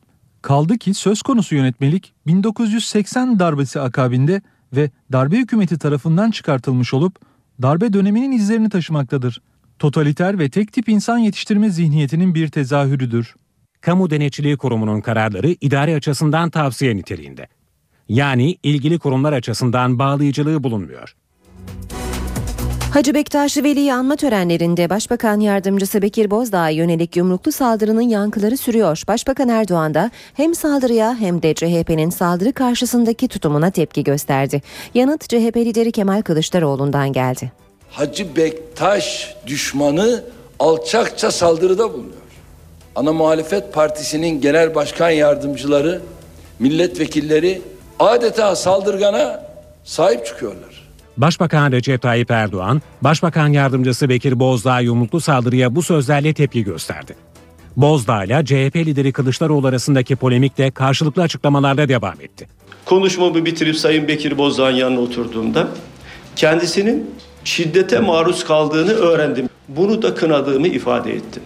Kaldı 0.43 0.79
ki 0.79 0.95
söz 0.95 1.23
konusu 1.23 1.55
yönetmelik 1.55 2.13
1980 2.27 3.39
darbesi 3.39 3.81
akabinde 3.81 4.43
ve 4.73 4.91
darbe 5.13 5.37
hükümeti 5.37 5.79
tarafından 5.79 6.31
çıkartılmış 6.31 6.95
olup 6.95 7.28
darbe 7.63 7.93
döneminin 7.93 8.33
izlerini 8.33 8.69
taşımaktadır. 8.69 9.43
Totaliter 9.79 10.39
ve 10.39 10.49
tek 10.49 10.73
tip 10.73 10.89
insan 10.89 11.19
yetiştirme 11.19 11.71
zihniyetinin 11.71 12.35
bir 12.35 12.49
tezahürüdür. 12.49 13.35
Kamu 13.81 14.11
Denetçiliği 14.11 14.57
Kurumu'nun 14.57 15.01
kararları 15.01 15.57
idare 15.61 15.95
açısından 15.95 16.51
tavsiye 16.51 16.97
niteliğinde. 16.97 17.49
Yani 18.09 18.57
ilgili 18.63 18.99
kurumlar 18.99 19.33
açısından 19.33 19.99
bağlayıcılığı 19.99 20.63
bulunmuyor. 20.63 21.15
Hacı 22.99 23.15
Bektaş 23.15 23.57
Veli'yi 23.57 23.95
anma 23.95 24.17
törenlerinde 24.17 24.91
Başbakan 24.91 25.41
Yardımcısı 25.41 26.03
Bekir 26.03 26.31
Bozdağ'a 26.31 26.69
yönelik 26.69 27.17
yumruklu 27.17 27.53
saldırının 27.53 28.03
yankıları 28.03 28.57
sürüyor. 28.57 29.03
Başbakan 29.09 29.49
Erdoğan 29.49 29.95
da 29.95 30.11
hem 30.35 30.55
saldırıya 30.55 31.15
hem 31.15 31.43
de 31.43 31.55
CHP'nin 31.55 32.11
saldırı 32.11 32.53
karşısındaki 32.53 33.29
tutumuna 33.29 33.71
tepki 33.71 34.05
gösterdi. 34.05 34.63
Yanıt 34.95 35.29
CHP 35.29 35.57
lideri 35.57 35.93
Kemal 35.93 36.23
Kılıçdaroğlu'ndan 36.23 37.13
geldi. 37.13 37.53
Hacı 37.91 38.37
Bektaş 38.37 39.35
düşmanı 39.47 40.25
alçakça 40.59 41.31
saldırıda 41.31 41.93
bulunuyor. 41.93 42.15
Ana 42.97 43.13
muhalefet 43.13 43.73
partisinin 43.73 44.41
genel 44.41 44.75
başkan 44.75 45.11
yardımcıları, 45.11 46.03
milletvekilleri 46.59 47.63
adeta 47.99 48.57
saldırgana 48.57 49.45
sahip 49.85 50.27
çıkıyorlar. 50.27 50.78
Başbakan 51.19 51.73
Recep 51.73 52.03
Tayyip 52.03 52.31
Erdoğan, 52.31 52.83
Başbakan 53.03 53.49
Yardımcısı 53.49 54.09
Bekir 54.09 54.41
Bozdağ 54.41 54.81
yumruklu 54.81 55.21
saldırıya 55.21 55.75
bu 55.75 55.83
sözlerle 55.83 56.35
tepki 56.35 56.65
gösterdi. 56.65 57.17
Bozdağ 57.77 58.25
ile 58.25 58.45
CHP 58.45 58.77
lideri 58.77 59.13
Kılıçdaroğlu 59.13 59.67
arasındaki 59.67 60.17
polemik 60.17 60.59
de 60.59 60.71
karşılıklı 60.71 61.23
açıklamalarla 61.23 61.89
devam 61.89 62.21
etti. 62.21 62.49
Konuşmamı 62.85 63.45
bitirip 63.45 63.77
Sayın 63.77 64.09
Bekir 64.09 64.39
Bozdağ'ın 64.39 64.75
yanına 64.75 65.01
oturduğumda 65.01 65.69
kendisinin 66.37 67.11
şiddete 67.45 67.99
maruz 67.99 68.45
kaldığını 68.45 68.93
öğrendim. 68.93 69.49
Bunu 69.69 70.03
da 70.03 70.15
kınadığımı 70.15 70.69
ifade 70.69 71.13
ettim. 71.13 71.43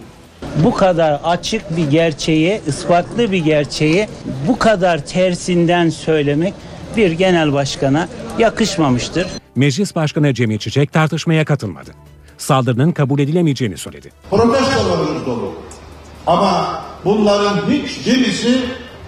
Bu 0.63 0.73
kadar 0.73 1.19
açık 1.23 1.77
bir 1.77 1.91
gerçeği, 1.91 2.61
ispatlı 2.67 3.31
bir 3.31 3.37
gerçeği 3.37 4.07
bu 4.47 4.59
kadar 4.59 5.05
tersinden 5.05 5.89
söylemek 5.89 6.53
bir 6.97 7.11
genel 7.11 7.53
başkana 7.53 8.07
yakışmamıştır. 8.39 9.27
Meclis 9.55 9.95
Başkanı 9.95 10.33
Cemil 10.33 10.57
Çiçek 10.57 10.93
tartışmaya 10.93 11.45
katılmadı. 11.45 11.91
Saldırının 12.37 12.91
kabul 12.91 13.19
edilemeyeceğini 13.19 13.77
söyledi. 13.77 14.11
Protestolarımız 14.29 15.25
dolu. 15.25 15.53
Ama 16.27 16.81
bunların 17.05 17.57
hiç 17.69 18.07
birisi 18.07 18.59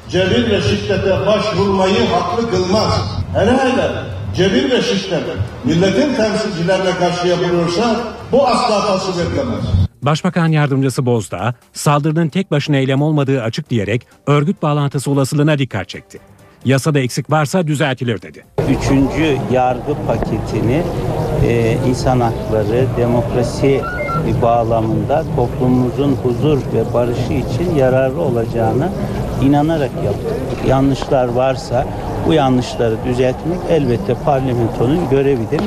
cebir 0.09 0.49
ve 0.49 0.61
şiddete 0.61 1.25
başvurmayı 1.25 2.05
haklı 2.05 2.51
kılmaz. 2.51 3.01
Hele 3.33 3.51
hele 3.51 3.91
cebir 4.35 4.71
ve 4.71 4.81
şiddet 4.81 5.23
milletin 5.63 6.15
temsilcilerine 6.15 6.91
karşı 6.91 7.27
yapılıyorsa 7.27 7.99
bu 8.31 8.47
asla 8.47 8.87
tasvip 8.87 9.27
edilemez. 9.27 9.65
Başbakan 10.01 10.47
Yardımcısı 10.47 11.05
Bozdağ, 11.05 11.53
saldırının 11.73 12.29
tek 12.29 12.51
başına 12.51 12.77
eylem 12.77 13.01
olmadığı 13.01 13.41
açık 13.41 13.69
diyerek 13.69 14.07
örgüt 14.27 14.61
bağlantısı 14.61 15.11
olasılığına 15.11 15.57
dikkat 15.57 15.89
çekti. 15.89 16.19
Yasada 16.65 16.99
eksik 16.99 17.31
varsa 17.31 17.67
düzeltilir 17.67 18.21
dedi. 18.21 18.45
Üçüncü 18.69 19.37
yargı 19.51 19.95
paketini 20.07 20.83
e, 21.47 21.77
insan 21.87 22.19
hakları, 22.19 22.85
demokrasi 22.97 23.81
bağlamında 24.41 25.25
toplumumuzun 25.35 26.11
huzur 26.23 26.57
ve 26.57 26.93
barışı 26.93 27.33
için 27.33 27.75
yararlı 27.75 28.21
olacağını 28.21 28.89
inanarak 29.43 29.91
yaptık. 30.05 30.67
Yanlışlar 30.67 31.27
varsa 31.27 31.87
bu 32.27 32.33
yanlışları 32.33 32.97
düzeltmek 33.05 33.59
elbette 33.69 34.15
parlamentonun 34.25 35.09
görevidir. 35.09 35.61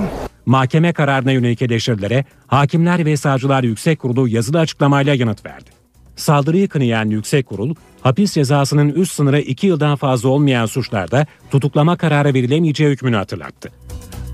Mahkeme 0.47 0.93
kararına 0.93 1.33
yönelik 1.33 1.63
eleştirilere 1.63 2.25
Hakimler 2.47 3.05
ve 3.05 3.17
Savcılar 3.17 3.63
Yüksek 3.63 3.99
Kurulu 3.99 4.29
yazılı 4.29 4.59
açıklamayla 4.59 5.15
yanıt 5.15 5.47
verdi. 5.47 5.71
Saldırıyı 6.17 6.69
kınayan 6.69 7.09
Yüksek 7.09 7.47
Kurul, 7.47 7.75
hapis 8.03 8.33
cezasının 8.33 8.89
üst 8.89 9.13
sınırı 9.13 9.41
2 9.41 9.67
yıldan 9.67 9.97
fazla 9.97 10.29
olmayan 10.29 10.67
suçlarda 10.67 11.27
tutuklama 11.51 11.97
kararı 11.97 12.35
verilemeyeceği 12.35 12.91
hükmünü 12.91 13.17
hatırlattı. 13.17 13.71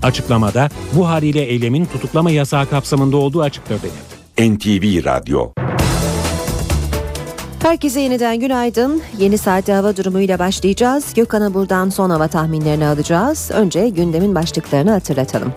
Açıklamada 0.03 0.69
bu 0.93 1.07
haliyle 1.07 1.41
eylemin 1.41 1.85
tutuklama 1.85 2.31
yasağı 2.31 2.69
kapsamında 2.69 3.17
olduğu 3.17 3.41
açıktır 3.41 3.79
denildi. 3.81 4.15
NTV 4.55 5.05
Radyo 5.05 5.51
Herkese 7.65 7.99
yeniden 7.99 8.39
günaydın. 8.39 9.01
Yeni 9.17 9.37
saatte 9.37 9.73
hava 9.73 9.97
durumuyla 9.97 10.39
başlayacağız. 10.39 11.13
Gökhan'a 11.13 11.53
buradan 11.53 11.89
son 11.89 12.09
hava 12.09 12.27
tahminlerini 12.27 12.85
alacağız. 12.85 13.51
Önce 13.53 13.89
gündemin 13.89 14.35
başlıklarını 14.35 14.91
hatırlatalım. 14.91 15.53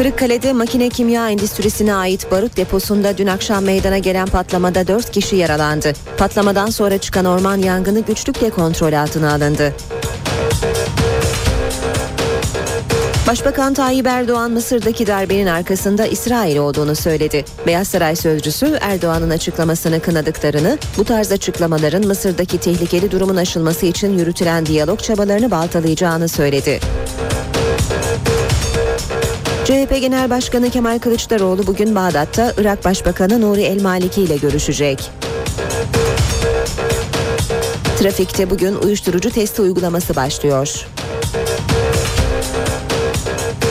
Kırıkkale'de 0.00 0.52
makine 0.52 0.88
kimya 0.88 1.30
endüstrisine 1.30 1.94
ait 1.94 2.30
barut 2.30 2.56
deposunda 2.56 3.18
dün 3.18 3.26
akşam 3.26 3.64
meydana 3.64 3.98
gelen 3.98 4.26
patlamada 4.26 4.86
4 4.86 5.10
kişi 5.10 5.36
yaralandı. 5.36 5.92
Patlamadan 6.18 6.70
sonra 6.70 6.98
çıkan 6.98 7.24
orman 7.24 7.56
yangını 7.56 8.00
güçlükle 8.00 8.50
kontrol 8.50 8.92
altına 8.92 9.32
alındı. 9.32 9.74
Başbakan 13.26 13.74
Tayyip 13.74 14.06
Erdoğan 14.06 14.50
Mısır'daki 14.50 15.06
darbenin 15.06 15.46
arkasında 15.46 16.06
İsrail 16.06 16.56
olduğunu 16.56 16.94
söyledi. 16.94 17.44
Beyaz 17.66 17.88
Saray 17.88 18.16
sözcüsü 18.16 18.78
Erdoğan'ın 18.80 19.30
açıklamasını 19.30 20.00
kınadıklarını, 20.00 20.78
bu 20.96 21.04
tarz 21.04 21.32
açıklamaların 21.32 22.06
Mısır'daki 22.06 22.58
tehlikeli 22.58 23.10
durumun 23.10 23.36
aşılması 23.36 23.86
için 23.86 24.18
yürütülen 24.18 24.66
diyalog 24.66 25.00
çabalarını 25.00 25.50
baltalayacağını 25.50 26.28
söyledi. 26.28 26.80
CHP 29.70 30.00
Genel 30.00 30.30
Başkanı 30.30 30.70
Kemal 30.70 30.98
Kılıçdaroğlu 30.98 31.66
bugün 31.66 31.94
Bağdat'ta 31.94 32.52
Irak 32.58 32.84
Başbakanı 32.84 33.40
Nuri 33.40 33.62
El 33.62 33.82
Maliki 33.82 34.22
ile 34.22 34.36
görüşecek. 34.36 35.10
Trafikte 37.98 38.50
bugün 38.50 38.74
uyuşturucu 38.74 39.30
testi 39.30 39.62
uygulaması 39.62 40.16
başlıyor. 40.16 40.86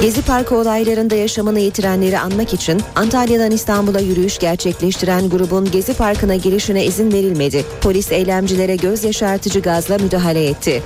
Gezi 0.01 0.21
Parkı 0.21 0.55
olaylarında 0.55 1.15
yaşamını 1.15 1.59
yitirenleri 1.59 2.19
anmak 2.19 2.53
için 2.53 2.81
Antalya'dan 2.95 3.51
İstanbul'a 3.51 3.99
yürüyüş 3.99 4.39
gerçekleştiren 4.39 5.29
grubun 5.29 5.71
Gezi 5.71 5.93
Parkı'na 5.93 6.35
girişine 6.35 6.85
izin 6.85 7.11
verilmedi. 7.11 7.65
Polis 7.81 8.11
eylemcilere 8.11 8.75
göz 8.75 9.03
yaşartıcı 9.03 9.59
gazla 9.59 9.97
müdahale 9.97 10.47
etti. 10.47 10.83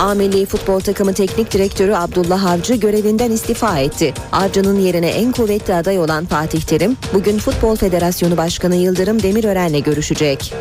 A 0.00 0.14
Futbol 0.46 0.80
Takımı 0.80 1.14
Teknik 1.14 1.52
Direktörü 1.52 1.94
Abdullah 1.94 2.46
Avcı 2.46 2.74
görevinden 2.74 3.30
istifa 3.30 3.78
etti. 3.78 4.14
Avcı'nın 4.32 4.80
yerine 4.80 5.08
en 5.08 5.32
kuvvetli 5.32 5.74
aday 5.74 5.98
olan 5.98 6.26
Fatih 6.26 6.62
Terim, 6.62 6.96
bugün 7.14 7.38
Futbol 7.38 7.76
Federasyonu 7.76 8.36
Başkanı 8.36 8.76
Yıldırım 8.76 9.22
Demirören'le 9.22 9.82
görüşecek. 9.82 10.54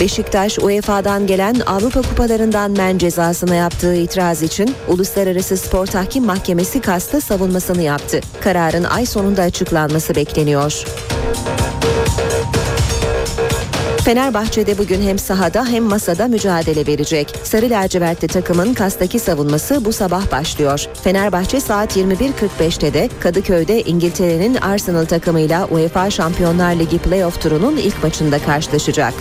Beşiktaş 0.00 0.58
UEFA'dan 0.58 1.26
gelen 1.26 1.60
Avrupa 1.66 2.02
Kupalarından 2.02 2.70
men 2.70 2.98
cezasına 2.98 3.54
yaptığı 3.54 3.94
itiraz 3.94 4.42
için 4.42 4.74
Uluslararası 4.88 5.56
Spor 5.56 5.86
Tahkim 5.86 6.24
Mahkemesi 6.24 6.80
kasta 6.80 7.20
savunmasını 7.20 7.82
yaptı. 7.82 8.20
Kararın 8.40 8.84
ay 8.84 9.06
sonunda 9.06 9.42
açıklanması 9.42 10.14
bekleniyor. 10.14 10.84
Fenerbahçe'de 14.04 14.78
bugün 14.78 15.02
hem 15.02 15.18
sahada 15.18 15.66
hem 15.66 15.84
masada 15.84 16.28
mücadele 16.28 16.86
verecek. 16.86 17.34
Sarı 17.42 17.70
lacivertli 17.70 18.28
takımın 18.28 18.74
kastaki 18.74 19.18
savunması 19.18 19.84
bu 19.84 19.92
sabah 19.92 20.32
başlıyor. 20.32 20.86
Fenerbahçe 21.04 21.60
saat 21.60 21.96
21.45'te 21.96 22.94
de 22.94 23.08
Kadıköy'de 23.20 23.82
İngiltere'nin 23.82 24.54
Arsenal 24.54 25.04
takımıyla 25.04 25.66
UEFA 25.66 26.10
Şampiyonlar 26.10 26.74
Ligi 26.74 26.98
playoff 26.98 27.42
turunun 27.42 27.76
ilk 27.76 28.02
maçında 28.02 28.38
karşılaşacak. 28.38 29.14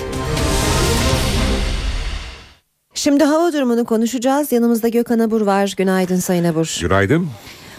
Şimdi 2.93 3.23
hava 3.23 3.53
durumunu 3.53 3.85
konuşacağız. 3.85 4.51
Yanımızda 4.51 4.87
Gökhan 4.87 5.19
Abur 5.19 5.41
var. 5.41 5.73
Günaydın 5.77 6.19
Sayın 6.19 6.43
Abur. 6.43 6.77
Günaydın. 6.81 7.27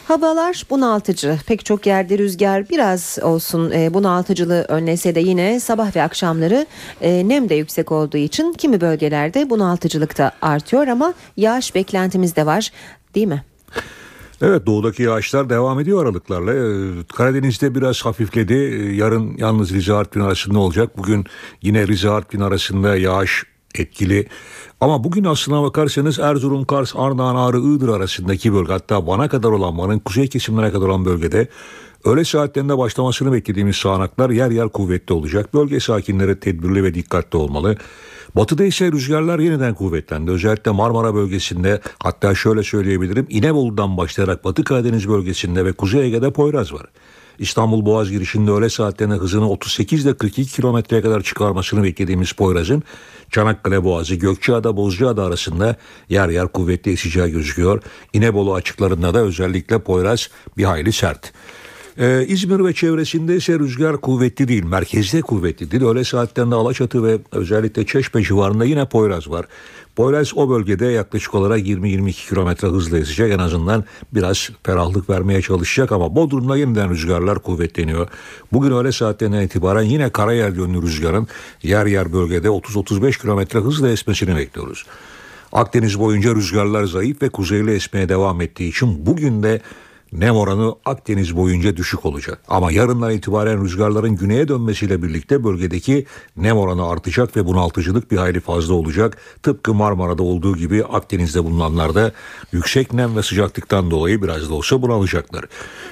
Havalar 0.09 0.63
bunaltıcı. 0.71 1.39
Pek 1.47 1.65
çok 1.65 1.87
yerde 1.87 2.19
rüzgar 2.19 2.69
biraz 2.69 3.19
olsun 3.23 3.71
e, 3.71 3.95
bunaltıcılığı 3.95 4.63
önlese 4.63 5.15
de 5.15 5.21
yine 5.21 5.61
sabah 5.61 5.97
ve 5.97 6.03
akşamları 6.03 6.67
e, 7.01 7.29
nem 7.29 7.49
de 7.49 7.55
yüksek 7.55 7.93
olduğu 7.93 8.17
için 8.17 8.53
kimi 8.53 8.81
bölgelerde 8.81 9.51
bunaltıcılık 9.51 10.19
da 10.19 10.33
artıyor 10.43 10.87
ama 10.87 11.15
yağış 11.37 11.75
beklentimiz 11.75 12.37
de 12.37 12.47
var 12.47 12.71
değil 13.15 13.27
mi? 13.27 13.45
Evet 14.43 14.67
doğudaki 14.67 15.03
yağışlar 15.03 15.51
devam 15.51 15.81
ediyor 15.81 16.03
aralıklarla. 16.05 16.55
Ee, 16.55 17.05
Karadeniz'de 17.17 17.75
biraz 17.75 18.05
hafifledi. 18.05 18.55
Ee, 18.55 18.95
Yarın 18.95 19.37
yalnız 19.39 19.75
Rize 19.75 19.93
Artvin 19.93 20.21
arasında 20.21 20.59
olacak. 20.59 20.99
Bugün 20.99 21.25
yine 21.63 21.89
Rize 21.89 22.11
Artvin 22.11 22.41
arasında 22.41 22.97
yağış 22.97 23.45
etkili. 23.75 24.27
Ama 24.81 25.05
bugün 25.05 25.25
aslına 25.25 25.63
bakarsanız 25.63 26.19
Erzurum, 26.19 26.65
Kars, 26.65 26.93
Ardahan, 26.97 27.37
Ağrı, 27.37 27.59
Iğdır 27.59 27.89
arasındaki 27.89 28.53
bölge 28.53 28.73
hatta 28.73 29.07
Van'a 29.07 29.29
kadar 29.29 29.49
olan 29.49 29.79
Van'ın 29.79 29.99
kuzey 29.99 30.29
kesimlerine 30.29 30.73
kadar 30.73 30.87
olan 30.87 31.05
bölgede 31.05 31.49
öğle 32.05 32.25
saatlerinde 32.25 32.79
başlamasını 32.79 33.33
beklediğimiz 33.33 33.77
sağanaklar 33.77 34.31
yer 34.31 34.51
yer 34.51 34.69
kuvvetli 34.69 35.15
olacak. 35.15 35.55
Bölge 35.55 35.81
sakinleri 35.81 36.41
tedbirli 36.41 36.85
ve 36.85 36.95
dikkatli 36.95 37.37
olmalı. 37.37 37.77
Batıda 38.37 38.65
ise 38.65 38.93
rüzgarlar 38.93 39.39
yeniden 39.39 39.75
kuvvetlendi. 39.75 40.31
Özellikle 40.31 40.71
Marmara 40.71 41.15
bölgesinde 41.15 41.81
hatta 41.99 42.35
şöyle 42.35 42.63
söyleyebilirim 42.63 43.27
İnebolu'dan 43.31 43.97
başlayarak 43.97 44.45
Batı 44.45 44.65
Karadeniz 44.65 45.09
bölgesinde 45.09 45.65
ve 45.65 45.73
Kuzey 45.73 46.07
Ege'de 46.07 46.31
Poyraz 46.31 46.73
var. 46.73 46.87
İstanbul 47.39 47.87
Boğaz 47.87 48.11
girişinde 48.11 48.51
öğle 48.51 48.71
saatlerinde 48.71 49.15
hızını 49.15 49.51
38 49.51 50.05
ile 50.05 50.15
42 50.15 50.53
kilometreye 50.53 51.03
kadar 51.03 51.23
çıkarmasını 51.23 51.83
beklediğimiz 51.83 52.33
Poyraz'ın 52.33 52.83
Çanakkale 53.31 53.85
Boğazı, 53.85 54.15
Gökçeada, 54.15 54.77
Bozcaada 54.77 55.25
arasında 55.25 55.77
yer 56.09 56.29
yer 56.29 56.49
kuvvetli 56.49 56.93
eseceği 56.93 57.31
gözüküyor. 57.31 57.83
İnebolu 58.13 58.55
açıklarında 58.55 59.15
da 59.15 59.21
özellikle 59.21 59.79
Poyraz 59.79 60.29
bir 60.57 60.65
hayli 60.65 60.93
sert. 60.93 61.33
Ee, 61.99 62.25
İzmir 62.29 62.65
ve 62.65 62.73
çevresinde 62.73 63.37
ise 63.37 63.59
rüzgar 63.59 64.01
kuvvetli 64.01 64.49
değil, 64.49 64.65
merkezde 64.65 65.21
kuvvetli 65.21 65.71
değil. 65.71 65.83
Öğle 65.83 66.05
saatlerinde 66.05 66.55
Alaçatı 66.55 67.05
ve 67.05 67.19
özellikle 67.33 67.87
Çeşme 67.87 68.23
civarında 68.23 68.65
yine 68.65 68.89
Poyraz 68.89 69.31
var. 69.31 69.47
Poyraz 69.97 70.37
o 70.37 70.51
bölgede 70.51 70.87
yaklaşık 70.87 71.35
olarak 71.35 71.61
20-22 71.61 72.29
kilometre 72.29 72.69
hızla 72.69 72.99
esecek. 72.99 73.33
En 73.33 73.39
azından 73.39 73.85
biraz 74.15 74.51
ferahlık 74.63 75.11
vermeye 75.11 75.43
çalışacak 75.43 75.93
ama 75.93 76.17
Bodrum'da 76.17 76.57
yeniden 76.57 76.91
rüzgarlar 76.91 77.39
kuvvetleniyor. 77.39 78.09
Bugün 78.53 78.71
öğle 78.71 78.93
saatlerinden 78.93 79.43
itibaren 79.43 79.83
yine 79.83 80.11
karayel 80.11 80.57
yönlü 80.57 80.83
rüzgarın 80.83 81.29
yer 81.63 81.87
yer 81.87 82.13
bölgede 82.13 82.49
30-35 82.49 83.21
kilometre 83.21 83.59
hızla 83.59 83.89
esmesini 83.89 84.37
bekliyoruz. 84.37 84.87
Akdeniz 85.53 85.99
boyunca 85.99 86.35
rüzgarlar 86.35 86.85
zayıf 86.85 87.23
ve 87.23 87.29
kuzeyli 87.29 87.75
esmeye 87.75 88.09
devam 88.09 88.41
ettiği 88.41 88.69
için 88.69 89.07
bugün 89.07 89.43
de 89.43 89.61
nem 90.15 90.37
oranı 90.37 90.75
Akdeniz 90.85 91.37
boyunca 91.37 91.77
düşük 91.77 92.05
olacak. 92.05 92.39
Ama 92.49 92.73
yarından 92.73 93.11
itibaren 93.11 93.65
rüzgarların 93.65 94.17
güneye 94.17 94.49
dönmesiyle 94.49 95.03
birlikte 95.03 95.45
bölgedeki 95.45 96.07
nem 96.37 96.57
oranı 96.57 96.89
artacak 96.89 97.37
ve 97.37 97.47
bunaltıcılık 97.47 98.11
bir 98.11 98.17
hayli 98.17 98.41
fazla 98.41 98.75
olacak. 98.75 99.17
Tıpkı 99.43 99.75
Marmara'da 99.75 100.23
olduğu 100.23 100.57
gibi 100.57 100.85
Akdeniz'de 100.85 101.45
bulunanlar 101.45 101.95
da 101.95 102.13
yüksek 102.53 102.93
nem 102.93 103.17
ve 103.17 103.23
sıcaklıktan 103.23 103.91
dolayı 103.91 104.23
biraz 104.23 104.51
da 104.51 104.55
olsa 104.55 104.83
bunalacaklar. 104.83 105.45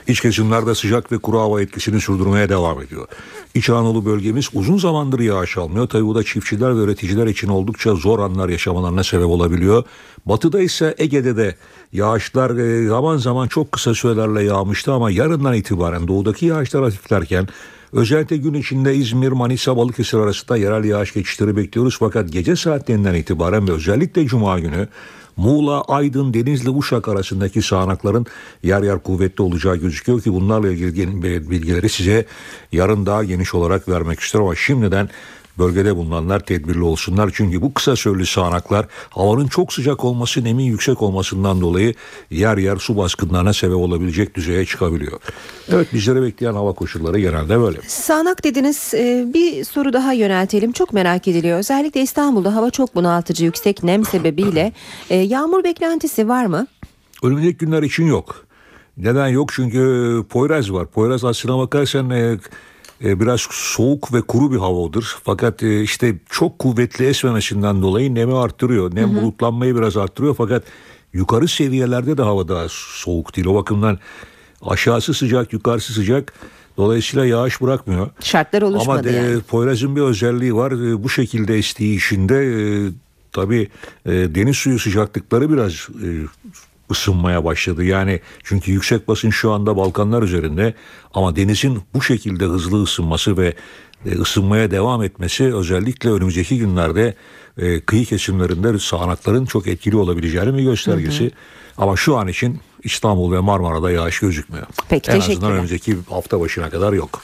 İç 0.06 0.20
kesimlerde 0.20 0.74
sıcak 0.74 1.12
ve 1.12 1.18
kuru 1.18 1.38
hava 1.38 1.62
etkisini 1.62 2.00
sürdürmeye 2.00 2.48
devam 2.48 2.82
ediyor. 2.82 3.08
İç 3.54 3.70
Anadolu 3.70 4.04
bölgemiz 4.04 4.48
uzun 4.54 4.78
zamandır 4.78 5.20
yağış 5.20 5.58
almıyor. 5.58 5.88
Tabi 5.88 6.06
bu 6.06 6.14
da 6.14 6.24
çiftçiler 6.24 6.76
ve 6.76 6.80
üreticiler 6.80 7.26
için 7.26 7.48
oldukça 7.48 7.94
zor 7.94 8.18
anlar 8.18 8.48
yaşamalarına 8.48 9.04
sebep 9.04 9.26
olabiliyor. 9.26 9.84
Batıda 10.26 10.60
ise 10.60 10.94
Ege'de 10.98 11.36
de 11.36 11.56
yağışlar 11.92 12.56
e, 12.56 12.88
zaman 12.88 13.16
zaman 13.16 13.48
çok 13.48 13.72
kısa 13.72 13.94
sürelerle 13.94 14.42
yağmıştı 14.42 14.92
ama 14.92 15.10
yarından 15.10 15.54
itibaren 15.54 16.08
doğudaki 16.08 16.46
yağışlar 16.46 16.84
hafiflerken 16.84 17.48
Özellikle 17.92 18.36
gün 18.36 18.54
içinde 18.54 18.94
İzmir, 18.94 19.32
Manisa, 19.32 19.76
Balıkesir 19.76 20.18
arasında 20.18 20.56
yerel 20.56 20.84
yağış 20.84 21.14
geçişleri 21.14 21.56
bekliyoruz. 21.56 21.96
Fakat 21.98 22.32
gece 22.32 22.56
saatlerinden 22.56 23.14
itibaren 23.14 23.68
ve 23.68 23.72
özellikle 23.72 24.26
Cuma 24.26 24.58
günü 24.58 24.88
Muğla, 25.36 25.82
Aydın, 25.82 26.34
Denizli, 26.34 26.70
Uşak 26.70 27.08
arasındaki 27.08 27.62
sağanakların 27.62 28.26
yer 28.62 28.82
yer 28.82 28.98
kuvvetli 28.98 29.42
olacağı 29.42 29.76
gözüküyor 29.76 30.20
ki 30.20 30.32
bunlarla 30.32 30.68
ilgili 30.70 31.22
bilgileri 31.50 31.88
size 31.88 32.26
yarın 32.72 33.06
daha 33.06 33.24
geniş 33.24 33.54
olarak 33.54 33.88
vermek 33.88 34.20
istiyorum 34.20 34.48
ama 34.48 34.56
şimdiden 34.56 35.08
Bölgede 35.58 35.96
bulunanlar 35.96 36.40
tedbirli 36.40 36.82
olsunlar 36.82 37.30
çünkü 37.34 37.62
bu 37.62 37.74
kısa 37.74 37.96
süreli 37.96 38.26
sağanaklar 38.26 38.86
havanın 39.10 39.46
çok 39.46 39.72
sıcak 39.72 40.04
olması, 40.04 40.44
nemin 40.44 40.64
yüksek 40.64 41.02
olmasından 41.02 41.60
dolayı 41.60 41.94
yer 42.30 42.56
yer 42.58 42.76
su 42.76 42.96
baskınlarına 42.96 43.52
sebep 43.52 43.76
olabilecek 43.76 44.34
düzeye 44.34 44.66
çıkabiliyor. 44.66 45.20
Evet 45.68 45.88
bizlere 45.92 46.22
bekleyen 46.22 46.54
hava 46.54 46.72
koşulları 46.72 47.18
genelde 47.20 47.60
böyle. 47.60 47.78
Sağanak 47.86 48.44
dediniz 48.44 48.94
e, 48.94 49.26
bir 49.34 49.64
soru 49.64 49.92
daha 49.92 50.12
yöneltelim. 50.12 50.72
Çok 50.72 50.92
merak 50.92 51.28
ediliyor. 51.28 51.58
Özellikle 51.58 52.02
İstanbul'da 52.02 52.54
hava 52.54 52.70
çok 52.70 52.94
bunaltıcı 52.94 53.44
yüksek 53.44 53.82
nem 53.82 54.04
sebebiyle 54.12 54.72
e, 55.10 55.16
yağmur 55.16 55.64
beklentisi 55.64 56.28
var 56.28 56.46
mı? 56.46 56.66
Önümüzdeki 57.22 57.56
günler 57.56 57.82
için 57.82 58.06
yok. 58.06 58.46
Neden 58.96 59.28
yok? 59.28 59.50
Çünkü 59.52 60.24
Poyraz 60.30 60.72
var. 60.72 60.86
Poyraz 60.86 61.24
aslına 61.24 61.58
bakarsan 61.58 62.10
e, 62.10 62.38
biraz 63.02 63.40
soğuk 63.50 64.14
ve 64.14 64.22
kuru 64.22 64.52
bir 64.52 64.58
havadır. 64.58 65.16
Fakat 65.24 65.62
e, 65.62 65.82
işte 65.82 66.14
çok 66.30 66.58
kuvvetli 66.58 67.06
esmemesinden 67.06 67.82
dolayı 67.82 68.14
nemi 68.14 68.36
arttırıyor. 68.36 68.94
Nem 68.94 69.10
hı 69.10 69.18
hı. 69.18 69.22
bulutlanmayı 69.22 69.76
biraz 69.76 69.96
arttırıyor 69.96 70.34
fakat 70.34 70.62
yukarı 71.12 71.48
seviyelerde 71.48 72.18
de 72.18 72.22
hava 72.22 72.48
daha 72.48 72.66
soğuk 72.68 73.36
değil. 73.36 73.46
O 73.46 73.54
bakımdan 73.54 73.98
aşağısı 74.62 75.14
sıcak, 75.14 75.52
yukarısı 75.52 75.92
sıcak. 75.92 76.32
Dolayısıyla 76.76 77.26
yağış 77.26 77.60
bırakmıyor. 77.60 78.10
Şartlar 78.20 78.62
oluşmadı 78.62 79.08
Ama 79.08 79.18
yani. 79.18 79.40
Poyraz'ın 79.40 79.96
bir 79.96 80.00
özelliği 80.00 80.54
var. 80.54 80.72
E, 80.72 81.02
bu 81.04 81.08
şekilde 81.08 81.58
estiği 81.58 81.96
işinde 81.96 82.90
tabii 83.32 83.68
e, 84.06 84.10
deniz 84.12 84.56
suyu 84.56 84.78
sıcaklıkları 84.78 85.52
biraz 85.52 85.72
e, 85.72 86.08
ısınmaya 86.90 87.44
başladı. 87.44 87.84
Yani 87.84 88.20
çünkü 88.44 88.72
yüksek 88.72 89.08
basın 89.08 89.30
şu 89.30 89.52
anda 89.52 89.76
Balkanlar 89.76 90.22
üzerinde 90.22 90.74
ama 91.14 91.36
denizin 91.36 91.82
bu 91.94 92.02
şekilde 92.02 92.44
hızlı 92.44 92.82
ısınması 92.82 93.36
ve 93.36 93.54
e, 94.06 94.10
ısınmaya 94.10 94.70
devam 94.70 95.02
etmesi 95.02 95.54
özellikle 95.54 96.10
önümüzdeki 96.10 96.58
günlerde 96.58 97.14
e, 97.58 97.80
kıyı 97.80 98.04
kesimlerinde 98.04 98.78
sağanakların 98.78 99.44
çok 99.44 99.66
etkili 99.66 99.96
olabileceğini 99.96 100.58
bir 100.58 100.62
göstergesi. 100.62 101.24
Hı 101.24 101.28
hı. 101.28 101.32
Ama 101.78 101.96
şu 101.96 102.16
an 102.16 102.28
için 102.28 102.60
İstanbul 102.84 103.32
ve 103.32 103.40
Marmara'da 103.40 103.90
yağış 103.90 104.20
gözükmüyor. 104.20 104.66
Peki, 104.88 105.10
en 105.10 105.18
azından 105.18 105.52
önümüzdeki 105.52 105.96
hafta 106.10 106.40
başına 106.40 106.70
kadar 106.70 106.92
yok. 106.92 107.22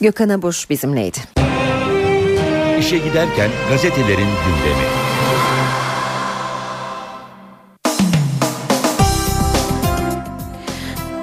Gökhan 0.00 0.28
Abuş 0.28 0.70
bizimleydi. 0.70 1.18
İşe 2.78 2.98
giderken 2.98 3.50
gazetelerin 3.70 4.28
gündemi. 4.46 4.86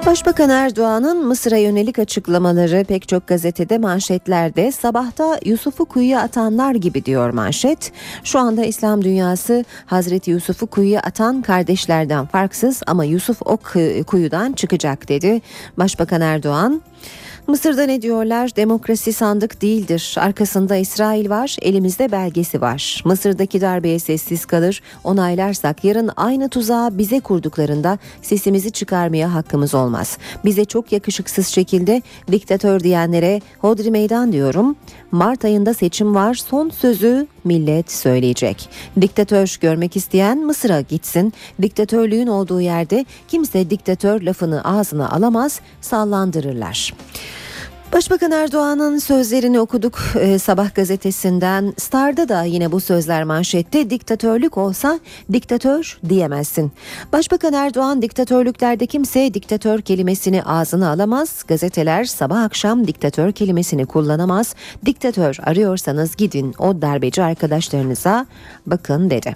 Başbakan 0.10 0.49
Erdoğan'ın 0.49 1.28
Mısır'a 1.28 1.57
yönelik 1.57 1.99
açıklamaları 1.99 2.84
pek 2.84 3.07
çok 3.07 3.28
gazetede 3.28 3.78
manşetlerde 3.78 4.72
sabahta 4.72 5.39
Yusuf'u 5.45 5.86
kuyuya 5.86 6.22
atanlar 6.22 6.76
gibi 6.76 7.05
diyor 7.05 7.30
manşet. 7.30 7.91
Şu 8.24 8.39
anda 8.39 8.66
İslam 8.66 9.03
dünyası 9.03 9.66
Hazreti 9.86 10.32
Yusuf'u 10.32 10.68
kuyuya 10.68 11.01
atan 11.01 11.41
kardeşlerden 11.41 12.26
farksız 12.26 12.82
ama 12.88 13.05
Yusuf 13.05 13.41
o 13.41 13.57
kuyudan 14.07 14.53
çıkacak 14.53 15.10
dedi. 15.10 15.41
Başbakan 15.78 16.22
Erdoğan 16.22 16.82
Mısır'da 17.50 17.84
ne 17.84 18.02
diyorlar? 18.02 18.56
Demokrasi 18.56 19.14
sandık 19.14 19.62
değildir. 19.62 20.16
Arkasında 20.20 20.76
İsrail 20.76 21.30
var, 21.30 21.58
elimizde 21.62 22.12
belgesi 22.12 22.62
var. 22.62 23.02
Mısır'daki 23.06 23.62
darbeye 23.62 24.00
sessiz 24.00 24.45
kalır, 24.45 24.82
onaylarsak 25.04 25.84
yarın 25.84 26.10
aynı 26.16 26.50
tuzağı 26.50 26.97
bize 26.97 27.20
kurduklarında 27.20 27.97
sesimizi 28.22 28.72
çıkarmaya 28.72 29.34
hakkımız 29.34 29.76
olmaz. 29.76 30.18
Bize 30.45 30.66
çok 30.66 30.91
yakışıksız 30.91 31.47
şekilde 31.47 32.02
diktatör 32.32 32.80
diyenlere 32.80 33.41
hodri 33.60 33.91
meydan 33.91 34.32
diyorum. 34.32 34.76
Mart 35.12 35.45
ayında 35.45 35.74
seçim 35.74 36.16
var. 36.16 36.34
Son 36.34 36.70
sözü 36.70 37.28
millet 37.45 37.91
söyleyecek. 37.91 38.69
Diktatör 39.01 39.57
görmek 39.61 39.95
isteyen 39.95 40.45
Mısır'a 40.45 40.81
gitsin. 40.81 41.33
Diktatörlüğün 41.61 42.27
olduğu 42.27 42.61
yerde 42.61 43.05
kimse 43.27 43.69
diktatör 43.69 44.21
lafını 44.21 44.63
ağzına 44.63 45.11
alamaz, 45.11 45.59
sallandırırlar. 45.81 46.93
Başbakan 47.93 48.31
Erdoğan'ın 48.31 48.97
sözlerini 48.97 49.59
okuduk 49.59 49.99
e, 50.19 50.39
sabah 50.39 50.75
gazetesinden. 50.75 51.73
Star'da 51.77 52.29
da 52.29 52.43
yine 52.43 52.71
bu 52.71 52.79
sözler 52.79 53.23
manşette 53.23 53.89
diktatörlük 53.89 54.57
olsa 54.57 54.99
diktatör 55.33 55.99
diyemezsin. 56.09 56.71
Başbakan 57.13 57.53
Erdoğan 57.53 58.01
diktatörlüklerde 58.01 58.85
kimse 58.85 59.33
diktatör 59.33 59.81
kelimesini 59.81 60.43
ağzına 60.43 60.89
alamaz. 60.89 61.43
Gazeteler 61.47 62.05
sabah 62.05 62.43
akşam 62.43 62.87
diktatör 62.87 63.31
kelimesini 63.31 63.85
kullanamaz. 63.85 64.55
Diktatör 64.85 65.37
arıyorsanız 65.43 66.15
gidin 66.15 66.53
o 66.59 66.81
darbeci 66.81 67.23
arkadaşlarınıza 67.23 68.25
bakın 68.65 69.09
dedi. 69.09 69.35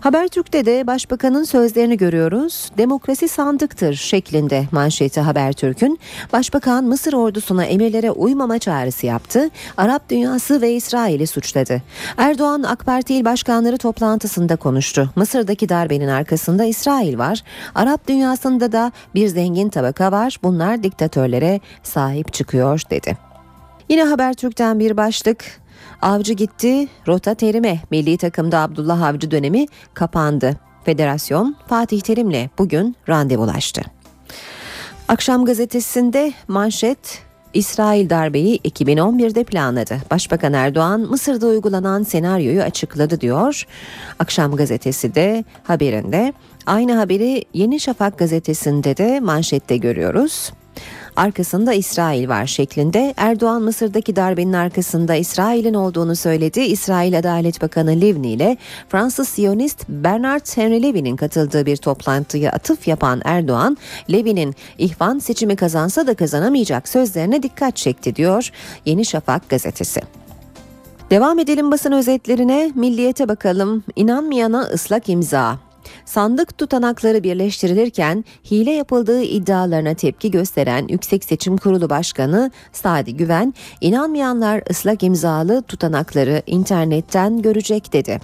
Habertürk'te 0.00 0.66
de 0.66 0.86
başbakanın 0.86 1.44
sözlerini 1.44 1.96
görüyoruz. 1.96 2.70
Demokrasi 2.78 3.28
sandıktır 3.28 3.94
şeklinde 3.94 4.64
manşeti 4.72 5.20
Habertürk'ün. 5.20 5.98
Başbakan 6.32 6.84
Mısır 6.84 7.12
ordusuna 7.12 7.64
emirlere 7.64 8.10
uymama 8.10 8.58
çağrısı 8.58 9.06
yaptı. 9.06 9.50
Arap 9.76 10.10
dünyası 10.10 10.60
ve 10.60 10.72
İsrail'i 10.72 11.26
suçladı. 11.26 11.82
Erdoğan 12.16 12.62
AK 12.62 12.86
Parti 12.86 13.14
il 13.14 13.24
başkanları 13.24 13.78
toplantısında 13.78 14.56
konuştu. 14.56 15.10
Mısır'daki 15.16 15.68
darbenin 15.68 16.08
arkasında 16.08 16.64
İsrail 16.64 17.18
var. 17.18 17.42
Arap 17.74 18.08
dünyasında 18.08 18.72
da 18.72 18.92
bir 19.14 19.28
zengin 19.28 19.68
tabaka 19.68 20.12
var. 20.12 20.36
Bunlar 20.42 20.82
diktatörlere 20.82 21.60
sahip 21.82 22.32
çıkıyor 22.32 22.82
dedi. 22.90 23.16
Yine 23.88 24.04
Habertürk'ten 24.04 24.78
bir 24.78 24.96
başlık 24.96 25.65
Avcı 26.02 26.32
gitti, 26.32 26.88
rota 27.06 27.34
terime. 27.34 27.80
Milli 27.90 28.16
takımda 28.16 28.58
Abdullah 28.60 29.02
Avcı 29.02 29.30
dönemi 29.30 29.66
kapandı. 29.94 30.56
Federasyon 30.84 31.56
Fatih 31.66 32.00
Terim'le 32.00 32.50
bugün 32.58 32.96
randevulaştı. 33.08 33.82
Akşam 35.08 35.44
gazetesinde 35.44 36.32
manşet 36.48 37.26
İsrail 37.54 38.10
darbeyi 38.10 38.58
2011'de 38.58 39.44
planladı. 39.44 39.96
Başbakan 40.10 40.52
Erdoğan 40.52 41.00
Mısır'da 41.00 41.46
uygulanan 41.46 42.02
senaryoyu 42.02 42.62
açıkladı 42.62 43.20
diyor. 43.20 43.66
Akşam 44.18 44.56
gazetesi 44.56 45.14
de 45.14 45.44
haberinde 45.64 46.32
aynı 46.66 46.94
haberi 46.94 47.44
Yeni 47.54 47.80
Şafak 47.80 48.18
gazetesinde 48.18 48.96
de 48.96 49.20
manşette 49.20 49.76
görüyoruz 49.76 50.52
arkasında 51.16 51.72
İsrail 51.72 52.28
var 52.28 52.46
şeklinde 52.46 53.14
Erdoğan 53.16 53.62
Mısır'daki 53.62 54.16
darbenin 54.16 54.52
arkasında 54.52 55.14
İsrail'in 55.14 55.74
olduğunu 55.74 56.16
söyledi. 56.16 56.60
İsrail 56.60 57.18
Adalet 57.18 57.62
Bakanı 57.62 57.90
Livni 57.90 58.32
ile 58.32 58.56
Fransız 58.88 59.28
Siyonist 59.28 59.88
Bernard 59.88 60.56
Henry 60.56 60.82
Levy'nin 60.82 61.16
katıldığı 61.16 61.66
bir 61.66 61.76
toplantıya 61.76 62.52
atıf 62.52 62.88
yapan 62.88 63.20
Erdoğan, 63.24 63.76
Levy'nin 64.12 64.54
ihvan 64.78 65.18
seçimi 65.18 65.56
kazansa 65.56 66.06
da 66.06 66.14
kazanamayacak 66.14 66.88
sözlerine 66.88 67.42
dikkat 67.42 67.76
çekti 67.76 68.16
diyor 68.16 68.50
Yeni 68.84 69.04
Şafak 69.04 69.48
gazetesi. 69.48 70.00
Devam 71.10 71.38
edelim 71.38 71.70
basın 71.70 71.92
özetlerine, 71.92 72.72
milliyete 72.74 73.28
bakalım. 73.28 73.84
İnanmayana 73.96 74.60
ıslak 74.62 75.08
imza. 75.08 75.65
Sandık 76.04 76.58
tutanakları 76.58 77.22
birleştirilirken 77.22 78.24
hile 78.50 78.70
yapıldığı 78.70 79.22
iddialarına 79.22 79.94
tepki 79.94 80.30
gösteren 80.30 80.88
Yüksek 80.88 81.24
Seçim 81.24 81.56
Kurulu 81.56 81.90
Başkanı 81.90 82.50
Sadi 82.72 83.16
Güven, 83.16 83.54
inanmayanlar 83.80 84.62
ıslak 84.70 85.02
imzalı 85.02 85.62
tutanakları 85.62 86.42
internetten 86.46 87.42
görecek 87.42 87.92
dedi. 87.92 88.20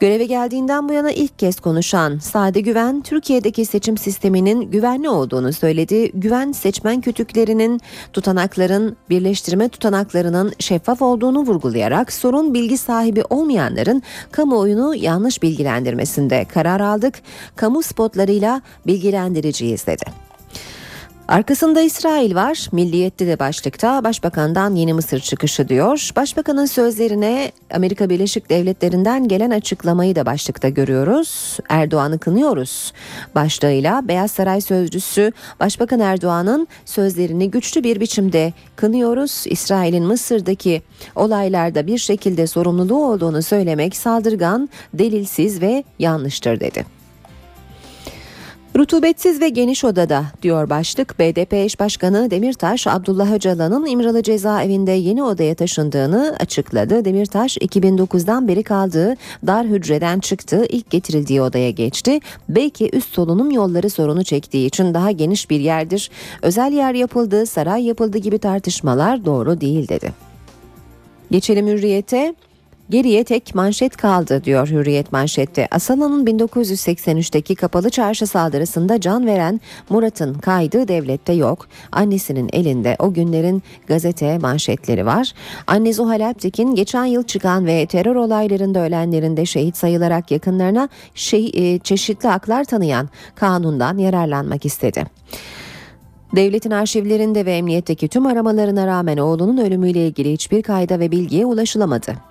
Göreve 0.00 0.24
geldiğinden 0.24 0.88
bu 0.88 0.92
yana 0.92 1.10
ilk 1.10 1.38
kez 1.38 1.60
konuşan 1.60 2.18
Sade 2.18 2.60
Güven, 2.60 3.02
Türkiye'deki 3.02 3.64
seçim 3.64 3.98
sisteminin 3.98 4.70
güvenli 4.70 5.08
olduğunu 5.08 5.52
söyledi. 5.52 6.10
Güven 6.14 6.52
seçmen 6.52 7.00
kütüklerinin, 7.00 7.80
tutanakların, 8.12 8.96
birleştirme 9.10 9.68
tutanaklarının 9.68 10.52
şeffaf 10.58 11.02
olduğunu 11.02 11.40
vurgulayarak 11.40 12.12
sorun 12.12 12.54
bilgi 12.54 12.78
sahibi 12.78 13.22
olmayanların 13.30 14.02
kamuoyunu 14.30 14.94
yanlış 14.94 15.42
bilgilendirmesinde 15.42 16.44
karar 16.44 16.80
aldık. 16.80 17.14
Kamu 17.56 17.82
spotlarıyla 17.82 18.62
bilgilendireceğiz 18.86 19.86
dedi. 19.86 20.29
Arkasında 21.30 21.80
İsrail 21.80 22.34
var. 22.34 22.68
Milliyette 22.72 23.26
de 23.26 23.38
başlıkta 23.38 24.04
Başbakan'dan 24.04 24.74
yeni 24.74 24.94
Mısır 24.94 25.20
çıkışı 25.20 25.68
diyor. 25.68 26.10
Başbakanın 26.16 26.66
sözlerine 26.66 27.52
Amerika 27.74 28.10
Birleşik 28.10 28.50
Devletleri'nden 28.50 29.28
gelen 29.28 29.50
açıklamayı 29.50 30.16
da 30.16 30.26
başlıkta 30.26 30.68
görüyoruz. 30.68 31.58
Erdoğan'ı 31.68 32.18
kınıyoruz. 32.18 32.92
Başlığıyla 33.34 34.08
Beyaz 34.08 34.30
Saray 34.30 34.60
sözcüsü 34.60 35.32
Başbakan 35.60 36.00
Erdoğan'ın 36.00 36.68
sözlerini 36.84 37.50
güçlü 37.50 37.84
bir 37.84 38.00
biçimde 38.00 38.52
kınıyoruz. 38.76 39.44
İsrail'in 39.46 40.04
Mısır'daki 40.04 40.82
olaylarda 41.16 41.86
bir 41.86 41.98
şekilde 41.98 42.46
sorumluluğu 42.46 43.06
olduğunu 43.12 43.42
söylemek 43.42 43.96
saldırgan, 43.96 44.68
delilsiz 44.94 45.60
ve 45.60 45.84
yanlıştır 45.98 46.60
dedi. 46.60 46.99
Rutubetsiz 48.76 49.40
ve 49.40 49.48
geniş 49.48 49.84
odada 49.84 50.24
diyor 50.42 50.70
başlık 50.70 51.18
BDP 51.18 51.52
eş 51.52 51.80
başkanı 51.80 52.30
Demirtaş 52.30 52.86
Abdullah 52.86 53.32
Öcalan'ın 53.32 53.86
İmralı 53.86 54.22
cezaevinde 54.22 54.90
yeni 54.90 55.22
odaya 55.22 55.54
taşındığını 55.54 56.36
açıkladı. 56.40 57.04
Demirtaş 57.04 57.56
2009'dan 57.56 58.48
beri 58.48 58.62
kaldığı 58.62 59.16
dar 59.46 59.66
hücreden 59.66 60.20
çıktı 60.20 60.66
ilk 60.68 60.90
getirildiği 60.90 61.42
odaya 61.42 61.70
geçti. 61.70 62.20
Belki 62.48 62.90
üst 62.92 63.14
solunum 63.14 63.50
yolları 63.50 63.90
sorunu 63.90 64.24
çektiği 64.24 64.66
için 64.66 64.94
daha 64.94 65.10
geniş 65.10 65.50
bir 65.50 65.60
yerdir. 65.60 66.10
Özel 66.42 66.72
yer 66.72 66.94
yapıldı, 66.94 67.46
saray 67.46 67.84
yapıldı 67.84 68.18
gibi 68.18 68.38
tartışmalar 68.38 69.24
doğru 69.24 69.60
değil 69.60 69.88
dedi. 69.88 70.12
Geçelim 71.30 71.66
hürriyete. 71.66 72.34
Geriye 72.90 73.24
tek 73.24 73.54
manşet 73.54 73.96
kaldı 73.96 74.44
diyor 74.44 74.68
Hürriyet 74.68 75.12
manşette. 75.12 75.68
Asala'nın 75.70 76.26
1983'teki 76.26 77.54
kapalı 77.54 77.90
çarşı 77.90 78.26
saldırısında 78.26 79.00
can 79.00 79.26
veren 79.26 79.60
Murat'ın 79.88 80.34
kaydı 80.34 80.88
devlette 80.88 81.32
yok. 81.32 81.68
Annesinin 81.92 82.50
elinde 82.52 82.96
o 82.98 83.12
günlerin 83.12 83.62
gazete 83.86 84.38
manşetleri 84.38 85.06
var. 85.06 85.32
Anne 85.66 85.92
Zuhal 85.92 86.26
Alptekin 86.26 86.74
geçen 86.74 87.04
yıl 87.04 87.22
çıkan 87.22 87.66
ve 87.66 87.86
terör 87.86 88.16
olaylarında 88.16 88.78
ölenlerin 88.78 89.36
de 89.36 89.46
şehit 89.46 89.76
sayılarak 89.76 90.30
yakınlarına 90.30 90.88
şey, 91.14 91.50
e, 91.54 91.78
çeşitli 91.78 92.28
haklar 92.28 92.64
tanıyan 92.64 93.08
kanundan 93.34 93.98
yararlanmak 93.98 94.66
istedi. 94.66 95.04
Devletin 96.36 96.70
arşivlerinde 96.70 97.46
ve 97.46 97.52
emniyetteki 97.52 98.08
tüm 98.08 98.26
aramalarına 98.26 98.86
rağmen 98.86 99.16
oğlunun 99.16 99.56
ölümüyle 99.56 100.06
ilgili 100.06 100.32
hiçbir 100.32 100.62
kayda 100.62 101.00
ve 101.00 101.10
bilgiye 101.10 101.46
ulaşılamadı. 101.46 102.29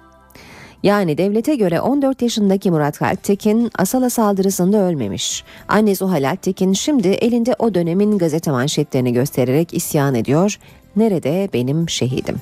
Yani 0.84 1.18
devlete 1.18 1.56
göre 1.56 1.82
14 1.82 2.22
yaşındaki 2.22 2.72
Murat 2.72 3.02
Alptekin 3.02 3.72
Asala 3.78 4.10
saldırısında 4.10 4.78
ölmemiş. 4.78 5.44
Anne 5.68 5.96
Zuhal 5.96 6.30
Alptekin 6.30 6.74
şimdi 6.74 7.08
elinde 7.08 7.56
o 7.60 7.74
dönemin 7.74 8.18
gazete 8.18 8.52
manşetlerini 8.52 9.14
göstererek 9.14 9.74
isyan 9.74 10.16
ediyor. 10.16 10.60
Nerede 10.96 11.50
benim 11.54 11.90
şehidim? 11.90 12.36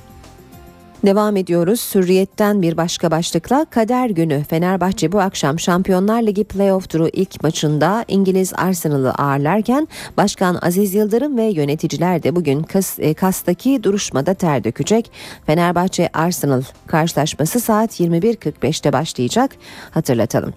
Devam 1.06 1.38
ediyoruz. 1.38 1.96
Hürriyetten 1.96 2.62
bir 2.62 2.78
başka 2.78 3.12
başlıkla 3.12 3.66
kader 3.66 4.10
günü 4.10 4.44
Fenerbahçe 4.44 5.12
bu 5.12 5.20
akşam 5.20 5.60
Şampiyonlar 5.60 6.22
Ligi 6.22 6.44
playoff 6.44 6.90
turu 6.90 7.08
ilk 7.08 7.44
maçında 7.44 8.06
İngiliz 8.08 8.54
Arsenal'ı 8.56 9.12
ağırlarken 9.12 9.88
Başkan 10.18 10.60
Aziz 10.62 10.94
Yıldırım 10.94 11.38
ve 11.38 11.44
yöneticiler 11.44 12.24
de 12.24 12.36
bugün 12.36 12.64
Kas, 12.64 13.00
e, 13.00 13.14
Kas'taki 13.14 13.84
duruşmada 13.84 14.34
ter 14.34 14.64
dökecek. 14.64 15.12
Fenerbahçe 15.46 16.10
Arsenal 16.14 16.62
karşılaşması 16.88 17.60
saat 17.60 18.00
21.45'te 18.00 18.94
başlayacak. 18.94 19.52
Hatırlatalım. 19.92 20.54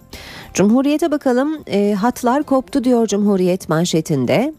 Cumhuriyete 0.55 1.11
bakalım. 1.11 1.63
E, 1.67 1.93
hatlar 1.93 2.43
koptu 2.43 2.85
diyor 2.85 3.07
Cumhuriyet 3.07 3.69
manşetinde. 3.69 4.55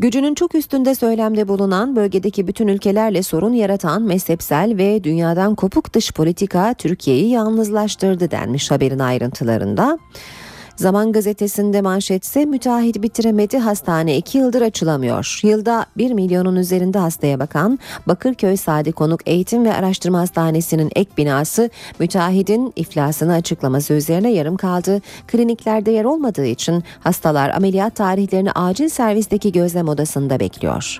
Gücünün 0.00 0.34
çok 0.34 0.54
üstünde 0.54 0.94
söylemde 0.94 1.48
bulunan 1.48 1.96
bölgedeki 1.96 2.46
bütün 2.46 2.68
ülkelerle 2.68 3.22
sorun 3.22 3.52
yaratan 3.52 4.02
mezhepsel 4.02 4.76
ve 4.76 5.04
dünyadan 5.04 5.54
kopuk 5.54 5.94
dış 5.94 6.12
politika 6.12 6.74
Türkiye'yi 6.74 7.30
yalnızlaştırdı 7.30 8.30
denmiş 8.30 8.70
haberin 8.70 8.98
ayrıntılarında. 8.98 9.98
Zaman 10.78 11.12
gazetesinde 11.12 11.82
manşetse 11.82 12.44
müteahhit 12.44 13.02
bitiremedi 13.02 13.58
hastane 13.58 14.16
2 14.16 14.38
yıldır 14.38 14.62
açılamıyor. 14.62 15.40
Yılda 15.42 15.86
1 15.96 16.12
milyonun 16.12 16.56
üzerinde 16.56 16.98
hastaya 16.98 17.38
bakan 17.38 17.78
Bakırköy 18.06 18.56
Sadi 18.56 18.92
Konuk 18.92 19.20
Eğitim 19.26 19.64
ve 19.64 19.74
Araştırma 19.74 20.20
Hastanesi'nin 20.20 20.90
ek 20.96 21.10
binası 21.16 21.70
müteahhidin 21.98 22.72
iflasını 22.76 23.32
açıklaması 23.32 23.94
üzerine 23.94 24.32
yarım 24.32 24.56
kaldı. 24.56 25.00
Kliniklerde 25.26 25.90
yer 25.90 26.04
olmadığı 26.04 26.46
için 26.46 26.84
hastalar 27.00 27.50
ameliyat 27.50 27.94
tarihlerini 27.94 28.52
acil 28.52 28.88
servisteki 28.88 29.52
gözlem 29.52 29.88
odasında 29.88 30.40
bekliyor. 30.40 30.98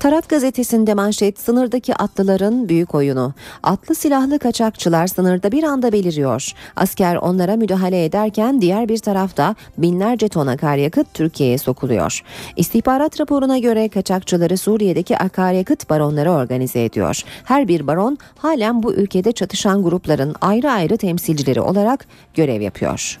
Taraf 0.00 0.28
gazetesinde 0.28 0.94
manşet 0.94 1.40
sınırdaki 1.40 1.94
atlıların 1.94 2.68
büyük 2.68 2.94
oyunu. 2.94 3.34
Atlı 3.62 3.94
silahlı 3.94 4.38
kaçakçılar 4.38 5.06
sınırda 5.06 5.52
bir 5.52 5.62
anda 5.62 5.92
beliriyor. 5.92 6.52
Asker 6.76 7.16
onlara 7.16 7.56
müdahale 7.56 8.04
ederken 8.04 8.60
diğer 8.60 8.88
bir 8.88 8.98
tarafta 8.98 9.54
binlerce 9.78 10.28
ton 10.28 10.46
akaryakıt 10.46 11.14
Türkiye'ye 11.14 11.58
sokuluyor. 11.58 12.22
İstihbarat 12.56 13.20
raporuna 13.20 13.58
göre 13.58 13.88
kaçakçıları 13.88 14.58
Suriye'deki 14.58 15.18
akaryakıt 15.18 15.90
baronları 15.90 16.30
organize 16.32 16.84
ediyor. 16.84 17.22
Her 17.44 17.68
bir 17.68 17.86
baron 17.86 18.18
halen 18.38 18.82
bu 18.82 18.92
ülkede 18.94 19.32
çatışan 19.32 19.82
grupların 19.82 20.34
ayrı 20.40 20.70
ayrı 20.70 20.96
temsilcileri 20.96 21.60
olarak 21.60 22.06
görev 22.34 22.60
yapıyor. 22.60 23.18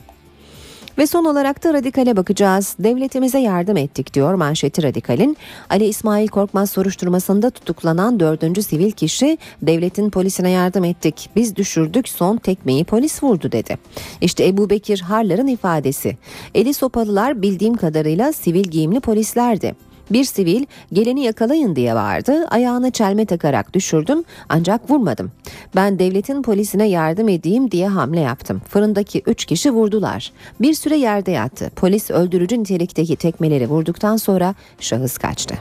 Ve 0.98 1.06
son 1.06 1.24
olarak 1.24 1.64
da 1.64 1.74
radikale 1.74 2.16
bakacağız. 2.16 2.76
Devletimize 2.78 3.38
yardım 3.38 3.76
ettik 3.76 4.14
diyor 4.14 4.34
manşeti 4.34 4.82
radikalin. 4.82 5.36
Ali 5.70 5.84
İsmail 5.84 6.28
Korkmaz 6.28 6.70
soruşturmasında 6.70 7.50
tutuklanan 7.50 8.20
dördüncü 8.20 8.62
sivil 8.62 8.90
kişi 8.90 9.38
devletin 9.62 10.10
polisine 10.10 10.50
yardım 10.50 10.84
ettik. 10.84 11.30
Biz 11.36 11.56
düşürdük 11.56 12.08
son 12.08 12.36
tekmeyi 12.36 12.84
polis 12.84 13.22
vurdu 13.22 13.52
dedi. 13.52 13.78
İşte 14.20 14.46
Ebu 14.46 14.70
Bekir 14.70 15.00
Harlar'ın 15.00 15.46
ifadesi. 15.46 16.16
Eli 16.54 16.74
sopalılar 16.74 17.42
bildiğim 17.42 17.74
kadarıyla 17.74 18.32
sivil 18.32 18.64
giyimli 18.64 19.00
polislerdi. 19.00 19.74
Bir 20.10 20.24
sivil 20.24 20.64
geleni 20.92 21.24
yakalayın 21.24 21.76
diye 21.76 21.94
vardı. 21.94 22.46
Ayağına 22.50 22.90
çelme 22.90 23.24
takarak 23.26 23.74
düşürdüm 23.74 24.24
ancak 24.48 24.90
vurmadım. 24.90 25.32
Ben 25.76 25.98
devletin 25.98 26.42
polisine 26.42 26.88
yardım 26.88 27.28
edeyim 27.28 27.70
diye 27.70 27.88
hamle 27.88 28.20
yaptım. 28.20 28.62
Fırındaki 28.68 29.22
3 29.26 29.44
kişi 29.44 29.70
vurdular. 29.70 30.32
Bir 30.60 30.74
süre 30.74 30.96
yerde 30.96 31.30
yattı. 31.30 31.70
Polis 31.76 32.10
öldürücü 32.10 32.60
nitelikteki 32.60 33.16
tekmeleri 33.16 33.68
vurduktan 33.68 34.16
sonra 34.16 34.54
şahıs 34.80 35.18
kaçtı. 35.18 35.54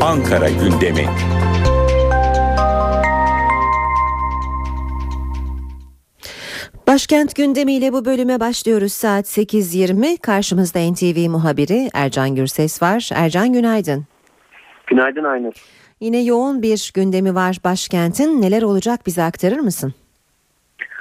Ankara 0.00 0.48
gündemi. 0.50 1.08
Başkent 6.88 7.36
gündemiyle 7.36 7.92
bu 7.92 8.04
bölüme 8.04 8.40
başlıyoruz 8.40 8.92
saat 8.92 9.24
8.20. 9.38 10.18
Karşımızda 10.18 10.78
NTV 10.92 11.30
muhabiri 11.30 11.90
Ercan 11.94 12.34
Gürses 12.34 12.82
var. 12.82 13.10
Ercan 13.14 13.52
günaydın. 13.52 14.06
Günaydın 14.86 15.24
Aynur. 15.24 15.52
Yine 16.00 16.22
yoğun 16.22 16.62
bir 16.62 16.92
gündemi 16.94 17.34
var 17.34 17.58
başkentin. 17.64 18.42
Neler 18.42 18.62
olacak 18.62 19.06
bize 19.06 19.22
aktarır 19.22 19.58
mısın? 19.58 19.94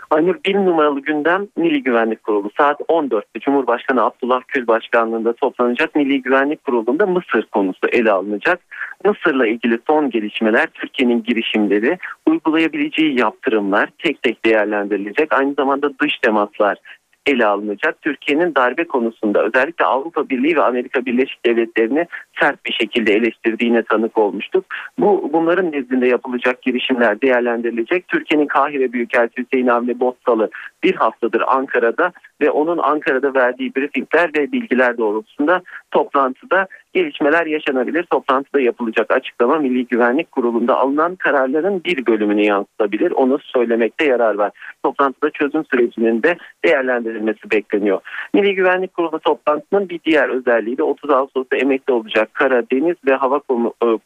Aynur 0.10 0.36
bir 0.46 0.56
numaralı 0.56 1.00
gündem 1.00 1.48
Milli 1.58 1.84
Güvenlik 1.84 2.24
Kurulu. 2.24 2.50
Saat 2.58 2.80
14'te 2.80 3.40
Cumhurbaşkanı 3.40 4.04
Abdullah 4.04 4.42
Gül 4.48 4.68
başkanlığında 4.68 5.34
toplanacak 5.34 5.96
Milli 5.96 6.22
Güvenlik 6.22 6.64
Kurulu'nda 6.64 7.06
Mısır 7.06 7.44
konusu 7.44 7.88
ele 7.92 8.12
alınacak. 8.12 8.60
Mısır'la 9.06 9.48
ilgili 9.48 9.80
son 9.88 10.10
gelişmeler, 10.10 10.68
Türkiye'nin 10.74 11.24
girişimleri, 11.24 11.98
uygulayabileceği 12.26 13.20
yaptırımlar 13.20 13.90
tek 13.98 14.22
tek 14.22 14.46
değerlendirilecek. 14.46 15.34
Aynı 15.34 15.54
zamanda 15.54 15.90
dış 16.00 16.18
temaslar 16.22 16.78
ele 17.26 17.46
alınacak. 17.46 18.02
Türkiye'nin 18.02 18.56
darbe 18.56 18.84
konusunda 18.88 19.44
özellikle 19.44 19.86
Avrupa 19.86 20.30
Birliği 20.30 20.56
ve 20.56 20.64
Amerika 20.64 21.06
Birleşik 21.06 21.46
Devletleri'ni 21.46 22.08
sert 22.40 22.66
bir 22.66 22.74
şekilde 22.74 23.14
eleştirdiğine 23.14 23.84
tanık 23.84 24.18
olmuştuk. 24.18 24.66
Bu 25.00 25.30
bunların 25.34 25.72
nezdinde 25.72 26.08
yapılacak 26.08 26.62
girişimler 26.62 27.22
değerlendirilecek. 27.22 28.08
Türkiye'nin 28.08 28.48
Kahire 28.48 28.94
Büyükelçisi 28.94 29.42
Hüseyin 29.42 29.68
Avni 29.68 30.00
Botsalı 30.00 30.50
bir 30.84 30.96
haftadır 30.96 31.44
Ankara'da 31.48 32.12
ve 32.42 32.52
onun 32.52 32.78
Ankara'da 32.78 33.34
verdiği 33.34 33.76
briefingler 33.76 34.30
ve 34.38 34.52
bilgiler 34.52 34.98
doğrultusunda 34.98 35.62
toplantıda 35.92 36.68
gelişmeler 36.94 37.46
yaşanabilir. 37.46 38.04
Toplantıda 38.04 38.62
yapılacak 38.62 39.12
açıklama 39.12 39.58
Milli 39.58 39.88
Güvenlik 39.88 40.32
Kurulu'nda 40.32 40.78
alınan 40.78 41.16
kararların 41.16 41.84
bir 41.84 42.06
bölümünü 42.06 42.46
yansıtabilir. 42.46 43.12
Onu 43.12 43.40
söylemekte 43.42 44.06
yarar 44.06 44.36
var. 44.36 44.52
Toplantıda 44.84 45.30
çözüm 45.30 45.66
sürecinin 45.66 46.24
de 46.24 46.38
değerlendirilmesi 46.66 47.52
bekleniyor. 47.52 48.00
Milli 48.34 48.56
Güvenlik 48.56 48.94
Kurulu 48.94 49.20
toplantının 49.20 49.90
bir 49.90 50.00
diğer 50.06 50.30
özelliği 50.30 50.78
de 50.78 50.84
30 50.84 51.10
Ağustos'ta 51.10 51.58
emekli 51.58 51.94
olacak 51.94 52.27
Kara, 52.34 52.64
Deniz 52.72 52.96
ve 53.08 53.14
Hava 53.14 53.40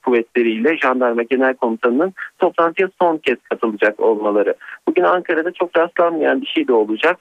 Kuvvetleri 0.04 0.52
ile 0.52 0.78
Jandarma 0.78 1.24
Genel 1.24 1.54
Komutanı'nın 1.54 2.14
toplantıya 2.40 2.90
son 3.02 3.18
kez 3.18 3.38
katılacak 3.50 4.00
olmaları. 4.00 4.54
Bugün 4.88 5.04
Ankara'da 5.04 5.52
çok 5.52 5.78
rastlanmayan 5.78 6.42
bir 6.42 6.48
şey 6.48 6.68
de 6.68 6.74
olacak. 6.74 7.18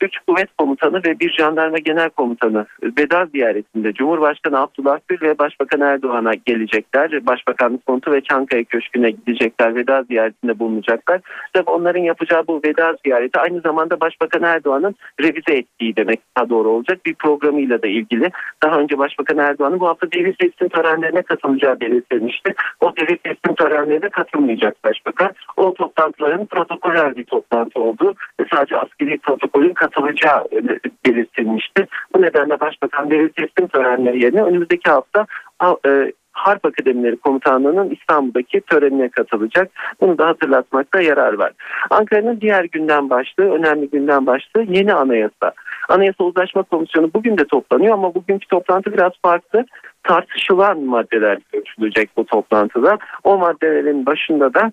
3 0.00 0.18
kuvvet 0.26 0.48
komutanı 0.58 1.00
ve 1.06 1.20
bir 1.20 1.32
jandarma 1.32 1.78
genel 1.78 2.10
komutanı 2.10 2.66
veda 2.82 3.26
ziyaretinde 3.26 3.92
Cumhurbaşkanı 3.92 4.60
Abdullah 4.60 4.98
Gül 5.08 5.20
ve 5.20 5.38
Başbakan 5.38 5.80
Erdoğan'a 5.80 6.34
gelecekler. 6.34 7.26
Başbakanlık 7.26 7.86
konutu 7.86 8.12
ve 8.12 8.20
Çankaya 8.20 8.64
Köşkü'ne 8.64 9.10
gidecekler. 9.10 9.74
Veda 9.74 10.02
ziyaretinde 10.02 10.58
bulunacaklar. 10.58 11.20
Tabii 11.52 11.70
onların 11.70 12.00
yapacağı 12.00 12.46
bu 12.46 12.60
veda 12.66 12.96
ziyareti 13.04 13.40
aynı 13.40 13.60
zamanda 13.60 14.00
Başbakan 14.00 14.42
Erdoğan'ın 14.42 14.94
revize 15.20 15.58
ettiği 15.58 15.96
demek 15.96 16.20
daha 16.36 16.48
doğru 16.48 16.68
olacak. 16.68 17.06
Bir 17.06 17.14
programıyla 17.14 17.82
da 17.82 17.86
ilgili. 17.86 18.30
Daha 18.62 18.78
önce 18.78 18.98
Başbakan 18.98 19.38
Erdoğan'ın 19.38 19.80
bu 19.80 19.88
hafta 19.88 20.12
devir 20.12 20.34
teslim 20.34 20.68
törenlerine 20.68 21.22
katılacağı 21.22 21.80
belirtilmişti. 21.80 22.54
O 22.80 22.96
devir 22.96 23.16
teslim 23.16 23.54
törenlerine 23.54 24.08
katılmayacak 24.08 24.84
Başbakan. 24.84 25.32
O 25.56 25.74
toplantıların 25.74 26.46
protokoller 26.46 27.16
bir 27.16 27.24
toplantı 27.24 27.80
oldu. 27.80 28.14
Sadece 28.52 28.76
askeri 28.76 29.18
protokolün 29.18 29.74
katılacağı 29.84 30.44
belirtilmişti. 31.06 31.86
Bu 32.14 32.22
nedenle 32.22 32.60
Başbakan 32.60 33.10
devir 33.10 33.28
teslim 33.28 33.68
törenleri 33.68 34.22
yerine 34.22 34.42
önümüzdeki 34.42 34.90
hafta 34.90 35.26
e, 35.86 36.12
Harp 36.32 36.66
Akademileri 36.66 37.16
Komutanlığı'nın 37.16 37.90
İstanbul'daki 37.90 38.60
törenine 38.60 39.08
katılacak. 39.08 39.70
Bunu 40.00 40.18
da 40.18 40.26
hatırlatmakta 40.26 41.00
yarar 41.00 41.34
var. 41.34 41.52
Ankara'nın 41.90 42.40
diğer 42.40 42.64
günden 42.64 43.10
başlığı, 43.10 43.50
önemli 43.52 43.90
günden 43.90 44.26
başlığı 44.26 44.62
yeni 44.62 44.94
anayasa. 44.94 45.52
Anayasa 45.88 46.24
Uzlaşma 46.24 46.62
Komisyonu 46.62 47.10
bugün 47.14 47.38
de 47.38 47.44
toplanıyor 47.44 47.94
ama 47.94 48.14
bugünkü 48.14 48.48
toplantı 48.48 48.92
biraz 48.92 49.12
farklı. 49.22 49.64
Tartışılan 50.02 50.80
maddeler 50.80 51.38
görüşülecek 51.52 52.10
bu 52.16 52.26
toplantıda. 52.26 52.98
O 53.24 53.38
maddelerin 53.38 54.06
başında 54.06 54.54
da 54.54 54.72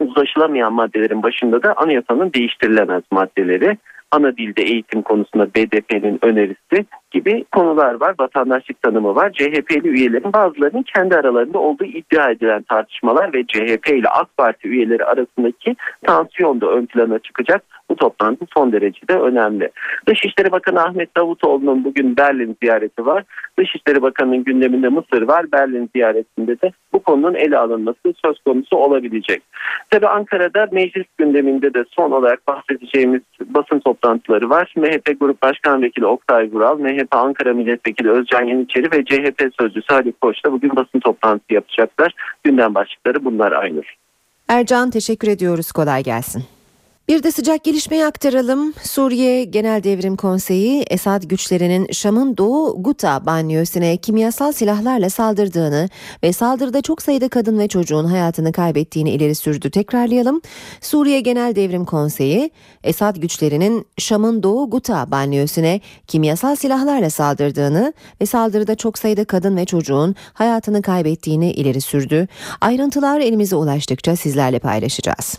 uzlaşılamayan 0.00 0.72
maddelerin 0.72 1.22
başında 1.22 1.62
da 1.62 1.74
anayasanın 1.76 2.32
değiştirilemez 2.32 3.02
maddeleri 3.10 3.78
ana 4.14 4.36
dilde 4.36 4.62
eğitim 4.62 5.02
konusunda 5.02 5.46
BDP'nin 5.54 6.18
önerisi 6.22 6.86
gibi 7.14 7.44
konular 7.52 7.94
var. 7.94 8.14
Vatandaşlık 8.18 8.82
tanımı 8.82 9.14
var. 9.14 9.32
CHP'li 9.32 9.88
üyelerin 9.88 10.32
bazılarının 10.32 10.84
kendi 10.94 11.16
aralarında 11.16 11.58
olduğu 11.58 11.84
iddia 11.84 12.30
edilen 12.30 12.62
tartışmalar 12.62 13.32
ve 13.32 13.46
CHP 13.46 13.88
ile 13.88 14.08
AK 14.08 14.36
Parti 14.36 14.68
üyeleri 14.68 15.04
arasındaki 15.04 15.76
tansiyon 16.02 16.60
da 16.60 16.66
ön 16.66 16.86
plana 16.86 17.18
çıkacak. 17.18 17.62
Bu 17.90 17.96
toplantı 17.96 18.46
son 18.54 18.72
derecede 18.72 19.18
önemli. 19.18 19.70
Dışişleri 20.06 20.52
Bakanı 20.52 20.82
Ahmet 20.82 21.16
Davutoğlu'nun 21.16 21.84
bugün 21.84 22.16
Berlin 22.16 22.56
ziyareti 22.62 23.06
var. 23.06 23.24
Dışişleri 23.58 24.02
Bakanı'nın 24.02 24.44
gündeminde 24.44 24.88
Mısır 24.88 25.22
var. 25.22 25.52
Berlin 25.52 25.90
ziyaretinde 25.94 26.60
de 26.60 26.72
bu 26.92 26.98
konunun 26.98 27.34
ele 27.34 27.58
alınması 27.58 28.14
söz 28.24 28.38
konusu 28.46 28.76
olabilecek. 28.76 29.42
Tabi 29.90 30.06
Ankara'da 30.06 30.68
meclis 30.72 31.06
gündeminde 31.18 31.74
de 31.74 31.84
son 31.90 32.10
olarak 32.10 32.48
bahsedeceğimiz 32.48 33.22
basın 33.40 33.78
toplantıları 33.78 34.50
var. 34.50 34.74
MHP 34.76 35.20
Grup 35.20 35.42
Başkan 35.42 35.82
Vekili 35.82 36.06
Oktay 36.06 36.50
Vural, 36.52 36.78
MHP 36.78 37.03
Ankara 37.10 37.52
Milletvekili 37.54 38.10
Özcan 38.10 38.44
Yeniçeri 38.44 38.92
ve 38.92 39.04
CHP 39.04 39.54
Sözcüsü 39.60 39.94
Haluk 39.94 40.20
Koç 40.20 40.44
da 40.44 40.52
bugün 40.52 40.76
basın 40.76 41.00
toplantısı 41.00 41.54
yapacaklar. 41.54 42.14
Gündem 42.44 42.74
başlıkları 42.74 43.24
bunlar 43.24 43.52
Aynur. 43.52 43.94
Ercan 44.48 44.90
teşekkür 44.90 45.28
ediyoruz. 45.28 45.72
Kolay 45.72 46.02
gelsin. 46.02 46.44
Bir 47.08 47.22
de 47.22 47.32
sıcak 47.32 47.64
gelişmeyi 47.64 48.06
aktaralım. 48.06 48.72
Suriye 48.82 49.44
Genel 49.44 49.82
Devrim 49.82 50.16
Konseyi 50.16 50.84
Esad 50.90 51.22
güçlerinin 51.22 51.92
Şam'ın 51.92 52.36
Doğu 52.36 52.82
Guta 52.82 53.26
banyosuna 53.26 53.96
kimyasal 53.96 54.52
silahlarla 54.52 55.10
saldırdığını 55.10 55.88
ve 56.22 56.32
saldırıda 56.32 56.82
çok 56.82 57.02
sayıda 57.02 57.28
kadın 57.28 57.58
ve 57.58 57.68
çocuğun 57.68 58.04
hayatını 58.04 58.52
kaybettiğini 58.52 59.10
ileri 59.10 59.34
sürdü. 59.34 59.70
Tekrarlayalım. 59.70 60.40
Suriye 60.80 61.20
Genel 61.20 61.56
Devrim 61.56 61.84
Konseyi 61.84 62.50
Esad 62.84 63.16
güçlerinin 63.16 63.86
Şam'ın 63.98 64.42
Doğu 64.42 64.70
Guta 64.70 65.10
banyosuna 65.10 65.80
kimyasal 66.06 66.56
silahlarla 66.56 67.10
saldırdığını 67.10 67.92
ve 68.20 68.26
saldırıda 68.26 68.74
çok 68.74 68.98
sayıda 68.98 69.24
kadın 69.24 69.56
ve 69.56 69.64
çocuğun 69.64 70.14
hayatını 70.32 70.82
kaybettiğini 70.82 71.52
ileri 71.52 71.80
sürdü. 71.80 72.28
Ayrıntılar 72.60 73.20
elimize 73.20 73.56
ulaştıkça 73.56 74.16
sizlerle 74.16 74.58
paylaşacağız. 74.58 75.38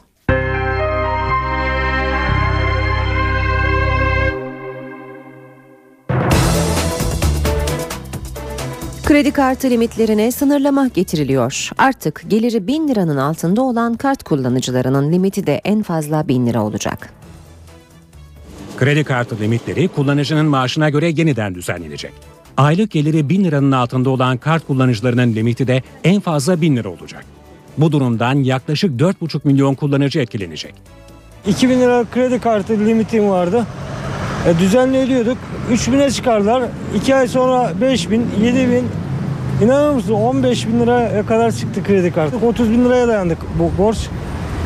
Kredi 9.05 9.31
kartı 9.31 9.69
limitlerine 9.69 10.31
sınırlama 10.31 10.87
getiriliyor. 10.87 11.69
Artık 11.77 12.23
geliri 12.27 12.67
1000 12.67 12.87
liranın 12.87 13.17
altında 13.17 13.61
olan 13.61 13.93
kart 13.93 14.23
kullanıcılarının 14.23 15.11
limiti 15.11 15.47
de 15.47 15.61
en 15.65 15.83
fazla 15.83 16.27
1000 16.27 16.47
lira 16.47 16.63
olacak. 16.63 17.13
Kredi 18.77 19.03
kartı 19.03 19.39
limitleri 19.39 19.87
kullanıcının 19.87 20.45
maaşına 20.45 20.89
göre 20.89 21.09
yeniden 21.09 21.55
düzenlenecek. 21.55 22.13
Aylık 22.57 22.91
geliri 22.91 23.29
1000 23.29 23.43
liranın 23.43 23.71
altında 23.71 24.09
olan 24.09 24.37
kart 24.37 24.67
kullanıcılarının 24.67 25.35
limiti 25.35 25.67
de 25.67 25.83
en 26.03 26.19
fazla 26.19 26.61
1000 26.61 26.75
lira 26.75 26.89
olacak. 26.89 27.25
Bu 27.77 27.91
durumdan 27.91 28.35
yaklaşık 28.35 29.01
4,5 29.01 29.39
milyon 29.43 29.75
kullanıcı 29.75 30.19
etkilenecek. 30.19 30.73
2000 31.47 31.79
lira 31.79 32.05
kredi 32.13 32.39
kartı 32.39 32.73
limitim 32.73 33.29
vardı. 33.29 33.65
E, 34.45 34.59
düzenli 34.59 34.97
ödüyorduk. 34.97 35.37
3000'e 35.71 36.11
çıkardılar. 36.11 36.63
2 36.95 37.15
ay 37.15 37.27
sonra 37.27 37.71
5000, 37.81 38.27
7000. 38.41 38.87
İnanır 39.63 39.93
mısın 39.93 40.13
15 40.13 40.67
bin 40.67 40.79
liraya 40.79 41.25
kadar 41.25 41.51
çıktı 41.51 41.83
kredi 41.83 42.11
kartı. 42.11 42.37
30 42.47 42.71
bin 42.71 42.85
liraya 42.85 43.07
dayandık 43.07 43.37
bu 43.59 43.83
borç. 43.83 43.97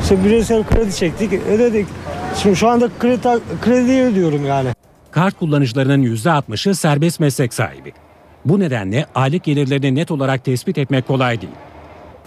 İşte 0.03 0.23
bireysel 0.25 0.63
kredi 0.63 0.95
çektik, 0.95 1.33
ödedik. 1.33 1.87
Şimdi 2.35 2.55
şu 2.55 2.67
anda 2.67 2.89
kredi, 2.99 3.21
krediyi 3.61 4.01
ödüyorum 4.01 4.45
yani. 4.45 4.69
Kart 5.11 5.39
kullanıcılarının 5.39 6.03
%60'ı 6.03 6.75
serbest 6.75 7.19
meslek 7.19 7.53
sahibi. 7.53 7.93
Bu 8.45 8.59
nedenle 8.59 9.05
aylık 9.15 9.43
gelirlerini 9.43 9.95
net 9.95 10.11
olarak 10.11 10.45
tespit 10.45 10.77
etmek 10.77 11.07
kolay 11.07 11.41
değil. 11.41 11.53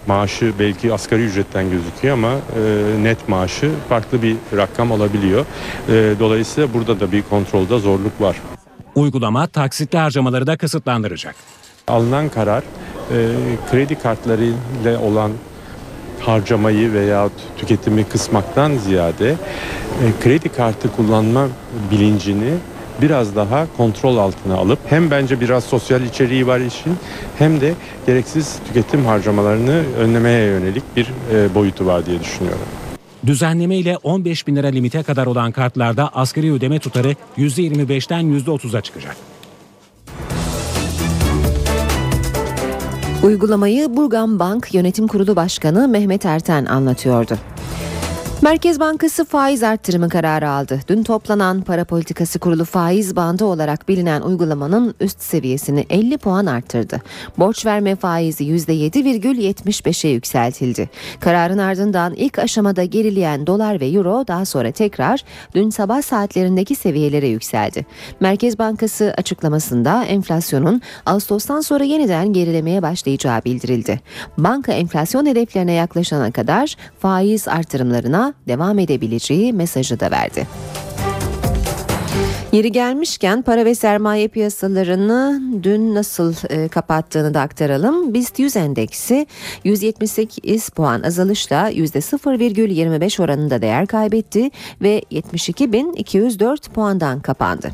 Maaşı 0.07 0.53
belki 0.59 0.93
asgari 0.93 1.23
ücretten 1.23 1.69
gözüküyor 1.69 2.13
ama 2.13 2.31
e, 2.31 3.03
net 3.03 3.29
maaşı 3.29 3.71
farklı 3.89 4.21
bir 4.21 4.35
rakam 4.57 4.91
olabiliyor. 4.91 5.45
E, 5.89 6.13
dolayısıyla 6.19 6.73
burada 6.73 6.99
da 6.99 7.11
bir 7.11 7.21
kontrolde 7.21 7.79
zorluk 7.79 8.21
var. 8.21 8.35
Uygulama 8.95 9.47
taksitli 9.47 9.97
harcamaları 9.97 10.47
da 10.47 10.57
kısıtlandıracak. 10.57 11.35
Alınan 11.87 12.29
karar 12.29 12.63
e, 13.11 13.29
kredi 13.71 13.99
kartlarıyla 13.99 14.99
olan 15.01 15.31
harcamayı 16.19 16.93
veya 16.93 17.29
tüketimi 17.57 18.03
kısmaktan 18.03 18.77
ziyade 18.77 19.29
e, 19.29 20.23
kredi 20.23 20.49
kartı 20.49 20.95
kullanma 20.95 21.47
bilincini 21.91 22.53
biraz 23.01 23.35
daha 23.35 23.67
kontrol 23.77 24.17
altına 24.17 24.55
alıp 24.55 24.79
hem 24.85 25.11
bence 25.11 25.41
biraz 25.41 25.63
sosyal 25.63 26.01
içeriği 26.01 26.47
var 26.47 26.59
işin 26.59 26.97
hem 27.37 27.61
de 27.61 27.73
gereksiz 28.07 28.59
tüketim 28.67 29.05
harcamalarını 29.05 29.83
önlemeye 29.97 30.45
yönelik 30.45 30.83
bir 30.95 31.11
e, 31.33 31.55
boyutu 31.55 31.85
var 31.85 32.05
diye 32.05 32.19
düşünüyorum. 32.19 32.65
Düzenleme 33.25 33.75
ile 33.75 33.97
15 33.97 34.47
bin 34.47 34.55
lira 34.55 34.67
limite 34.67 35.03
kadar 35.03 35.25
olan 35.25 35.51
kartlarda 35.51 36.09
asgari 36.13 36.53
ödeme 36.53 36.79
tutarı 36.79 37.15
%25'ten 37.37 38.39
%30'a 38.39 38.81
çıkacak. 38.81 39.15
Uygulamayı 43.23 43.97
Burgan 43.97 44.39
Bank 44.39 44.73
Yönetim 44.73 45.07
Kurulu 45.07 45.35
Başkanı 45.35 45.87
Mehmet 45.87 46.25
Erten 46.25 46.65
anlatıyordu. 46.65 47.37
Merkez 48.43 48.79
Bankası 48.79 49.25
faiz 49.25 49.63
arttırımı 49.63 50.09
kararı 50.09 50.49
aldı. 50.49 50.79
Dün 50.87 51.03
toplanan 51.03 51.61
para 51.61 51.85
politikası 51.85 52.39
kurulu 52.39 52.65
faiz 52.65 53.15
bandı 53.15 53.45
olarak 53.45 53.89
bilinen 53.89 54.21
uygulamanın 54.21 54.95
üst 54.99 55.21
seviyesini 55.21 55.85
50 55.89 56.17
puan 56.17 56.45
arttırdı. 56.45 57.01
Borç 57.37 57.65
verme 57.65 57.95
faizi 57.95 58.43
%7,75'e 58.43 60.09
yükseltildi. 60.09 60.89
Kararın 61.19 61.57
ardından 61.57 62.13
ilk 62.13 62.39
aşamada 62.39 62.83
gerileyen 62.83 63.47
dolar 63.47 63.79
ve 63.81 63.87
euro 63.87 64.27
daha 64.27 64.45
sonra 64.45 64.71
tekrar 64.71 65.23
dün 65.55 65.69
sabah 65.69 66.01
saatlerindeki 66.01 66.75
seviyelere 66.75 67.27
yükseldi. 67.27 67.85
Merkez 68.19 68.59
Bankası 68.59 69.13
açıklamasında 69.17 70.03
enflasyonun 70.03 70.81
Ağustos'tan 71.05 71.61
sonra 71.61 71.83
yeniden 71.83 72.33
gerilemeye 72.33 72.81
başlayacağı 72.81 73.43
bildirildi. 73.45 74.01
Banka 74.37 74.71
enflasyon 74.71 75.25
hedeflerine 75.25 75.73
yaklaşana 75.73 76.31
kadar 76.31 76.75
faiz 76.99 77.47
artırımlarına 77.47 78.32
devam 78.47 78.79
edebileceği 78.79 79.53
mesajı 79.53 79.99
da 79.99 80.11
verdi. 80.11 80.47
Yeri 82.53 82.71
gelmişken 82.71 83.41
para 83.41 83.65
ve 83.65 83.75
sermaye 83.75 84.27
piyasalarını 84.27 85.41
dün 85.63 85.95
nasıl 85.95 86.33
e, 86.49 86.67
kapattığını 86.67 87.33
da 87.33 87.41
aktaralım. 87.41 88.13
BIST 88.13 88.39
100 88.39 88.55
endeksi 88.55 89.27
178 89.63 90.69
puan 90.69 91.03
azalışla 91.03 91.71
%0,25 91.71 93.23
oranında 93.23 93.61
değer 93.61 93.87
kaybetti 93.87 94.51
ve 94.81 95.01
72.204 95.11 96.69
puandan 96.69 97.19
kapandı. 97.19 97.71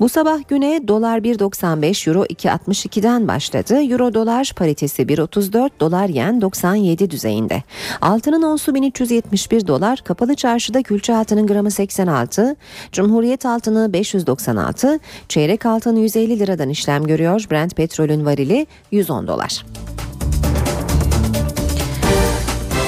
Bu 0.00 0.08
sabah 0.08 0.48
güne 0.48 0.88
dolar 0.88 1.18
1.95 1.18 2.10
euro 2.10 2.24
2.62'den 2.24 3.28
başladı. 3.28 3.82
Euro 3.82 4.14
dolar 4.14 4.52
paritesi 4.56 5.02
1.34 5.02 5.70
dolar 5.80 6.08
yen 6.08 6.40
97 6.40 7.10
düzeyinde. 7.10 7.62
Altının 8.00 8.42
onsu 8.42 8.74
1371 8.74 9.66
dolar 9.66 9.98
kapalı 9.98 10.34
çarşıda 10.34 10.82
külçe 10.82 11.16
altının 11.16 11.46
gramı 11.46 11.70
86 11.70 12.56
Cumhuriyet 12.92 13.46
altını 13.46 13.92
500 13.92 14.15
596, 14.16 14.98
çeyrek 15.28 15.66
altın 15.66 15.96
150 15.96 16.38
liradan 16.38 16.68
işlem 16.68 17.04
görüyor. 17.04 17.44
Brent 17.50 17.76
petrolün 17.76 18.24
varili 18.24 18.66
110 18.90 19.26
dolar. 19.26 19.64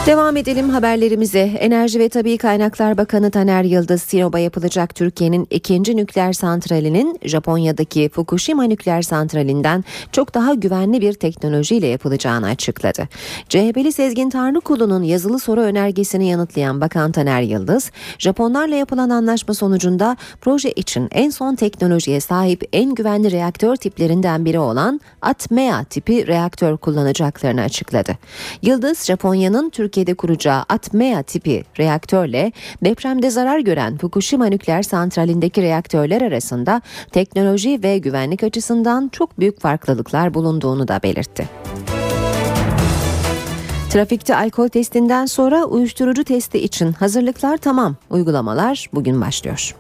Devam 0.09 0.37
edelim 0.37 0.71
haberlerimize. 0.71 1.39
Enerji 1.39 1.99
ve 1.99 2.09
Tabi 2.09 2.39
Kaynaklar 2.39 2.99
Bakanı 2.99 3.31
Taner 3.31 3.65
Yıldız, 3.65 4.03
Sinop'a 4.03 4.39
yapılacak 4.39 4.95
Türkiye'nin 4.95 5.47
ikinci 5.51 5.97
nükleer 5.97 6.33
santralinin 6.33 7.19
Japonya'daki 7.25 8.09
Fukushima 8.09 8.65
nükleer 8.65 9.03
santralinden 9.03 9.85
çok 10.13 10.35
daha 10.35 10.55
güvenli 10.55 11.01
bir 11.01 11.13
teknolojiyle 11.13 11.87
yapılacağını 11.87 12.47
açıkladı. 12.47 13.09
CHP'li 13.49 13.93
Sezgin 13.93 14.31
Tanrıkulu'nun 14.31 15.03
yazılı 15.03 15.39
soru 15.39 15.61
önergesini 15.61 16.29
yanıtlayan 16.29 16.81
Bakan 16.81 17.13
Taner 17.13 17.43
Yıldız, 17.43 17.91
Japonlarla 18.19 18.75
yapılan 18.75 19.11
anlaşma 19.11 19.55
sonucunda 19.55 20.17
proje 20.41 20.73
için 20.73 21.09
en 21.13 21.31
son 21.31 21.55
teknolojiye 21.55 22.21
sahip 22.21 22.69
en 22.73 22.95
güvenli 22.95 23.31
reaktör 23.33 23.77
tiplerinden 23.77 24.45
biri 24.45 24.59
olan 24.59 25.01
ATMEA 25.23 25.85
tipi 25.85 26.27
reaktör 26.27 26.77
kullanacaklarını 26.77 27.61
açıkladı. 27.61 28.19
Yıldız, 28.63 29.05
Japonya'nın 29.05 29.71
Türkiye 29.71 29.98
Türkiye'de 29.99 30.15
kuracağı 30.17 30.65
Atmea 30.69 31.23
tipi 31.23 31.65
reaktörle 31.79 32.53
depremde 32.85 33.31
zarar 33.31 33.59
gören 33.59 33.99
Fukushima 33.99 34.47
nükleer 34.47 34.83
santralindeki 34.83 35.63
reaktörler 35.63 36.23
arasında 36.23 36.83
teknoloji 37.13 37.83
ve 37.83 37.99
güvenlik 37.99 38.43
açısından 38.43 39.09
çok 39.13 39.39
büyük 39.39 39.61
farklılıklar 39.61 40.35
bulunduğunu 40.35 40.89
da 40.89 41.01
belirtti. 41.03 41.49
Trafikte 43.91 44.37
alkol 44.37 44.69
testinden 44.69 45.27
sonra 45.27 45.65
uyuşturucu 45.65 46.25
testi 46.25 46.59
için 46.59 46.93
hazırlıklar 46.93 47.57
tamam. 47.57 47.97
Uygulamalar 48.11 48.87
bugün 48.95 49.21
başlıyor. 49.21 49.77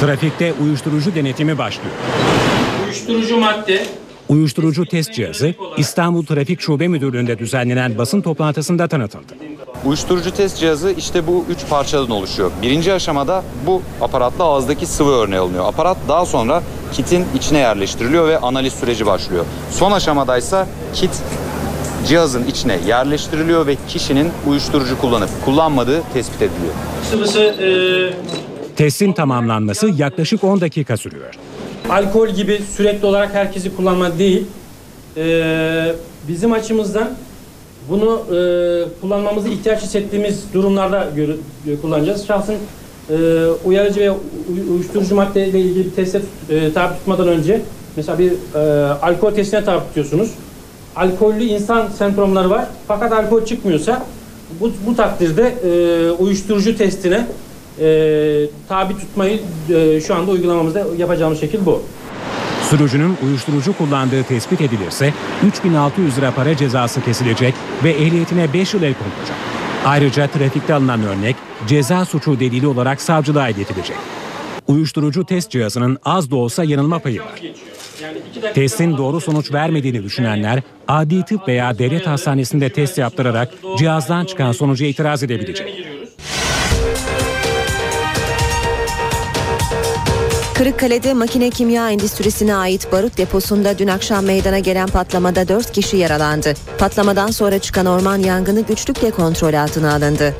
Trafikte 0.00 0.52
uyuşturucu 0.52 1.14
denetimi 1.14 1.58
başlıyor. 1.58 1.94
uyuşturucu 2.84 3.36
madde, 3.36 3.86
Uyuşturucu 4.30 4.86
test 4.86 5.12
cihazı 5.12 5.54
İstanbul 5.76 6.26
Trafik 6.26 6.60
Şube 6.60 6.88
Müdürlüğü'nde 6.88 7.38
düzenlenen 7.38 7.98
basın 7.98 8.20
toplantısında 8.20 8.88
tanıtıldı. 8.88 9.34
Uyuşturucu 9.84 10.30
test 10.30 10.58
cihazı 10.58 10.90
işte 10.90 11.26
bu 11.26 11.44
üç 11.50 11.68
parçadan 11.70 12.10
oluşuyor. 12.10 12.50
Birinci 12.62 12.92
aşamada 12.92 13.44
bu 13.66 13.82
aparatla 14.00 14.44
ağızdaki 14.44 14.86
sıvı 14.86 15.10
örneği 15.10 15.38
alınıyor. 15.38 15.64
Aparat 15.64 15.96
daha 16.08 16.26
sonra 16.26 16.62
kitin 16.92 17.24
içine 17.36 17.58
yerleştiriliyor 17.58 18.28
ve 18.28 18.38
analiz 18.38 18.72
süreci 18.72 19.06
başlıyor. 19.06 19.44
Son 19.70 19.92
aşamadaysa 19.92 20.66
kit 20.94 21.10
cihazın 22.06 22.46
içine 22.46 22.78
yerleştiriliyor 22.86 23.66
ve 23.66 23.76
kişinin 23.88 24.28
uyuşturucu 24.46 25.00
kullanıp 25.00 25.30
kullanmadığı 25.44 26.02
tespit 26.12 26.42
ediliyor. 26.42 26.74
Testin 28.76 29.12
tamamlanması 29.12 29.88
yaklaşık 29.96 30.44
10 30.44 30.60
dakika 30.60 30.96
sürüyor. 30.96 31.34
Alkol 31.88 32.28
gibi 32.28 32.60
sürekli 32.76 33.06
olarak 33.06 33.34
herkesi 33.34 33.76
kullanma 33.76 34.18
değil. 34.18 34.46
E, 35.16 35.94
bizim 36.28 36.52
açımızdan 36.52 37.08
bunu 37.88 38.22
e, 38.26 38.38
kullanmamızı 39.00 39.48
ihtiyaç 39.48 39.82
hissettiğimiz 39.82 40.44
durumlarda 40.54 41.08
e, 41.68 41.76
kullanacağız. 41.76 42.26
Şahsın 42.26 42.54
e, 43.10 43.16
uyarıcı 43.64 44.00
ve 44.00 44.10
uy- 44.10 44.70
uyuşturucu 44.74 45.14
maddeyle 45.14 45.60
ilgili 45.60 45.84
bir 45.84 45.90
teste 45.90 46.20
e, 46.50 46.72
tabi 46.72 46.94
tutmadan 46.94 47.28
önce 47.28 47.60
mesela 47.96 48.18
bir 48.18 48.32
e, 48.54 48.58
alkol 48.92 49.30
testine 49.30 49.64
tabi 49.64 49.84
tutuyorsunuz. 49.86 50.30
Alkollü 50.96 51.44
insan 51.44 51.88
semptomları 51.88 52.50
var 52.50 52.66
fakat 52.88 53.12
alkol 53.12 53.44
çıkmıyorsa 53.44 54.06
bu, 54.60 54.72
bu 54.86 54.96
takdirde 54.96 55.54
e, 55.64 56.10
uyuşturucu 56.10 56.76
testine 56.76 57.26
e, 57.80 58.46
tabi 58.68 58.98
tutmayı 58.98 59.40
e, 59.74 60.00
şu 60.00 60.14
anda 60.14 60.30
uygulamamızda 60.30 60.86
yapacağımız 60.98 61.40
şekil 61.40 61.66
bu. 61.66 61.82
Sürücünün 62.70 63.16
uyuşturucu 63.26 63.78
kullandığı 63.78 64.22
tespit 64.22 64.60
edilirse 64.60 65.12
3600 65.46 66.18
lira 66.18 66.30
para 66.30 66.56
cezası 66.56 67.04
kesilecek 67.04 67.54
ve 67.84 67.90
ehliyetine 67.90 68.52
5 68.52 68.74
yıl 68.74 68.82
el 68.82 68.94
konulacak. 68.94 69.36
Ayrıca 69.84 70.26
trafikte 70.26 70.74
alınan 70.74 71.02
örnek 71.02 71.36
ceza 71.66 72.04
suçu 72.04 72.40
delili 72.40 72.66
olarak 72.66 73.02
savcılığa 73.02 73.48
iletilecek. 73.48 73.96
Uyuşturucu 74.68 75.24
test 75.24 75.50
cihazının 75.50 75.98
az 76.04 76.30
da 76.30 76.36
olsa 76.36 76.64
yanılma 76.64 76.98
payı 76.98 77.20
var. 77.20 77.40
Testin 78.54 78.96
doğru 78.96 79.20
sonuç 79.20 79.52
vermediğini 79.52 80.02
düşünenler 80.02 80.62
adli 80.88 81.24
tıp 81.24 81.48
veya 81.48 81.78
devlet 81.78 82.06
hastanesinde 82.06 82.68
test 82.72 82.98
yaptırarak 82.98 83.54
cihazdan 83.78 84.24
çıkan 84.24 84.52
sonuca 84.52 84.86
itiraz 84.86 85.22
edebilecek. 85.22 85.99
Kırıkkale'de 90.60 91.14
makine 91.14 91.50
kimya 91.50 91.90
endüstrisine 91.90 92.54
ait 92.54 92.92
barut 92.92 93.18
deposunda 93.18 93.78
dün 93.78 93.88
akşam 93.88 94.24
meydana 94.24 94.58
gelen 94.58 94.86
patlamada 94.86 95.48
4 95.48 95.72
kişi 95.72 95.96
yaralandı. 95.96 96.54
Patlamadan 96.78 97.30
sonra 97.30 97.58
çıkan 97.58 97.86
orman 97.86 98.18
yangını 98.18 98.60
güçlükle 98.60 99.10
kontrol 99.10 99.54
altına 99.54 99.94
alındı. 99.94 100.34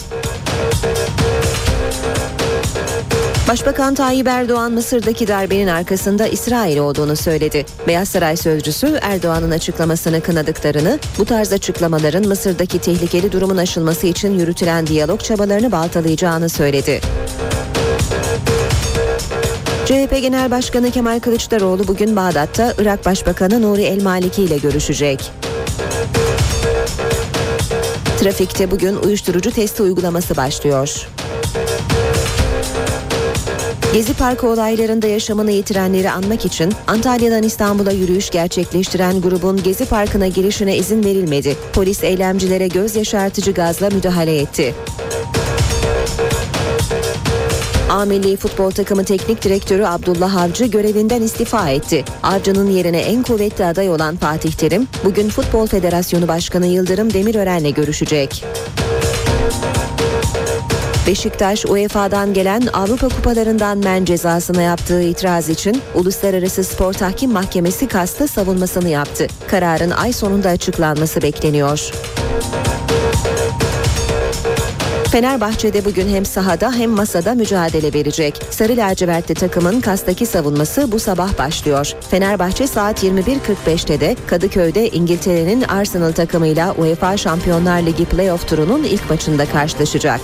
Başbakan 3.49 3.95
Tayyip 3.95 4.27
Erdoğan 4.27 4.73
Mısır'daki 4.73 5.29
darbenin 5.29 5.67
arkasında 5.67 6.27
İsrail 6.27 6.79
olduğunu 6.79 7.17
söyledi. 7.17 7.67
Beyaz 7.87 8.09
Saray 8.09 8.37
sözcüsü 8.37 8.99
Erdoğan'ın 9.03 9.51
açıklamasını 9.51 10.21
kınadıklarını, 10.21 10.99
bu 11.19 11.25
tarz 11.25 11.53
açıklamaların 11.53 12.29
Mısır'daki 12.29 12.79
tehlikeli 12.79 13.33
durumun 13.33 13.57
aşılması 13.57 14.07
için 14.07 14.39
yürütülen 14.39 14.87
diyalog 14.87 15.21
çabalarını 15.21 15.73
baltalayacağını 15.73 16.49
söyledi. 16.49 17.01
CHP 19.91 20.23
Genel 20.23 20.51
Başkanı 20.51 20.91
Kemal 20.91 21.21
Kılıçdaroğlu 21.21 21.89
bugün 21.89 22.17
Bağdat'ta 22.17 22.75
Irak 22.79 23.07
Başbakanı 23.07 23.63
Nuri 23.63 23.83
El 23.83 24.03
Maliki 24.03 24.43
ile 24.43 24.59
görüşecek. 24.59 25.31
Trafikte 28.21 28.71
bugün 28.71 28.97
uyuşturucu 28.97 29.51
testi 29.51 29.83
uygulaması 29.83 30.37
başlıyor. 30.37 31.09
Gezi 33.95 34.15
Parkı 34.15 34.49
olaylarında 34.49 35.07
yaşamını 35.07 35.51
yitirenleri 35.51 36.11
anmak 36.11 36.45
için 36.45 36.73
Antalya'dan 36.87 37.43
İstanbul'a 37.43 37.93
yürüyüş 37.93 38.31
gerçekleştiren 38.31 39.21
grubun 39.21 39.63
Gezi 39.63 39.85
Parkı'na 39.85 40.27
girişine 40.27 40.77
izin 40.77 41.05
verilmedi. 41.05 41.57
Polis 41.73 42.05
eylemcilere 42.05 42.69
göz 42.69 42.97
yaşartıcı 42.97 43.53
gazla 43.53 43.91
müdahale 43.91 44.39
etti. 44.39 44.75
A 47.91 48.05
Milli 48.05 48.37
Futbol 48.37 48.71
Takımı 48.71 49.05
Teknik 49.05 49.45
Direktörü 49.45 49.85
Abdullah 49.85 50.37
Avcı 50.37 50.65
görevinden 50.65 51.23
istifa 51.23 51.71
etti. 51.71 52.05
Avcı'nın 52.23 52.71
yerine 52.71 52.99
en 53.01 53.23
kuvvetli 53.23 53.65
aday 53.65 53.91
olan 53.91 54.17
Fatih 54.17 54.53
Terim 54.53 54.89
bugün 55.05 55.29
Futbol 55.29 55.67
Federasyonu 55.67 56.29
Başkanı 56.29 56.67
Yıldırım 56.67 57.13
Demirören'le 57.13 57.75
görüşecek. 57.75 58.45
Beşiktaş 61.07 61.67
UEFA'dan 61.67 62.35
gelen 62.35 62.63
Avrupa 62.73 63.09
Kupalarından 63.09 63.79
men 63.79 64.05
cezasına 64.05 64.63
yaptığı 64.63 65.03
itiraz 65.03 65.49
için 65.49 65.83
Uluslararası 65.95 66.65
Spor 66.65 66.93
Tahkim 66.93 67.33
Mahkemesi 67.33 67.89
kasta 67.89 68.29
savunmasını 68.29 68.89
yaptı. 68.89 69.27
Kararın 69.49 69.91
ay 69.91 70.13
sonunda 70.13 70.49
açıklanması 70.49 71.23
bekleniyor. 71.23 71.91
Fenerbahçe'de 75.11 75.85
bugün 75.85 76.09
hem 76.09 76.25
sahada 76.25 76.73
hem 76.73 76.91
masada 76.91 77.35
mücadele 77.35 77.95
verecek. 77.95 78.41
Sarı 78.51 78.77
lacivertli 78.77 79.35
takımın 79.35 79.81
kastaki 79.81 80.27
savunması 80.27 80.93
bu 80.93 80.99
sabah 80.99 81.39
başlıyor. 81.39 81.93
Fenerbahçe 82.11 82.67
saat 82.67 83.05
21.45'te 83.05 84.01
de 84.01 84.17
Kadıköy'de 84.27 84.89
İngiltere'nin 84.89 85.63
Arsenal 85.63 86.13
takımıyla 86.13 86.73
UEFA 86.73 87.17
Şampiyonlar 87.17 87.83
Ligi 87.83 88.05
playoff 88.05 88.49
turunun 88.49 88.83
ilk 88.83 89.11
maçında 89.11 89.47
karşılaşacak. 89.47 90.21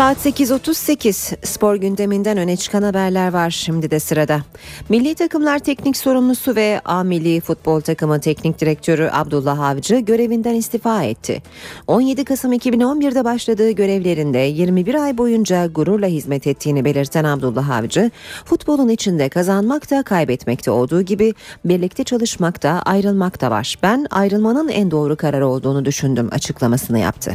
Saat 0.00 0.26
8.38 0.26 1.46
spor 1.46 1.76
gündeminden 1.76 2.38
öne 2.38 2.56
çıkan 2.56 2.82
haberler 2.82 3.32
var 3.32 3.50
şimdi 3.50 3.90
de 3.90 4.00
sırada. 4.00 4.40
Milli 4.88 5.14
takımlar 5.14 5.58
teknik 5.58 5.96
sorumlusu 5.96 6.56
ve 6.56 6.80
A 6.84 7.02
Milli 7.02 7.40
Futbol 7.40 7.80
Takımı 7.80 8.20
teknik 8.20 8.60
direktörü 8.60 9.08
Abdullah 9.12 9.60
Avcı 9.60 9.96
görevinden 9.98 10.54
istifa 10.54 11.02
etti. 11.02 11.42
17 11.86 12.24
Kasım 12.24 12.52
2011'de 12.52 13.24
başladığı 13.24 13.70
görevlerinde 13.70 14.38
21 14.38 14.94
ay 14.94 15.18
boyunca 15.18 15.66
gururla 15.66 16.06
hizmet 16.06 16.46
ettiğini 16.46 16.84
belirten 16.84 17.24
Abdullah 17.24 17.70
Avcı, 17.70 18.10
futbolun 18.44 18.88
içinde 18.88 19.28
kazanmak 19.28 19.90
da 19.90 20.02
kaybetmek 20.02 20.68
olduğu 20.68 21.02
gibi 21.02 21.34
birlikte 21.64 22.04
çalışmak 22.04 22.62
da 22.62 22.82
ayrılmak 22.82 23.40
da 23.40 23.50
var. 23.50 23.76
Ben 23.82 24.06
ayrılmanın 24.10 24.68
en 24.68 24.90
doğru 24.90 25.16
karar 25.16 25.40
olduğunu 25.40 25.84
düşündüm 25.84 26.28
açıklamasını 26.32 26.98
yaptı. 26.98 27.32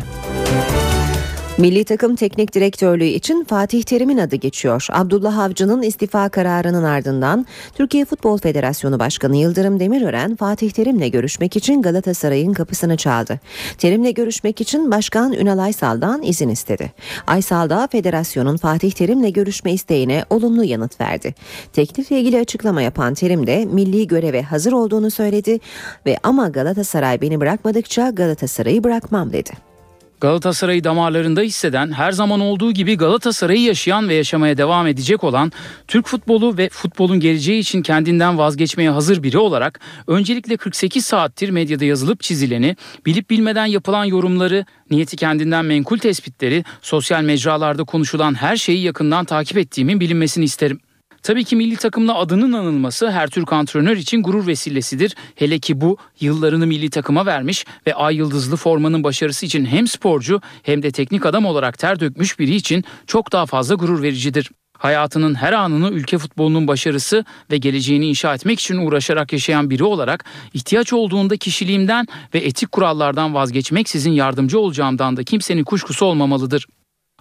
Milli 1.58 1.84
takım 1.84 2.16
teknik 2.16 2.54
direktörlüğü 2.54 3.06
için 3.06 3.44
Fatih 3.44 3.84
Terim'in 3.84 4.18
adı 4.18 4.36
geçiyor. 4.36 4.88
Abdullah 4.92 5.40
Avcı'nın 5.40 5.82
istifa 5.82 6.30
kararının 6.30 6.84
ardından 6.84 7.46
Türkiye 7.74 8.06
Futbol 8.06 8.38
Federasyonu 8.38 9.00
Başkanı 9.00 9.38
Yıldırım 9.38 9.80
Demirören 9.80 10.36
Fatih 10.36 10.72
Terim'le 10.72 11.12
görüşmek 11.12 11.56
için 11.56 11.82
Galatasaray'ın 11.82 12.54
kapısını 12.54 12.98
çaldı. 12.98 13.40
Terim'le 13.78 14.14
görüşmek 14.14 14.62
için 14.62 14.92
Başkan 14.92 15.34
Ünal 15.34 15.58
Aysal'dan 15.58 16.24
izin 16.24 16.50
istedi. 16.50 16.92
Aysal 17.28 17.70
da 17.70 17.88
federasyonun 17.92 18.58
Fatih 18.58 18.92
Terim'le 18.92 19.34
görüşme 19.34 19.74
isteğine 19.74 20.26
olumlu 20.30 20.64
yanıt 20.64 21.02
verdi. 21.02 21.36
Teklifle 21.74 22.20
ilgili 22.20 22.40
açıklama 22.40 22.82
yapan 22.82 23.14
Terim 23.14 23.48
de 23.48 23.66
milli 23.66 24.08
göreve 24.08 24.42
hazır 24.42 24.72
olduğunu 24.72 25.12
söyledi 25.12 25.60
ve 26.06 26.18
ama 26.24 26.50
Galatasaray 26.50 27.22
beni 27.22 27.40
bırakmadıkça 27.40 28.10
Galatasaray'ı 28.10 28.84
bırakmam 28.84 29.34
dedi. 29.34 29.75
Galatasaray'ı 30.22 30.84
damarlarında 30.84 31.42
hisseden, 31.42 31.92
her 31.92 32.12
zaman 32.12 32.40
olduğu 32.40 32.72
gibi 32.72 32.98
Galatasaray'ı 32.98 33.62
yaşayan 33.62 34.10
ve 34.10 34.14
yaşamaya 34.14 34.58
devam 34.58 34.88
edecek 34.88 35.24
olan, 35.24 35.52
Türk 35.88 36.08
futbolu 36.08 36.58
ve 36.58 36.70
futbolun 36.70 37.20
geleceği 37.20 37.60
için 37.60 37.82
kendinden 37.82 38.38
vazgeçmeye 38.38 38.90
hazır 38.90 39.24
biri 39.24 39.38
olarak 39.38 39.80
öncelikle 40.08 40.58
48 40.58 41.06
saattir 41.06 41.50
medyada 41.50 41.86
yazılıp 41.86 42.22
çizileni, 42.22 42.76
bilip 43.06 43.30
bilmeden 43.30 43.66
yapılan 43.66 44.06
yorumları, 44.06 44.66
niyeti 44.92 45.16
kendinden 45.16 45.66
menkul 45.66 45.98
tespitleri, 45.98 46.64
sosyal 46.82 47.24
mecralarda 47.24 47.84
konuşulan 47.84 48.34
her 48.34 48.58
şeyi 48.58 48.82
yakından 48.84 49.26
takip 49.26 49.58
ettiğimin 49.58 50.00
bilinmesini 50.00 50.46
isterim. 50.46 50.80
Tabii 51.26 51.44
ki 51.44 51.56
milli 51.56 51.76
takımla 51.76 52.16
adının 52.16 52.54
anılması 52.54 53.12
her 53.12 53.28
Türk 53.28 53.54
antrenör 53.54 53.98
için 53.98 54.24
gurur 54.24 54.48
vesilesidir. 54.48 55.16
Hele 55.36 55.60
ki 55.60 55.82
bu 55.82 55.98
yıllarını 56.20 56.68
milli 56.68 56.90
takıma 56.90 57.26
vermiş 57.26 57.66
ve 57.88 57.94
ay 57.94 58.16
yıldızlı 58.16 58.56
formanın 58.56 59.04
başarısı 59.04 59.46
için 59.46 59.66
hem 59.66 59.88
sporcu 59.88 60.42
hem 60.64 60.84
de 60.84 60.92
teknik 60.92 61.26
adam 61.26 61.46
olarak 61.46 61.80
ter 61.80 62.00
dökmüş 62.00 62.40
biri 62.40 62.56
için 62.56 62.84
çok 63.08 63.32
daha 63.32 63.46
fazla 63.46 63.76
gurur 63.76 64.02
vericidir. 64.02 64.52
Hayatının 64.78 65.36
her 65.36 65.54
anını 65.54 65.90
ülke 65.90 66.18
futbolunun 66.18 66.68
başarısı 66.68 67.26
ve 67.52 67.58
geleceğini 67.58 68.08
inşa 68.08 68.34
etmek 68.34 68.60
için 68.60 68.78
uğraşarak 68.78 69.34
yaşayan 69.34 69.70
biri 69.70 69.84
olarak 69.84 70.26
ihtiyaç 70.54 70.94
olduğunda 70.94 71.38
kişiliğimden 71.38 72.08
ve 72.34 72.40
etik 72.40 72.72
kurallardan 72.72 73.34
vazgeçmeksizin 73.34 74.12
yardımcı 74.12 74.60
olacağımdan 74.60 75.18
da 75.18 75.24
kimsenin 75.24 75.64
kuşkusu 75.64 76.06
olmamalıdır. 76.06 76.68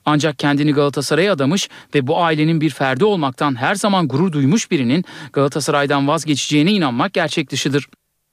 Ancak 0.06 0.38
kendini 0.38 0.72
Galatasaray'a 0.72 1.32
adamış 1.32 1.68
ve 1.94 2.06
bu 2.06 2.22
ailenin 2.22 2.60
bir 2.60 2.70
ferdi 2.70 3.04
olmaktan 3.04 3.54
her 3.54 3.74
zaman 3.74 4.08
gurur 4.08 4.32
duymuş 4.32 4.70
birinin 4.70 5.04
Galatasaray'dan 5.32 6.08
vazgeçeceğine 6.08 6.72
inanmak 6.72 7.12
gerçek 7.12 7.50
dışıdır. 7.50 7.88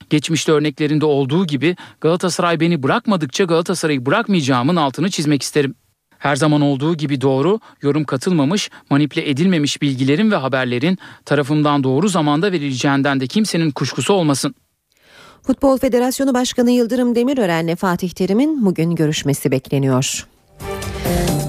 Geçmişte 0.09 0.51
örneklerinde 0.51 1.05
olduğu 1.05 1.47
gibi 1.47 1.75
Galatasaray 2.01 2.59
beni 2.59 2.83
bırakmadıkça 2.83 3.43
Galatasaray'ı 3.43 4.05
bırakmayacağımın 4.05 4.75
altını 4.75 5.09
çizmek 5.09 5.41
isterim. 5.43 5.75
Her 6.17 6.35
zaman 6.35 6.61
olduğu 6.61 6.95
gibi 6.95 7.21
doğru, 7.21 7.59
yorum 7.81 8.03
katılmamış, 8.03 8.69
manipüle 8.89 9.29
edilmemiş 9.29 9.81
bilgilerin 9.81 10.31
ve 10.31 10.35
haberlerin 10.35 10.97
tarafımdan 11.25 11.83
doğru 11.83 12.07
zamanda 12.09 12.51
verileceğinden 12.51 13.19
de 13.19 13.27
kimsenin 13.27 13.71
kuşkusu 13.71 14.13
olmasın. 14.13 14.55
Futbol 15.43 15.77
Federasyonu 15.77 16.33
Başkanı 16.33 16.71
Yıldırım 16.71 17.15
Demirören'le 17.15 17.75
Fatih 17.75 18.09
Terim'in 18.09 18.65
bugün 18.65 18.95
görüşmesi 18.95 19.51
bekleniyor. 19.51 20.30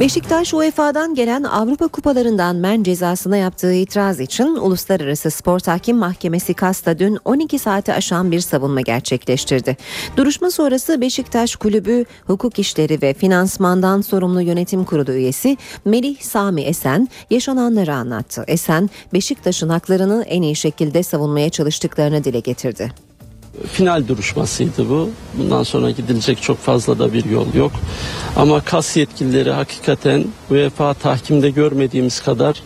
Beşiktaş 0.03 0.55
UEFA'dan 0.55 1.15
gelen 1.15 1.43
Avrupa 1.43 1.89
Kupalarından 1.89 2.57
men 2.57 2.83
cezasına 2.83 3.37
yaptığı 3.37 3.73
itiraz 3.73 4.21
için 4.21 4.57
Uluslararası 4.57 5.31
Spor 5.31 5.59
Tahkim 5.59 5.97
Mahkemesi 5.97 6.55
KAS'ta 6.55 6.99
dün 6.99 7.19
12 7.25 7.59
saati 7.59 7.93
aşan 7.93 8.33
bir 8.33 8.41
savunma 8.41 8.81
gerçekleştirdi. 8.81 9.77
Duruşma 10.17 10.51
sonrası 10.51 11.01
Beşiktaş 11.01 11.57
Kulübü 11.57 12.05
Hukuk 12.27 12.59
İşleri 12.59 13.03
ve 13.03 13.15
Finansmandan 13.15 14.01
Sorumlu 14.01 14.41
Yönetim 14.41 14.85
Kurulu 14.85 15.13
üyesi 15.13 15.57
Melih 15.85 16.21
Sami 16.21 16.63
Esen 16.63 17.09
yaşananları 17.31 17.95
anlattı. 17.95 18.45
Esen, 18.49 18.91
Beşiktaş'ın 19.15 19.69
haklarını 19.69 20.25
en 20.29 20.43
iyi 20.43 20.57
şekilde 20.57 21.03
savunmaya 21.03 21.51
çalıştıklarını 21.51 22.25
dile 22.25 22.41
getirdi. 22.41 22.93
Final 23.73 24.09
duruşmasıydı 24.09 24.89
bu. 24.89 25.11
Bundan 25.35 25.63
sonra 25.63 25.91
gidilecek 25.91 26.43
çok 26.43 26.59
fazla 26.59 26.99
da 26.99 27.13
bir 27.13 27.25
yol 27.25 27.55
yok. 27.55 27.73
Ama 28.37 28.61
kas 28.61 28.97
yetkilileri 28.97 29.51
hakikaten 29.51 30.25
UEFA 30.51 30.95
tahkimde 30.95 31.51
görmediğimiz 31.51 32.21
kadar 32.21 32.63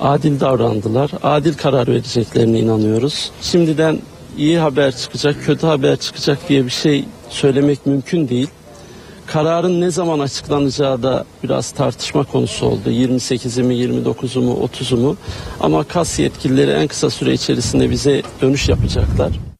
adil 0.00 0.40
davrandılar. 0.40 1.10
Adil 1.22 1.54
karar 1.54 1.88
vereceklerine 1.88 2.58
inanıyoruz. 2.58 3.30
Şimdiden 3.42 3.98
iyi 4.38 4.58
haber 4.58 4.96
çıkacak, 4.96 5.36
kötü 5.44 5.66
haber 5.66 5.96
çıkacak 5.96 6.48
diye 6.48 6.64
bir 6.64 6.70
şey 6.70 7.04
söylemek 7.28 7.86
mümkün 7.86 8.28
değil. 8.28 8.48
Kararın 9.26 9.80
ne 9.80 9.90
zaman 9.90 10.18
açıklanacağı 10.18 11.02
da 11.02 11.24
biraz 11.44 11.70
tartışma 11.70 12.24
konusu 12.24 12.66
oldu. 12.66 12.90
28'i 12.90 13.62
mi, 13.62 13.74
29'u 13.74 14.42
mu, 14.42 14.68
30'u 14.74 14.96
mu? 14.96 15.16
Ama 15.60 15.84
kas 15.84 16.18
yetkilileri 16.18 16.70
en 16.70 16.88
kısa 16.88 17.10
süre 17.10 17.32
içerisinde 17.32 17.90
bize 17.90 18.22
dönüş 18.42 18.68
yapacaklar. 18.68 19.51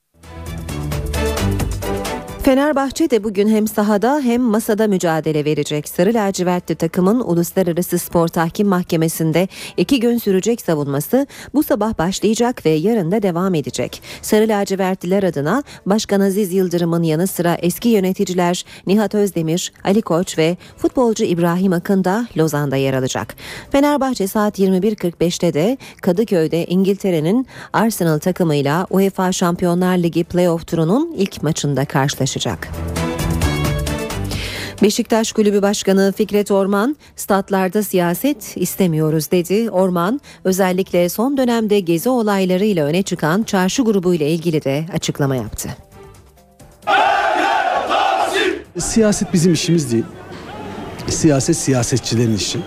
Fenerbahçe 2.43 3.11
de 3.11 3.25
bugün 3.25 3.49
hem 3.49 3.69
sahada 3.69 4.21
hem 4.21 4.43
masada 4.43 4.87
mücadele 4.87 5.45
verecek. 5.45 5.89
Sarı 5.89 6.15
lacivertli 6.15 6.75
takımın 6.75 7.21
Uluslararası 7.21 7.99
Spor 7.99 8.29
Tahkim 8.29 8.69
Mahkemesi'nde 8.69 9.49
iki 9.77 10.01
gün 10.01 10.19
sürecek 10.19 10.61
savunması 10.61 11.27
bu 11.55 11.63
sabah 11.63 11.99
başlayacak 11.99 12.67
ve 12.67 12.71
yarın 12.71 13.13
da 13.13 13.23
devam 13.23 13.55
edecek. 13.55 14.03
Sarı 14.23 14.49
lacivertliler 14.49 15.23
adına 15.23 15.63
Başkan 15.87 16.21
Aziz 16.21 16.53
Yıldırım'ın 16.53 17.03
yanı 17.03 17.27
sıra 17.27 17.55
eski 17.55 17.89
yöneticiler 17.89 18.65
Nihat 18.87 19.15
Özdemir, 19.15 19.73
Ali 19.85 20.03
Koç 20.03 20.39
ve 20.39 20.57
futbolcu 20.77 21.25
İbrahim 21.25 21.73
Akın 21.73 22.05
da 22.05 22.27
Lozan'da 22.37 22.77
yer 22.77 22.95
alacak. 22.95 23.35
Fenerbahçe 23.73 24.27
saat 24.27 24.59
21.45'te 24.59 25.55
de 25.55 25.79
Kadıköy'de 26.01 26.67
İngiltere'nin 26.67 27.47
Arsenal 27.73 28.19
takımıyla 28.19 28.87
UEFA 28.91 29.33
Şampiyonlar 29.33 29.97
Ligi 29.99 30.25
playoff 30.25 30.67
turunun 30.67 31.15
ilk 31.17 31.43
maçında 31.43 31.85
karşılaşacak. 31.85 32.32
Beşiktaş 34.83 35.33
Kulübü 35.33 35.63
Başkanı 35.63 36.13
Fikret 36.17 36.51
Orman, 36.51 36.97
statlarda 37.17 37.83
siyaset 37.83 38.57
istemiyoruz 38.57 39.31
dedi. 39.31 39.71
Orman, 39.71 40.21
özellikle 40.45 41.09
son 41.09 41.37
dönemde 41.37 41.81
gezi 41.81 42.09
olaylarıyla 42.09 42.87
öne 42.87 43.03
çıkan 43.03 43.43
çarşı 43.43 43.83
grubu 43.83 44.15
ile 44.15 44.31
ilgili 44.31 44.65
de 44.65 44.87
açıklama 44.93 45.37
yaptı. 45.37 45.69
Siyaset 48.79 49.33
bizim 49.33 49.53
işimiz 49.53 49.93
değil. 49.93 50.05
Siyaset 51.09 51.57
siyasetçilerin 51.57 52.37
işi. 52.37 52.59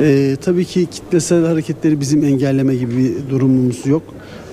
Ee, 0.00 0.36
tabii 0.44 0.64
ki 0.64 0.86
kitlesel 0.86 1.46
hareketleri 1.46 2.00
bizim 2.00 2.24
engelleme 2.24 2.74
gibi 2.74 2.96
bir 2.96 3.30
durumumuz 3.30 3.86
yok. 3.86 4.02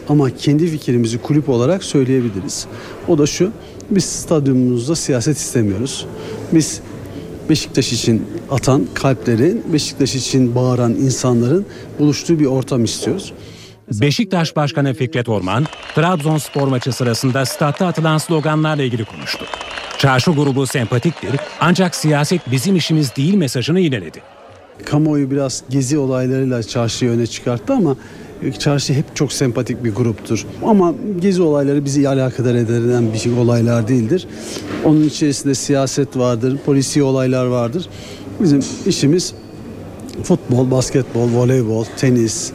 Ama 0.10 0.30
kendi 0.30 0.68
fikrimizi 0.68 1.18
kulüp 1.18 1.50
olarak 1.50 1.84
söyleyebiliriz. 1.84 2.66
O 3.08 3.18
da 3.18 3.26
şu, 3.26 3.52
biz 3.96 4.06
stadyumumuzda 4.06 4.96
siyaset 4.96 5.38
istemiyoruz. 5.38 6.06
Biz 6.52 6.82
Beşiktaş 7.50 7.94
için 7.94 8.28
atan 8.52 8.88
kalplerin, 8.94 9.64
Beşiktaş 9.74 10.16
için 10.16 10.56
bağıran 10.56 10.92
insanların 10.92 11.66
buluştuğu 12.00 12.40
bir 12.40 12.46
ortam 12.46 12.84
istiyoruz. 12.84 13.34
Beşiktaş 13.92 14.56
Başkanı 14.56 14.94
Fikret 14.94 15.30
Orman, 15.30 15.66
Trabzonspor 15.96 16.68
maçı 16.68 16.92
sırasında 16.92 17.46
statta 17.46 17.88
atılan 17.88 18.18
sloganlarla 18.18 18.84
ilgili 18.84 19.06
konuştu. 19.06 19.46
Çarşı 19.98 20.32
grubu 20.32 20.68
sempatiktir 20.68 21.32
ancak 21.60 21.96
siyaset 21.96 22.52
bizim 22.52 22.76
işimiz 22.76 23.16
değil 23.16 23.34
mesajını 23.34 23.80
yineledi. 23.80 24.22
Kamuoyu 24.86 25.32
biraz 25.32 25.64
gezi 25.70 25.98
olaylarıyla 25.98 26.64
çarşıyı 26.64 27.12
öne 27.12 27.28
çıkarttı 27.28 27.74
ama 27.74 27.96
Çarşı 28.52 28.94
hep 28.94 29.16
çok 29.16 29.34
sempatik 29.34 29.84
bir 29.84 29.96
gruptur. 29.96 30.46
Ama 30.66 30.94
gezi 31.20 31.42
olayları 31.42 31.86
bizi 31.86 32.10
alakadar 32.10 32.56
eden 32.56 33.14
bir 33.14 33.18
şey, 33.18 33.34
olaylar 33.34 33.88
değildir. 33.88 34.28
Onun 34.86 35.04
içerisinde 35.04 35.56
siyaset 35.56 36.18
vardır, 36.18 36.58
polisi 36.66 37.04
olaylar 37.04 37.46
vardır. 37.46 37.90
Bizim 38.40 38.60
işimiz 38.86 39.34
futbol, 40.24 40.72
basketbol, 40.72 41.34
voleybol, 41.34 41.86
tenis, 41.98 42.52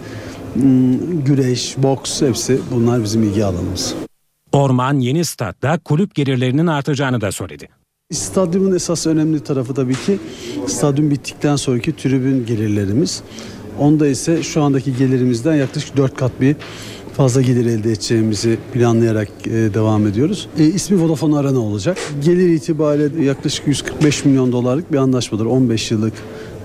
hmm, 0.54 1.24
güreş, 1.24 1.74
boks 1.78 2.22
hepsi 2.22 2.58
bunlar 2.74 3.02
bizim 3.02 3.22
ilgi 3.22 3.44
alanımız. 3.44 3.94
Orman 4.52 4.94
yeni 5.00 5.24
statta 5.24 5.78
kulüp 5.78 6.14
gelirlerinin 6.14 6.66
artacağını 6.66 7.20
da 7.20 7.32
söyledi. 7.32 7.68
Stadyumun 8.12 8.74
esas 8.74 9.06
önemli 9.06 9.40
tarafı 9.40 9.74
tabii 9.74 9.94
ki 9.94 10.18
stadyum 10.66 11.10
bittikten 11.10 11.56
sonraki 11.56 11.96
tribün 11.96 12.46
gelirlerimiz. 12.46 13.22
Onda 13.78 14.06
ise 14.06 14.42
şu 14.42 14.62
andaki 14.62 14.96
gelirimizden 14.96 15.54
yaklaşık 15.54 15.96
4 15.96 16.16
kat 16.16 16.40
bir 16.40 16.56
fazla 17.16 17.42
gelir 17.42 17.66
elde 17.66 17.92
edeceğimizi 17.92 18.58
planlayarak 18.72 19.28
e, 19.46 19.50
devam 19.50 20.06
ediyoruz. 20.06 20.48
E, 20.58 20.64
ismi 20.64 21.02
Vodafone 21.02 21.36
Arena 21.36 21.58
olacak. 21.58 21.98
Gelir 22.24 22.48
itibariyle 22.48 23.24
yaklaşık 23.24 23.66
145 23.66 24.24
milyon 24.24 24.52
dolarlık 24.52 24.92
bir 24.92 24.98
anlaşmadır. 24.98 25.44
15 25.46 25.90
yıllık 25.90 26.12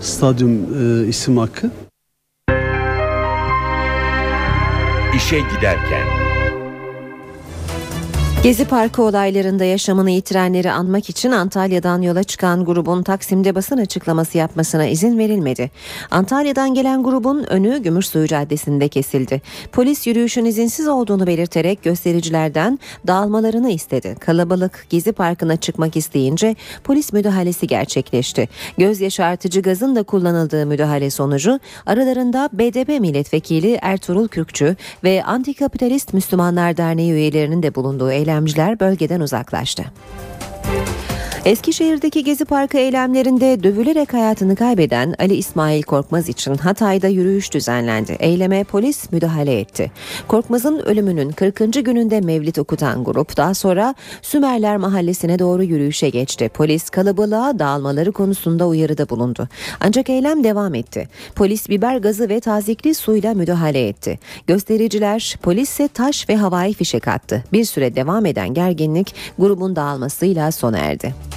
stadyum 0.01 0.51
e, 0.51 1.07
isim 1.07 1.37
hakkı. 1.37 1.71
İşe 5.15 5.39
giderken 5.39 6.12
Gezi 8.43 8.65
Parkı 8.65 9.03
olaylarında 9.03 9.63
yaşamını 9.63 10.11
yitirenleri 10.11 10.71
anmak 10.71 11.09
için 11.09 11.31
Antalya'dan 11.31 12.01
yola 12.01 12.23
çıkan 12.23 12.65
grubun 12.65 13.03
Taksim'de 13.03 13.55
basın 13.55 13.77
açıklaması 13.77 14.37
yapmasına 14.37 14.85
izin 14.85 15.17
verilmedi. 15.17 15.71
Antalya'dan 16.11 16.73
gelen 16.73 17.03
grubun 17.03 17.43
önü 17.43 17.83
Gümüşsuyu 17.83 18.27
Caddesi'nde 18.27 18.87
kesildi. 18.87 19.41
Polis 19.71 20.07
yürüyüşün 20.07 20.45
izinsiz 20.45 20.87
olduğunu 20.87 21.27
belirterek 21.27 21.83
göstericilerden 21.83 22.79
dağılmalarını 23.07 23.71
istedi. 23.71 24.15
Kalabalık 24.19 24.85
Gezi 24.89 25.11
Parkı'na 25.11 25.55
çıkmak 25.57 25.97
isteyince 25.97 26.55
polis 26.83 27.13
müdahalesi 27.13 27.67
gerçekleşti. 27.67 28.49
Göz 28.77 29.01
yaşartıcı 29.01 29.61
gazın 29.61 29.95
da 29.95 30.03
kullanıldığı 30.03 30.65
müdahale 30.65 31.09
sonucu 31.09 31.59
aralarında 31.85 32.49
BDP 32.53 32.99
milletvekili 32.99 33.79
Ertuğrul 33.81 34.27
Kürkçü 34.27 34.75
ve 35.03 35.23
Antikapitalist 35.23 36.13
Müslümanlar 36.13 36.77
Derneği 36.77 37.11
üyelerinin 37.11 37.63
de 37.63 37.75
bulunduğu 37.75 38.11
eylem 38.11 38.32
eylemciler 38.33 38.79
bölgeden 38.79 39.19
uzaklaştı. 39.19 39.83
Eskişehir'deki 41.45 42.23
Gezi 42.23 42.45
Parkı 42.45 42.77
eylemlerinde 42.77 43.63
dövülerek 43.63 44.13
hayatını 44.13 44.55
kaybeden 44.55 45.15
Ali 45.19 45.35
İsmail 45.35 45.83
Korkmaz 45.83 46.29
için 46.29 46.55
Hatay'da 46.55 47.07
yürüyüş 47.07 47.53
düzenlendi. 47.53 48.17
Eyleme 48.19 48.63
polis 48.63 49.11
müdahale 49.11 49.59
etti. 49.59 49.91
Korkmaz'ın 50.27 50.79
ölümünün 50.79 51.31
40. 51.31 51.57
gününde 51.57 52.21
mevlit 52.21 52.59
okutan 52.59 53.03
grup 53.03 53.37
daha 53.37 53.53
sonra 53.53 53.95
Sümerler 54.21 54.77
Mahallesi'ne 54.77 55.39
doğru 55.39 55.63
yürüyüşe 55.63 56.09
geçti. 56.09 56.49
Polis 56.53 56.89
kalabalığa 56.89 57.59
dağılmaları 57.59 58.11
konusunda 58.11 58.67
uyarıda 58.67 59.09
bulundu. 59.09 59.47
Ancak 59.79 60.09
eylem 60.09 60.43
devam 60.43 60.75
etti. 60.75 61.07
Polis 61.35 61.69
biber 61.69 61.97
gazı 61.97 62.29
ve 62.29 62.39
tazikli 62.39 62.95
suyla 62.95 63.33
müdahale 63.33 63.87
etti. 63.87 64.19
Göstericiler 64.47 65.37
polisse 65.41 65.87
taş 65.87 66.29
ve 66.29 66.35
havai 66.35 66.73
fişek 66.73 67.07
attı. 67.07 67.43
Bir 67.53 67.65
süre 67.65 67.95
devam 67.95 68.25
eden 68.25 68.53
gerginlik 68.53 69.15
grubun 69.39 69.75
dağılmasıyla 69.75 70.51
sona 70.51 70.77
erdi. 70.77 71.32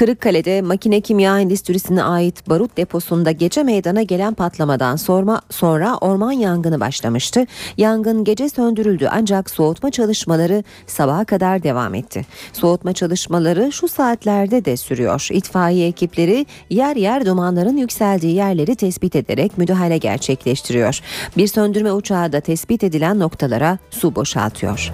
Kırıkkale'de 0.00 0.62
makine 0.62 1.00
kimya 1.00 1.40
endüstrisine 1.40 2.02
ait 2.02 2.48
barut 2.48 2.76
deposunda 2.76 3.30
gece 3.30 3.62
meydana 3.62 4.02
gelen 4.02 4.34
patlamadan 4.34 4.96
sorma, 4.96 5.40
sonra 5.50 5.96
orman 5.96 6.32
yangını 6.32 6.80
başlamıştı. 6.80 7.46
Yangın 7.76 8.24
gece 8.24 8.48
söndürüldü 8.48 9.08
ancak 9.10 9.50
soğutma 9.50 9.90
çalışmaları 9.90 10.64
sabaha 10.86 11.24
kadar 11.24 11.62
devam 11.62 11.94
etti. 11.94 12.26
Soğutma 12.52 12.92
çalışmaları 12.92 13.72
şu 13.72 13.88
saatlerde 13.88 14.64
de 14.64 14.76
sürüyor. 14.76 15.28
İtfaiye 15.32 15.88
ekipleri 15.88 16.46
yer 16.70 16.96
yer 16.96 17.26
dumanların 17.26 17.76
yükseldiği 17.76 18.34
yerleri 18.34 18.76
tespit 18.76 19.16
ederek 19.16 19.58
müdahale 19.58 19.98
gerçekleştiriyor. 19.98 21.00
Bir 21.36 21.46
söndürme 21.46 21.92
uçağı 21.92 22.32
da 22.32 22.40
tespit 22.40 22.84
edilen 22.84 23.18
noktalara 23.18 23.78
su 23.90 24.14
boşaltıyor. 24.14 24.92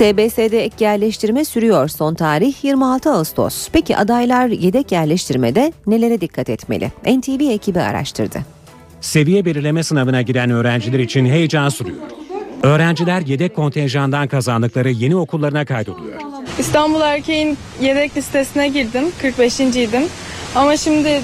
SBS'de 0.00 0.64
ek 0.64 0.84
yerleştirme 0.84 1.44
sürüyor 1.44 1.88
son 1.88 2.14
tarih 2.14 2.64
26 2.64 3.10
Ağustos. 3.12 3.68
Peki 3.72 3.96
adaylar 3.96 4.46
yedek 4.46 4.92
yerleştirmede 4.92 5.72
nelere 5.86 6.20
dikkat 6.20 6.48
etmeli? 6.48 6.92
NTV 7.06 7.50
ekibi 7.50 7.80
araştırdı. 7.80 8.38
Seviye 9.00 9.44
belirleme 9.44 9.82
sınavına 9.82 10.22
giren 10.22 10.50
öğrenciler 10.50 10.98
için 10.98 11.26
heyecan 11.26 11.68
sürüyor. 11.68 11.98
Öğrenciler 12.62 13.20
yedek 13.20 13.56
kontenjandan 13.56 14.28
kazandıkları 14.28 14.90
yeni 14.90 15.16
okullarına 15.16 15.64
kaydoluyor. 15.64 16.20
İstanbul 16.58 17.00
Erkeğin 17.00 17.58
yedek 17.80 18.16
listesine 18.16 18.68
girdim. 18.68 19.04
45. 19.22 19.60
idim. 19.60 20.02
Ama 20.54 20.76
şimdi 20.76 21.20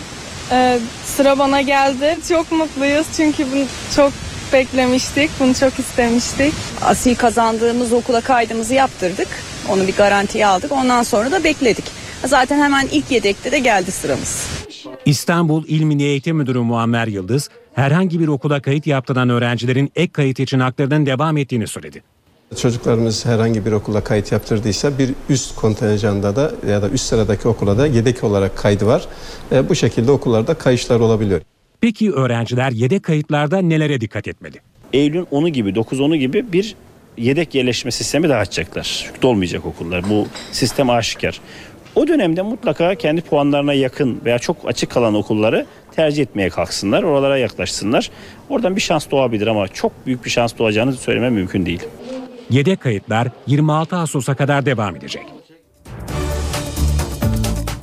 e, 0.52 0.78
sıra 1.04 1.38
bana 1.38 1.60
geldi. 1.60 2.16
Çok 2.28 2.52
mutluyuz 2.52 3.06
çünkü 3.16 3.46
bunu 3.52 3.64
çok 3.96 4.12
beklemiştik. 4.52 5.30
Bunu 5.40 5.54
çok 5.54 5.78
istemiştik. 5.78 6.54
Asil 6.82 7.14
kazandığımız 7.14 7.92
okula 7.92 8.20
kaydımızı 8.20 8.74
yaptırdık. 8.74 9.28
Onu 9.68 9.86
bir 9.86 9.96
garantiye 9.96 10.46
aldık. 10.46 10.72
Ondan 10.72 11.02
sonra 11.02 11.32
da 11.32 11.44
bekledik. 11.44 11.84
Zaten 12.24 12.58
hemen 12.62 12.88
ilk 12.92 13.10
yedekte 13.10 13.52
de 13.52 13.58
geldi 13.58 13.90
sıramız. 13.90 14.46
İstanbul 15.06 15.64
İl 15.66 15.82
Milli 15.82 16.02
Eğitim 16.02 16.36
Müdürü 16.36 16.58
Muammer 16.58 17.06
Yıldız, 17.06 17.48
herhangi 17.74 18.20
bir 18.20 18.28
okula 18.28 18.62
kayıt 18.62 18.86
yaptıran 18.86 19.28
öğrencilerin 19.28 19.92
ek 19.96 20.12
kayıt 20.12 20.40
için 20.40 20.60
haklarının 20.60 21.06
devam 21.06 21.36
ettiğini 21.36 21.66
söyledi. 21.66 22.02
Çocuklarımız 22.56 23.26
herhangi 23.26 23.66
bir 23.66 23.72
okula 23.72 24.04
kayıt 24.04 24.32
yaptırdıysa 24.32 24.98
bir 24.98 25.10
üst 25.28 25.56
kontenjanda 25.56 26.36
da 26.36 26.52
ya 26.68 26.82
da 26.82 26.88
üst 26.88 27.06
sıradaki 27.06 27.48
okula 27.48 27.78
da 27.78 27.86
yedek 27.86 28.24
olarak 28.24 28.56
kaydı 28.56 28.86
var. 28.86 29.06
E, 29.52 29.68
bu 29.68 29.74
şekilde 29.74 30.10
okullarda 30.10 30.54
kayışlar 30.54 31.00
olabiliyor. 31.00 31.40
Peki 31.86 32.12
öğrenciler 32.12 32.70
yedek 32.70 33.02
kayıtlarda 33.02 33.58
nelere 33.58 34.00
dikkat 34.00 34.28
etmeli? 34.28 34.56
Eylül'ün 34.92 35.24
10'u 35.24 35.48
gibi 35.48 35.70
9-10'u 35.70 36.16
gibi 36.16 36.52
bir 36.52 36.74
yedek 37.16 37.54
yerleşme 37.54 37.90
sistemi 37.90 38.28
daha 38.28 38.38
açacaklar. 38.38 39.10
Dolmayacak 39.22 39.66
okullar. 39.66 40.10
Bu 40.10 40.26
sistem 40.52 40.90
aşikar. 40.90 41.40
O 41.94 42.08
dönemde 42.08 42.42
mutlaka 42.42 42.94
kendi 42.94 43.20
puanlarına 43.20 43.72
yakın 43.72 44.20
veya 44.24 44.38
çok 44.38 44.56
açık 44.64 44.90
kalan 44.90 45.14
okulları 45.14 45.66
tercih 45.96 46.22
etmeye 46.22 46.48
kalksınlar. 46.48 47.02
Oralara 47.02 47.38
yaklaşsınlar. 47.38 48.10
Oradan 48.48 48.76
bir 48.76 48.80
şans 48.80 49.10
doğabilir 49.10 49.46
ama 49.46 49.68
çok 49.68 50.06
büyük 50.06 50.24
bir 50.24 50.30
şans 50.30 50.58
doğacağını 50.58 50.92
söylemem 50.92 51.34
mümkün 51.34 51.66
değil. 51.66 51.82
Yedek 52.50 52.80
kayıtlar 52.80 53.28
26 53.46 53.96
Ağustos'a 53.96 54.34
kadar 54.34 54.66
devam 54.66 54.96
edecek. 54.96 55.26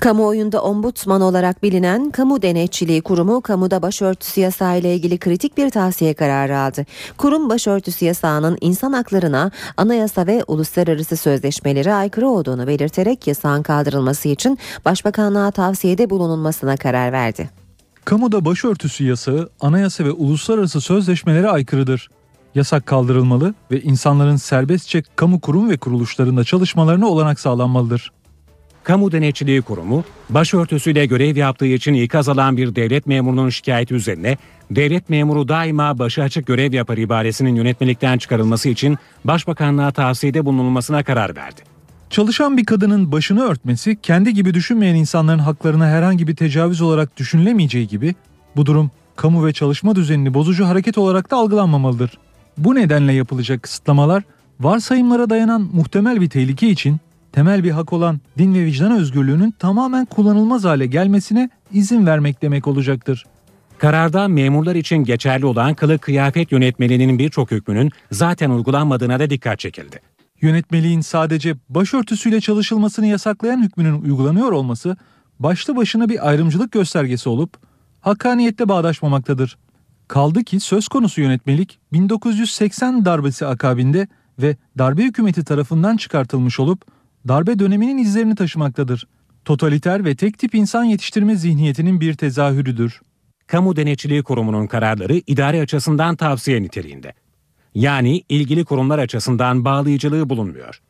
Kamuoyunda 0.04 0.62
ombudsman 0.62 1.22
olarak 1.22 1.64
bilinen 1.64 2.12
Kamu 2.12 2.42
Denetçiliği 2.42 3.02
Kurumu 3.02 3.42
kamuda 3.42 3.82
başörtüsü 3.82 4.42
yasağı 4.42 4.80
ile 4.80 4.96
ilgili 4.96 5.18
kritik 5.18 5.58
bir 5.58 5.70
tavsiye 5.70 6.14
kararı 6.14 6.58
aldı. 6.58 6.86
Kurum 7.18 7.50
başörtüsü 7.50 8.06
yasağının 8.06 8.58
insan 8.62 8.94
haklarına, 8.94 9.52
anayasa 9.78 10.28
ve 10.28 10.44
uluslararası 10.48 11.18
sözleşmelere 11.18 11.94
aykırı 11.94 12.28
olduğunu 12.28 12.68
belirterek 12.68 13.28
yasağın 13.28 13.64
kaldırılması 13.64 14.28
için 14.28 14.60
Başbakanlığa 14.86 15.52
tavsiyede 15.52 16.10
bulunulmasına 16.10 16.78
karar 16.78 17.12
verdi. 17.12 17.50
Kamuda 18.06 18.46
başörtüsü 18.46 19.04
yasağı 19.04 19.50
anayasa 19.62 20.04
ve 20.04 20.12
uluslararası 20.12 20.82
sözleşmelere 20.82 21.50
aykırıdır. 21.50 22.10
Yasak 22.56 22.86
kaldırılmalı 22.86 23.54
ve 23.72 23.82
insanların 23.82 24.36
serbestçe 24.36 25.04
kamu 25.16 25.42
kurum 25.42 25.70
ve 25.70 25.78
kuruluşlarında 25.78 26.44
çalışmalarına 26.44 27.08
olanak 27.08 27.40
sağlanmalıdır. 27.40 28.12
Kamu 28.84 29.12
Denetçiliği 29.12 29.62
Kurumu, 29.62 30.04
başörtüsüyle 30.30 31.06
görev 31.06 31.36
yaptığı 31.36 31.66
için 31.66 31.94
ikaz 31.94 32.30
alan 32.30 32.58
bir 32.58 32.76
devlet 32.76 33.08
memurunun 33.08 33.50
şikayeti 33.50 33.94
üzerine 33.94 34.38
devlet 34.72 35.10
memuru 35.10 35.48
daima 35.48 36.00
başı 36.00 36.24
açık 36.24 36.48
görev 36.48 36.74
yapar 36.74 36.98
ibaresinin 36.98 37.56
yönetmelikten 37.56 38.18
çıkarılması 38.18 38.70
için 38.70 38.98
Başbakanlığa 39.26 39.92
tavsiyede 39.92 40.46
bulunulmasına 40.46 41.04
karar 41.04 41.36
verdi. 41.36 41.62
Çalışan 42.10 42.58
bir 42.58 42.66
kadının 42.66 43.12
başını 43.12 43.42
örtmesi 43.42 43.98
kendi 44.02 44.34
gibi 44.34 44.54
düşünmeyen 44.54 44.96
insanların 44.96 45.40
haklarına 45.40 45.88
herhangi 45.88 46.28
bir 46.28 46.36
tecavüz 46.36 46.82
olarak 46.82 47.18
düşünülemeyeceği 47.18 47.88
gibi 47.88 48.16
bu 48.56 48.66
durum 48.66 48.92
kamu 49.16 49.46
ve 49.46 49.54
çalışma 49.54 49.96
düzenini 49.96 50.34
bozucu 50.34 50.66
hareket 50.66 50.98
olarak 50.98 51.32
da 51.32 51.36
algılanmamalıdır. 51.36 52.12
Bu 52.58 52.76
nedenle 52.76 53.14
yapılacak 53.14 53.64
kısıtlamalar 53.64 54.24
varsayımlara 54.60 55.30
dayanan 55.30 55.70
muhtemel 55.74 56.22
bir 56.22 56.30
tehlike 56.30 56.70
için 56.70 57.00
temel 57.34 57.64
bir 57.64 57.72
hak 57.72 57.94
olan 57.94 58.20
din 58.38 58.54
ve 58.56 58.66
vicdan 58.66 58.92
özgürlüğünün 58.92 59.52
tamamen 59.52 60.06
kullanılmaz 60.06 60.64
hale 60.64 60.86
gelmesine 60.86 61.50
izin 61.72 62.06
vermek 62.06 62.42
demek 62.42 62.68
olacaktır. 62.68 63.26
Kararda 63.78 64.28
memurlar 64.28 64.76
için 64.76 64.98
geçerli 64.98 65.46
olan 65.46 65.74
kılık 65.74 66.02
kıyafet 66.02 66.52
yönetmeliğinin 66.52 67.20
birçok 67.20 67.52
hükmünün 67.52 67.92
zaten 68.12 68.50
uygulanmadığına 68.50 69.20
da 69.20 69.30
dikkat 69.30 69.60
çekildi. 69.60 70.00
Yönetmeliğin 70.42 71.02
sadece 71.02 71.56
başörtüsüyle 71.70 72.42
çalışılmasını 72.42 73.06
yasaklayan 73.06 73.64
hükmünün 73.64 74.02
uygulanıyor 74.02 74.52
olması 74.52 74.98
başlı 75.40 75.76
başına 75.76 76.10
bir 76.10 76.30
ayrımcılık 76.30 76.72
göstergesi 76.72 77.30
olup 77.30 77.58
hakkaniyette 78.02 78.70
bağdaşmamaktadır. 78.70 79.58
Kaldı 80.08 80.44
ki 80.44 80.60
söz 80.60 80.88
konusu 80.88 81.22
yönetmelik 81.22 81.80
1980 81.94 83.06
darbesi 83.06 83.46
akabinde 83.46 84.08
ve 84.40 84.58
darbe 84.78 85.04
hükümeti 85.04 85.44
tarafından 85.44 85.98
çıkartılmış 85.98 86.60
olup 86.60 86.93
darbe 87.28 87.60
döneminin 87.60 87.98
izlerini 87.98 88.36
taşımaktadır. 88.36 89.08
Totaliter 89.46 90.06
ve 90.06 90.16
tek 90.16 90.40
tip 90.40 90.56
insan 90.56 90.84
yetiştirme 90.84 91.36
zihniyetinin 91.36 92.02
bir 92.02 92.14
tezahürüdür. 92.14 93.02
Kamu 93.48 93.76
Denetçiliği 93.76 94.24
Kurumu'nun 94.24 94.68
kararları 94.68 95.22
idare 95.28 95.62
açısından 95.62 96.16
tavsiye 96.16 96.62
niteliğinde. 96.62 97.14
Yani 97.76 98.24
ilgili 98.30 98.66
kurumlar 98.66 99.00
açısından 99.00 99.66
bağlayıcılığı 99.66 100.30
bulunmuyor. 100.30 100.82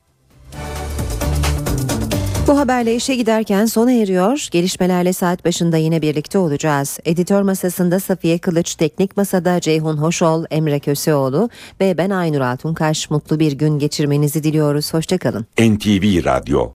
Bu 2.48 2.58
haberle 2.58 2.96
işe 2.96 3.16
giderken 3.16 3.66
sona 3.66 3.92
eriyor. 3.92 4.48
Gelişmelerle 4.52 5.14
saat 5.14 5.46
başında 5.46 5.78
yine 5.78 6.02
birlikte 6.02 6.38
olacağız. 6.38 7.00
Editör 7.06 7.42
masasında 7.42 8.00
Safiye 8.00 8.38
Kılıç, 8.38 8.76
teknik 8.76 9.18
masada 9.18 9.60
Ceyhun 9.60 9.98
Hoşol, 9.98 10.46
Emre 10.52 10.80
Köseoğlu 10.80 11.50
ve 11.82 11.98
ben 11.98 12.10
Aynur 12.10 12.42
Altunkaş. 12.42 13.10
Mutlu 13.10 13.40
bir 13.40 13.52
gün 13.52 13.80
geçirmenizi 13.80 14.44
diliyoruz. 14.44 14.94
Hoşçakalın. 14.94 15.46
NTV 15.60 16.26
Radyo 16.26 16.70